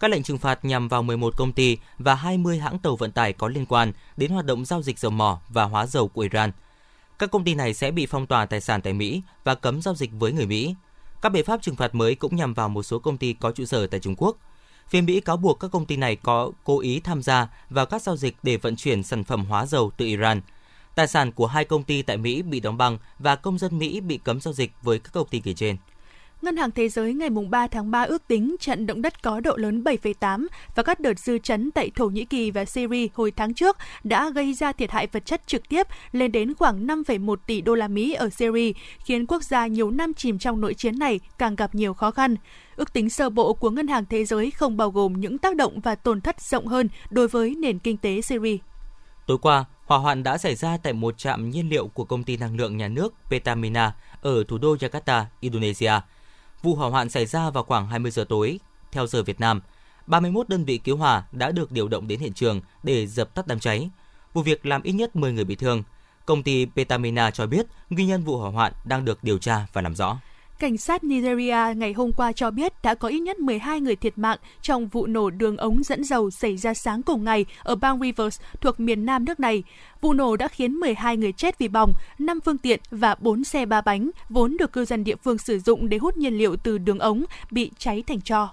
Các 0.00 0.10
lệnh 0.10 0.22
trừng 0.22 0.38
phạt 0.38 0.64
nhằm 0.64 0.88
vào 0.88 1.02
11 1.02 1.36
công 1.36 1.52
ty 1.52 1.78
và 1.98 2.14
20 2.14 2.58
hãng 2.58 2.78
tàu 2.78 2.96
vận 2.96 3.12
tải 3.12 3.32
có 3.32 3.48
liên 3.48 3.66
quan 3.66 3.92
đến 4.16 4.30
hoạt 4.30 4.44
động 4.44 4.64
giao 4.64 4.82
dịch 4.82 4.98
dầu 4.98 5.10
mỏ 5.10 5.40
và 5.48 5.64
hóa 5.64 5.86
dầu 5.86 6.08
của 6.08 6.20
Iran. 6.20 6.52
Các 7.18 7.30
công 7.30 7.44
ty 7.44 7.54
này 7.54 7.74
sẽ 7.74 7.90
bị 7.90 8.06
phong 8.06 8.26
tỏa 8.26 8.46
tài 8.46 8.60
sản 8.60 8.82
tại 8.82 8.92
Mỹ 8.92 9.22
và 9.44 9.54
cấm 9.54 9.82
giao 9.82 9.94
dịch 9.94 10.10
với 10.18 10.32
người 10.32 10.46
Mỹ. 10.46 10.74
Các 11.22 11.28
biện 11.28 11.44
pháp 11.44 11.62
trừng 11.62 11.76
phạt 11.76 11.94
mới 11.94 12.14
cũng 12.14 12.36
nhằm 12.36 12.54
vào 12.54 12.68
một 12.68 12.82
số 12.82 12.98
công 12.98 13.18
ty 13.18 13.32
có 13.32 13.52
trụ 13.52 13.64
sở 13.64 13.86
tại 13.86 14.00
Trung 14.00 14.14
Quốc. 14.18 14.36
Phía 14.88 15.00
Mỹ 15.00 15.20
cáo 15.20 15.36
buộc 15.36 15.60
các 15.60 15.70
công 15.70 15.86
ty 15.86 15.96
này 15.96 16.16
có 16.16 16.50
cố 16.64 16.80
ý 16.80 17.00
tham 17.00 17.22
gia 17.22 17.48
vào 17.70 17.86
các 17.86 18.02
giao 18.02 18.16
dịch 18.16 18.36
để 18.42 18.56
vận 18.56 18.76
chuyển 18.76 19.02
sản 19.02 19.24
phẩm 19.24 19.44
hóa 19.44 19.66
dầu 19.66 19.90
từ 19.96 20.06
Iran. 20.06 20.40
Tài 20.94 21.06
sản 21.06 21.32
của 21.32 21.46
hai 21.46 21.64
công 21.64 21.82
ty 21.82 22.02
tại 22.02 22.16
Mỹ 22.16 22.42
bị 22.42 22.60
đóng 22.60 22.76
băng 22.76 22.98
và 23.18 23.36
công 23.36 23.58
dân 23.58 23.78
Mỹ 23.78 24.00
bị 24.00 24.18
cấm 24.24 24.40
giao 24.40 24.54
dịch 24.54 24.72
với 24.82 24.98
các 24.98 25.12
công 25.12 25.28
ty 25.28 25.40
kể 25.40 25.54
trên. 25.54 25.76
Ngân 26.42 26.56
hàng 26.56 26.70
Thế 26.70 26.88
giới 26.88 27.14
ngày 27.14 27.30
3 27.30 27.66
tháng 27.66 27.90
3 27.90 28.02
ước 28.02 28.28
tính 28.28 28.56
trận 28.60 28.86
động 28.86 29.02
đất 29.02 29.22
có 29.22 29.40
độ 29.40 29.56
lớn 29.56 29.82
7,8 29.84 30.46
và 30.74 30.82
các 30.82 31.00
đợt 31.00 31.18
dư 31.18 31.38
chấn 31.38 31.70
tại 31.70 31.90
Thổ 31.94 32.06
Nhĩ 32.06 32.24
Kỳ 32.24 32.50
và 32.50 32.64
Syria 32.64 33.06
hồi 33.14 33.32
tháng 33.36 33.54
trước 33.54 33.76
đã 34.04 34.30
gây 34.30 34.54
ra 34.54 34.72
thiệt 34.72 34.90
hại 34.90 35.06
vật 35.06 35.26
chất 35.26 35.46
trực 35.46 35.68
tiếp 35.68 35.86
lên 36.12 36.32
đến 36.32 36.54
khoảng 36.54 36.86
5,1 36.86 37.36
tỷ 37.46 37.60
đô 37.60 37.74
la 37.74 37.88
Mỹ 37.88 38.12
ở 38.12 38.30
Syria, 38.30 38.72
khiến 39.04 39.26
quốc 39.26 39.42
gia 39.42 39.66
nhiều 39.66 39.90
năm 39.90 40.14
chìm 40.14 40.38
trong 40.38 40.60
nội 40.60 40.74
chiến 40.74 40.98
này 40.98 41.20
càng 41.38 41.56
gặp 41.56 41.74
nhiều 41.74 41.94
khó 41.94 42.10
khăn. 42.10 42.36
Ước 42.76 42.92
tính 42.92 43.10
sơ 43.10 43.30
bộ 43.30 43.52
của 43.52 43.70
Ngân 43.70 43.88
hàng 43.88 44.04
Thế 44.10 44.24
giới 44.24 44.50
không 44.50 44.76
bao 44.76 44.90
gồm 44.90 45.20
những 45.20 45.38
tác 45.38 45.56
động 45.56 45.80
và 45.80 45.94
tổn 45.94 46.20
thất 46.20 46.40
rộng 46.40 46.66
hơn 46.66 46.88
đối 47.10 47.28
với 47.28 47.54
nền 47.54 47.78
kinh 47.78 47.96
tế 47.96 48.20
Syria. 48.20 48.56
Tối 49.26 49.38
qua, 49.38 49.64
hỏa 49.84 49.98
hoạn 49.98 50.22
đã 50.22 50.38
xảy 50.38 50.54
ra 50.54 50.76
tại 50.82 50.92
một 50.92 51.18
trạm 51.18 51.50
nhiên 51.50 51.68
liệu 51.68 51.86
của 51.86 52.04
công 52.04 52.24
ty 52.24 52.36
năng 52.36 52.56
lượng 52.56 52.76
nhà 52.76 52.88
nước 52.88 53.14
Petamina 53.30 53.94
ở 54.20 54.44
thủ 54.48 54.58
đô 54.58 54.74
Jakarta, 54.74 55.24
Indonesia– 55.40 55.92
Vụ 56.66 56.74
hỏa 56.74 56.90
hoạn 56.90 57.08
xảy 57.08 57.26
ra 57.26 57.50
vào 57.50 57.64
khoảng 57.64 57.88
20 57.88 58.10
giờ 58.10 58.24
tối 58.28 58.58
theo 58.92 59.06
giờ 59.06 59.22
Việt 59.22 59.40
Nam. 59.40 59.60
31 60.06 60.48
đơn 60.48 60.64
vị 60.64 60.78
cứu 60.78 60.96
hỏa 60.96 61.24
đã 61.32 61.50
được 61.50 61.72
điều 61.72 61.88
động 61.88 62.08
đến 62.08 62.20
hiện 62.20 62.32
trường 62.32 62.60
để 62.82 63.06
dập 63.06 63.34
tắt 63.34 63.46
đám 63.46 63.60
cháy. 63.60 63.90
Vụ 64.32 64.42
việc 64.42 64.66
làm 64.66 64.82
ít 64.82 64.92
nhất 64.92 65.16
10 65.16 65.32
người 65.32 65.44
bị 65.44 65.54
thương. 65.54 65.82
Công 66.24 66.42
ty 66.42 66.66
Petamina 66.76 67.30
cho 67.30 67.46
biết 67.46 67.66
nguyên 67.90 68.08
nhân 68.08 68.22
vụ 68.22 68.38
hỏa 68.38 68.50
hoạn 68.50 68.72
đang 68.84 69.04
được 69.04 69.24
điều 69.24 69.38
tra 69.38 69.66
và 69.72 69.82
làm 69.82 69.94
rõ. 69.94 70.18
Cảnh 70.58 70.76
sát 70.76 71.04
Nigeria 71.04 71.74
ngày 71.76 71.92
hôm 71.92 72.12
qua 72.12 72.32
cho 72.32 72.50
biết 72.50 72.72
đã 72.82 72.94
có 72.94 73.08
ít 73.08 73.18
nhất 73.18 73.38
12 73.38 73.80
người 73.80 73.96
thiệt 73.96 74.18
mạng 74.18 74.38
trong 74.62 74.88
vụ 74.88 75.06
nổ 75.06 75.30
đường 75.30 75.56
ống 75.56 75.82
dẫn 75.82 76.04
dầu 76.04 76.30
xảy 76.30 76.56
ra 76.56 76.74
sáng 76.74 77.02
cùng 77.02 77.24
ngày 77.24 77.44
ở 77.62 77.74
bang 77.74 78.00
Rivers 78.00 78.40
thuộc 78.60 78.80
miền 78.80 79.06
nam 79.06 79.24
nước 79.24 79.40
này. 79.40 79.62
Vụ 80.00 80.12
nổ 80.12 80.36
đã 80.36 80.48
khiến 80.48 80.72
12 80.72 81.16
người 81.16 81.32
chết 81.32 81.58
vì 81.58 81.68
bỏng, 81.68 81.92
5 82.18 82.40
phương 82.40 82.58
tiện 82.58 82.80
và 82.90 83.14
4 83.18 83.44
xe 83.44 83.66
ba 83.66 83.80
bánh 83.80 84.10
vốn 84.28 84.56
được 84.58 84.72
cư 84.72 84.84
dân 84.84 85.04
địa 85.04 85.16
phương 85.24 85.38
sử 85.38 85.58
dụng 85.58 85.88
để 85.88 85.98
hút 85.98 86.16
nhiên 86.16 86.38
liệu 86.38 86.56
từ 86.56 86.78
đường 86.78 86.98
ống 86.98 87.24
bị 87.50 87.70
cháy 87.78 88.02
thành 88.06 88.20
tro. 88.20 88.48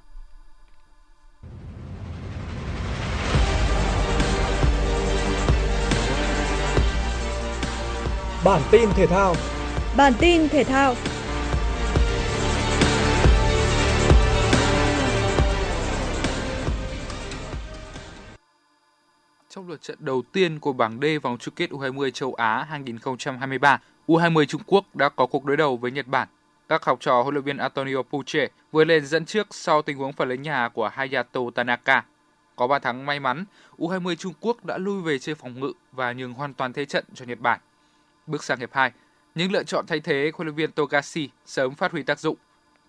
Bản 8.44 8.62
tin 8.72 8.90
thể 8.96 9.08
thao 9.08 9.36
Bản 9.98 10.14
tin 10.20 10.50
thể 10.50 10.64
thao 10.64 10.96
trong 19.56 19.70
lượt 19.70 19.82
trận 19.82 19.98
đầu 20.00 20.22
tiên 20.32 20.60
của 20.60 20.74
bảng 20.74 21.00
D 21.02 21.06
vòng 21.22 21.38
chung 21.38 21.54
kết 21.56 21.70
U20 21.70 22.10
châu 22.10 22.34
Á 22.34 22.66
2023, 22.70 23.80
U20 24.08 24.46
Trung 24.46 24.62
Quốc 24.66 24.96
đã 24.96 25.10
có 25.10 25.26
cuộc 25.26 25.46
đối 25.46 25.58
đầu 25.58 25.78
với 25.78 25.92
Nhật 25.92 26.08
Bản. 26.08 26.28
Các 26.70 26.86
học 26.86 26.98
trò 27.02 27.22
huấn 27.22 27.34
luyện 27.34 27.46
viên 27.46 27.58
Antonio 27.58 28.02
Puche 28.02 28.48
vừa 28.72 28.84
lên 28.84 29.06
dẫn 29.06 29.26
trước 29.26 29.48
sau 29.52 29.82
tình 29.82 29.98
huống 29.98 30.14
phản 30.14 30.30
lấy 30.30 30.38
nhà 30.38 30.70
của 30.70 30.90
Hayato 30.94 31.42
Tanaka. 31.56 32.04
Có 32.56 32.68
bàn 32.68 32.82
thắng 32.82 33.06
may 33.06 33.20
mắn, 33.20 33.46
U20 33.78 34.16
Trung 34.16 34.34
Quốc 34.40 34.66
đã 34.66 34.78
lui 34.78 35.02
về 35.02 35.20
chơi 35.20 35.36
phòng 35.36 35.60
ngự 35.60 35.74
và 35.92 36.14
nhường 36.14 36.34
hoàn 36.34 36.54
toàn 36.54 36.74
thế 36.74 36.86
trận 36.86 37.06
cho 37.14 37.26
Nhật 37.26 37.40
Bản. 37.40 37.60
Bước 38.28 38.44
sang 38.44 38.60
hiệp 38.60 38.74
2, 38.74 38.92
những 39.36 39.52
lựa 39.52 39.64
chọn 39.64 39.86
thay 39.88 40.00
thế 40.00 40.32
huấn 40.34 40.48
luyện 40.48 40.56
viên 40.56 40.72
Togashi 40.72 41.30
sớm 41.46 41.76
phát 41.76 41.92
huy 41.92 42.04
tác 42.04 42.20
dụng. 42.20 42.38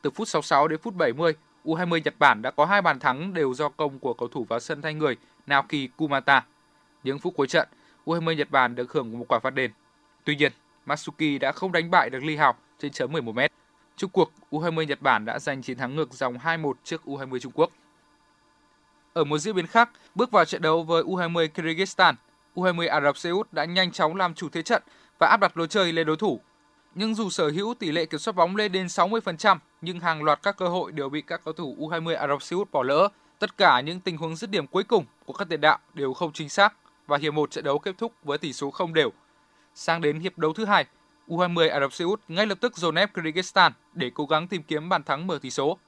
Từ 0.02 0.10
phút 0.10 0.28
66 0.28 0.68
đến 0.68 0.80
phút 0.82 0.94
70, 0.94 1.34
U20 1.64 2.00
Nhật 2.04 2.14
Bản 2.18 2.42
đã 2.42 2.50
có 2.50 2.64
hai 2.64 2.82
bàn 2.82 2.98
thắng 2.98 3.34
đều 3.34 3.54
do 3.54 3.68
công 3.68 3.98
của 3.98 4.14
cầu 4.14 4.28
thủ 4.28 4.44
vào 4.44 4.60
sân 4.60 4.82
thay 4.82 4.94
người 4.94 5.16
Naoki 5.46 5.88
Kumata. 5.96 6.44
Những 7.04 7.18
phút 7.18 7.34
cuối 7.36 7.46
trận, 7.46 7.68
U20 8.06 8.32
Nhật 8.32 8.50
Bản 8.50 8.74
được 8.74 8.92
hưởng 8.92 9.18
một 9.18 9.24
quả 9.28 9.38
phạt 9.38 9.54
đền. 9.54 9.70
Tuy 10.24 10.36
nhiên, 10.36 10.52
Matsuki 10.86 11.38
đã 11.40 11.52
không 11.52 11.72
đánh 11.72 11.90
bại 11.90 12.10
được 12.10 12.24
Lee 12.24 12.36
Hào 12.36 12.54
trên 12.78 12.92
chấm 12.92 13.12
11m. 13.12 13.48
Trước 13.96 14.06
cuộc, 14.12 14.32
U20 14.50 14.82
Nhật 14.82 15.02
Bản 15.02 15.24
đã 15.24 15.38
giành 15.38 15.62
chiến 15.62 15.78
thắng 15.78 15.96
ngược 15.96 16.12
dòng 16.12 16.38
2-1 16.38 16.72
trước 16.84 17.02
U20 17.04 17.38
Trung 17.38 17.52
Quốc. 17.54 17.70
Ở 19.12 19.24
một 19.24 19.38
diễn 19.38 19.56
biến 19.56 19.66
khác, 19.66 19.90
bước 20.14 20.30
vào 20.30 20.44
trận 20.44 20.62
đấu 20.62 20.82
với 20.82 21.02
U20 21.02 21.48
Kyrgyzstan, 21.48 22.14
U20 22.54 22.90
Ả 22.90 23.00
Rập 23.00 23.16
Xê 23.16 23.30
Út 23.30 23.52
đã 23.52 23.64
nhanh 23.64 23.92
chóng 23.92 24.16
làm 24.16 24.34
chủ 24.34 24.48
thế 24.48 24.62
trận 24.62 24.82
và 25.18 25.28
áp 25.28 25.40
đặt 25.40 25.56
lối 25.56 25.68
chơi 25.68 25.92
lên 25.92 26.06
đối 26.06 26.16
thủ. 26.16 26.40
Nhưng 26.94 27.14
dù 27.14 27.30
sở 27.30 27.48
hữu 27.48 27.74
tỷ 27.74 27.92
lệ 27.92 28.06
kiểm 28.06 28.20
soát 28.20 28.32
bóng 28.32 28.56
lên 28.56 28.72
đến 28.72 28.86
60%, 28.86 29.58
nhưng 29.80 30.00
hàng 30.00 30.22
loạt 30.22 30.42
các 30.42 30.56
cơ 30.56 30.68
hội 30.68 30.92
đều 30.92 31.08
bị 31.08 31.22
các 31.22 31.40
cầu 31.44 31.54
thủ 31.54 31.76
U20 31.80 32.16
Ả 32.16 32.26
Rập 32.28 32.42
Xê 32.42 32.56
Út 32.56 32.70
bỏ 32.70 32.82
lỡ. 32.82 33.08
Tất 33.38 33.56
cả 33.56 33.80
những 33.80 34.00
tình 34.00 34.16
huống 34.16 34.36
dứt 34.36 34.50
điểm 34.50 34.66
cuối 34.66 34.84
cùng 34.84 35.04
của 35.26 35.32
các 35.32 35.48
tiền 35.48 35.60
đạo 35.60 35.78
đều 35.94 36.14
không 36.14 36.32
chính 36.32 36.48
xác 36.48 36.74
và 37.06 37.18
hiệp 37.18 37.34
1 37.34 37.50
trận 37.50 37.64
đấu 37.64 37.78
kết 37.78 37.98
thúc 37.98 38.12
với 38.22 38.38
tỷ 38.38 38.52
số 38.52 38.70
không 38.70 38.94
đều. 38.94 39.12
Sang 39.74 40.00
đến 40.00 40.20
hiệp 40.20 40.38
đấu 40.38 40.52
thứ 40.52 40.64
hai, 40.64 40.86
U20 41.28 41.70
Ả 41.70 41.80
Rập 41.80 41.92
Xê 41.92 42.04
Út 42.04 42.20
ngay 42.28 42.46
lập 42.46 42.58
tức 42.60 42.76
dồn 42.76 42.94
ép 42.94 43.16
Kyrgyzstan 43.16 43.70
để 43.92 44.10
cố 44.14 44.26
gắng 44.26 44.48
tìm 44.48 44.62
kiếm 44.62 44.88
bàn 44.88 45.02
thắng 45.02 45.26
mở 45.26 45.38
tỷ 45.42 45.50
số. 45.50 45.78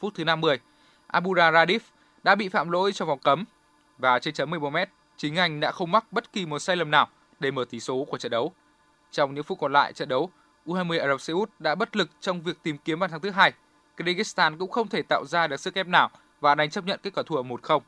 Phút 0.00 0.14
thứ 0.14 0.24
50, 0.24 0.58
Abura 1.06 1.50
Radif 1.50 1.80
đã 2.22 2.34
bị 2.34 2.48
phạm 2.48 2.70
lỗi 2.70 2.92
trong 2.92 3.08
vòng 3.08 3.18
cấm 3.18 3.44
và 3.98 4.18
trên 4.18 4.34
chấm 4.34 4.50
11m, 4.50 4.86
chính 5.16 5.36
anh 5.36 5.60
đã 5.60 5.72
không 5.72 5.92
mắc 5.92 6.12
bất 6.12 6.32
kỳ 6.32 6.46
một 6.46 6.58
sai 6.58 6.76
lầm 6.76 6.90
nào 6.90 7.08
để 7.40 7.50
mở 7.50 7.64
tỷ 7.70 7.80
số 7.80 8.04
của 8.04 8.18
trận 8.18 8.30
đấu. 8.30 8.52
Trong 9.10 9.34
những 9.34 9.44
phút 9.44 9.58
còn 9.60 9.72
lại 9.72 9.92
trận 9.92 10.08
đấu, 10.08 10.30
U20 10.66 11.00
Ả 11.00 11.08
Rập 11.08 11.20
Xê 11.20 11.32
Út 11.32 11.50
đã 11.58 11.74
bất 11.74 11.96
lực 11.96 12.10
trong 12.20 12.42
việc 12.42 12.62
tìm 12.62 12.78
kiếm 12.78 12.98
bàn 12.98 13.10
thắng 13.10 13.20
thứ 13.20 13.30
hai. 13.30 13.52
Kyrgyzstan 13.96 14.58
cũng 14.58 14.70
không 14.70 14.88
thể 14.88 15.02
tạo 15.02 15.24
ra 15.26 15.46
được 15.46 15.60
sức 15.60 15.74
ép 15.74 15.86
nào 15.86 16.10
và 16.40 16.54
đành 16.54 16.70
chấp 16.70 16.84
nhận 16.84 17.00
kết 17.02 17.14
quả 17.14 17.22
thua 17.26 17.42
1-0. 17.42 17.80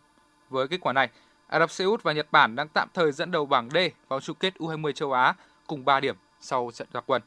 Với 0.51 0.69
kết 0.69 0.81
quả 0.81 0.93
này, 0.93 1.09
Ả 1.47 1.59
Rập 1.59 1.71
Xê 1.71 1.85
Út 1.85 2.03
và 2.03 2.13
Nhật 2.13 2.27
Bản 2.31 2.57
đang 2.57 2.69
tạm 2.69 2.89
thời 2.95 3.13
dẫn 3.13 3.31
đầu 3.31 3.47
bảng 3.47 3.71
D 3.71 3.77
vào 4.09 4.21
chung 4.21 4.37
kết 4.41 4.55
U20 4.59 4.93
châu 4.93 5.13
Á 5.13 5.35
cùng 5.67 5.85
3 5.85 6.01
điểm 6.01 6.17
sau 6.41 6.71
trận 6.75 6.89
ra 6.93 7.01
quân. 7.01 7.23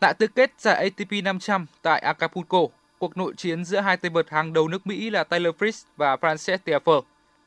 Tại 0.00 0.14
tứ 0.14 0.26
kết 0.26 0.52
giải 0.58 0.74
ATP 0.74 1.24
500 1.24 1.66
tại 1.82 2.00
Acapulco, 2.00 2.58
cuộc 2.98 3.16
nội 3.16 3.32
chiến 3.36 3.64
giữa 3.64 3.80
hai 3.80 3.96
tay 3.96 4.10
vợt 4.10 4.30
hàng 4.30 4.52
đầu 4.52 4.68
nước 4.68 4.86
Mỹ 4.86 5.10
là 5.10 5.24
Taylor 5.24 5.54
Fritz 5.54 5.84
và 5.96 6.16
Frances 6.16 6.58
Tiafoe. 6.64 7.02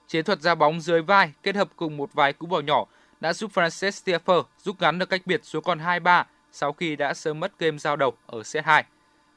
Chiến 0.08 0.26
thuật 0.26 0.42
ra 0.42 0.56
bóng 0.56 0.82
dưới 0.82 1.02
vai 1.02 1.34
kết 1.44 1.56
hợp 1.56 1.70
cùng 1.76 1.98
một 1.98 2.14
vài 2.14 2.34
cú 2.34 2.46
bỏ 2.46 2.60
nhỏ 2.60 2.86
đã 3.20 3.34
giúp 3.34 3.52
Frances 3.54 4.18
Tiafoe 4.18 4.44
rút 4.64 4.82
ngắn 4.82 5.00
được 5.00 5.10
cách 5.10 5.22
biệt 5.26 5.46
xuống 5.46 5.64
còn 5.64 5.80
2-3 5.80 6.24
sau 6.52 6.74
khi 6.74 6.96
đã 6.96 7.14
sớm 7.14 7.40
mất 7.40 7.60
game 7.60 7.78
giao 7.78 7.96
đầu 7.96 8.14
ở 8.26 8.44
set 8.44 8.66
2. 8.66 8.84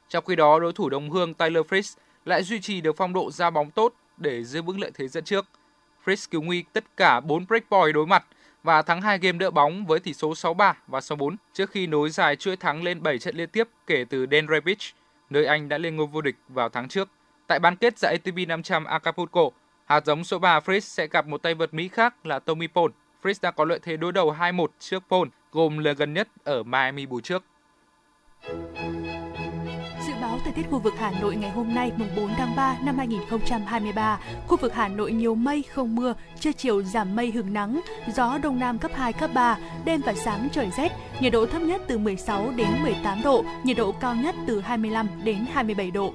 Trong 0.08 0.24
khi 0.24 0.36
đó, 0.36 0.58
đối 0.58 0.72
thủ 0.72 0.88
đồng 0.88 1.10
hương 1.10 1.34
Taylor 1.34 1.66
Fritz 1.66 1.96
lại 2.24 2.42
duy 2.42 2.60
trì 2.60 2.80
được 2.80 2.96
phong 2.96 3.12
độ 3.12 3.30
ra 3.30 3.50
bóng 3.50 3.70
tốt 3.70 3.94
để 4.16 4.44
giữ 4.44 4.62
vững 4.62 4.80
lợi 4.80 4.90
thế 4.94 5.08
dẫn 5.08 5.24
trước. 5.24 5.46
Fritz 6.04 6.28
cứu 6.30 6.42
nguy 6.42 6.64
tất 6.72 6.84
cả 6.96 7.20
4 7.20 7.46
breakpoint 7.46 7.94
đối 7.94 8.06
mặt 8.06 8.26
và 8.62 8.82
thắng 8.82 9.02
hai 9.02 9.18
game 9.18 9.38
đỡ 9.38 9.50
bóng 9.50 9.86
với 9.86 10.00
tỷ 10.00 10.14
số 10.14 10.32
6-3 10.32 10.74
và 10.86 11.00
6-4 11.00 11.36
trước 11.52 11.70
khi 11.70 11.86
nối 11.86 12.10
dài 12.10 12.36
chuỗi 12.36 12.56
thắng 12.56 12.82
lên 12.82 13.02
7 13.02 13.18
trận 13.18 13.36
liên 13.36 13.48
tiếp 13.48 13.68
kể 13.86 14.04
từ 14.10 14.26
Denver 14.30 14.64
Beach, 14.64 14.94
nơi 15.30 15.46
anh 15.46 15.68
đã 15.68 15.78
lên 15.78 15.96
ngôi 15.96 16.06
vô 16.06 16.20
địch 16.20 16.36
vào 16.48 16.68
tháng 16.68 16.88
trước. 16.88 17.08
Tại 17.46 17.58
bán 17.58 17.76
kết 17.76 17.98
giải 17.98 18.16
ATP 18.18 18.48
500 18.48 18.84
Acapulco, 18.84 19.50
hạt 19.84 20.06
giống 20.06 20.24
số 20.24 20.38
3 20.38 20.60
Fritz 20.60 20.80
sẽ 20.80 21.06
gặp 21.06 21.26
một 21.26 21.42
tay 21.42 21.54
vợt 21.54 21.74
Mỹ 21.74 21.88
khác 21.88 22.26
là 22.26 22.38
Tommy 22.38 22.66
Paul. 22.66 22.90
Fritz 23.22 23.38
đã 23.42 23.50
có 23.50 23.64
lợi 23.64 23.78
thế 23.82 23.96
đối 23.96 24.12
đầu 24.12 24.36
2-1 24.38 24.66
trước 24.78 25.02
Paul, 25.10 25.28
gồm 25.52 25.78
lần 25.78 25.96
gần 25.96 26.14
nhất 26.14 26.28
ở 26.44 26.62
Miami 26.62 27.06
bù 27.06 27.20
trước 27.20 27.42
báo 30.36 30.44
thời 30.44 30.52
tiết 30.52 30.70
khu 30.70 30.78
vực 30.78 30.94
Hà 30.98 31.10
Nội 31.20 31.36
ngày 31.36 31.50
hôm 31.50 31.74
nay 31.74 31.92
mùng 31.96 32.08
4 32.16 32.34
tháng 32.36 32.56
3 32.56 32.78
năm 32.82 32.98
2023. 32.98 34.18
Khu 34.46 34.56
vực 34.56 34.74
Hà 34.74 34.88
Nội 34.88 35.12
nhiều 35.12 35.34
mây 35.34 35.62
không 35.74 35.96
mưa, 35.96 36.14
trưa 36.40 36.52
chiều 36.52 36.82
giảm 36.82 37.16
mây 37.16 37.30
hứng 37.30 37.52
nắng, 37.52 37.80
gió 38.14 38.38
đông 38.38 38.58
nam 38.58 38.78
cấp 38.78 38.90
2 38.94 39.12
cấp 39.12 39.30
3, 39.34 39.58
đêm 39.84 40.00
và 40.06 40.14
sáng 40.24 40.48
trời 40.52 40.70
rét, 40.76 40.92
nhiệt 41.20 41.32
độ 41.32 41.46
thấp 41.46 41.62
nhất 41.62 41.82
từ 41.88 41.98
16 41.98 42.52
đến 42.56 42.68
18 42.82 43.22
độ, 43.22 43.44
nhiệt 43.64 43.76
độ 43.76 43.92
cao 43.92 44.14
nhất 44.14 44.34
từ 44.46 44.60
25 44.60 45.08
đến 45.24 45.46
27 45.52 45.90
độ. 45.90 46.14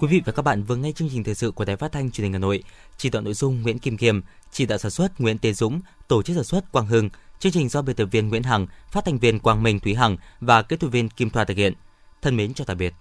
Quý 0.00 0.08
vị 0.08 0.22
và 0.24 0.32
các 0.32 0.42
bạn 0.42 0.62
vừa 0.62 0.76
nghe 0.76 0.92
chương 0.92 1.08
trình 1.12 1.24
thời 1.24 1.34
sự 1.34 1.50
của 1.50 1.64
Đài 1.64 1.76
Phát 1.76 1.92
thanh 1.92 2.10
Truyền 2.10 2.24
hình 2.24 2.32
Hà 2.32 2.38
Nội, 2.38 2.62
chỉ 2.96 3.10
đạo 3.10 3.22
nội 3.22 3.34
dung 3.34 3.62
Nguyễn 3.62 3.78
Kim 3.78 3.96
Kiêm, 3.96 4.20
chỉ 4.52 4.66
đạo 4.66 4.78
sản 4.78 4.90
xuất 4.90 5.20
Nguyễn 5.20 5.38
Tiến 5.38 5.54
Dũng, 5.54 5.80
tổ 6.08 6.22
chức 6.22 6.36
sản 6.36 6.44
xuất 6.44 6.72
Quang 6.72 6.86
Hưng, 6.86 7.10
chương 7.38 7.52
trình 7.52 7.68
do 7.68 7.82
biên 7.82 7.96
tập 7.96 8.08
viên 8.10 8.28
Nguyễn 8.28 8.42
Hằng, 8.42 8.66
phát 8.90 9.04
thanh 9.04 9.18
viên 9.18 9.38
Quang 9.38 9.62
Minh 9.62 9.80
Thúy 9.80 9.94
Hằng 9.94 10.16
và 10.40 10.62
kỹ 10.62 10.76
thuật 10.76 10.92
viên 10.92 11.08
Kim 11.08 11.30
Thoa 11.30 11.44
thực 11.44 11.56
hiện. 11.56 11.72
Thân 12.22 12.36
mến 12.36 12.54
chào 12.54 12.64
tạm 12.64 12.78
biệt. 12.78 12.94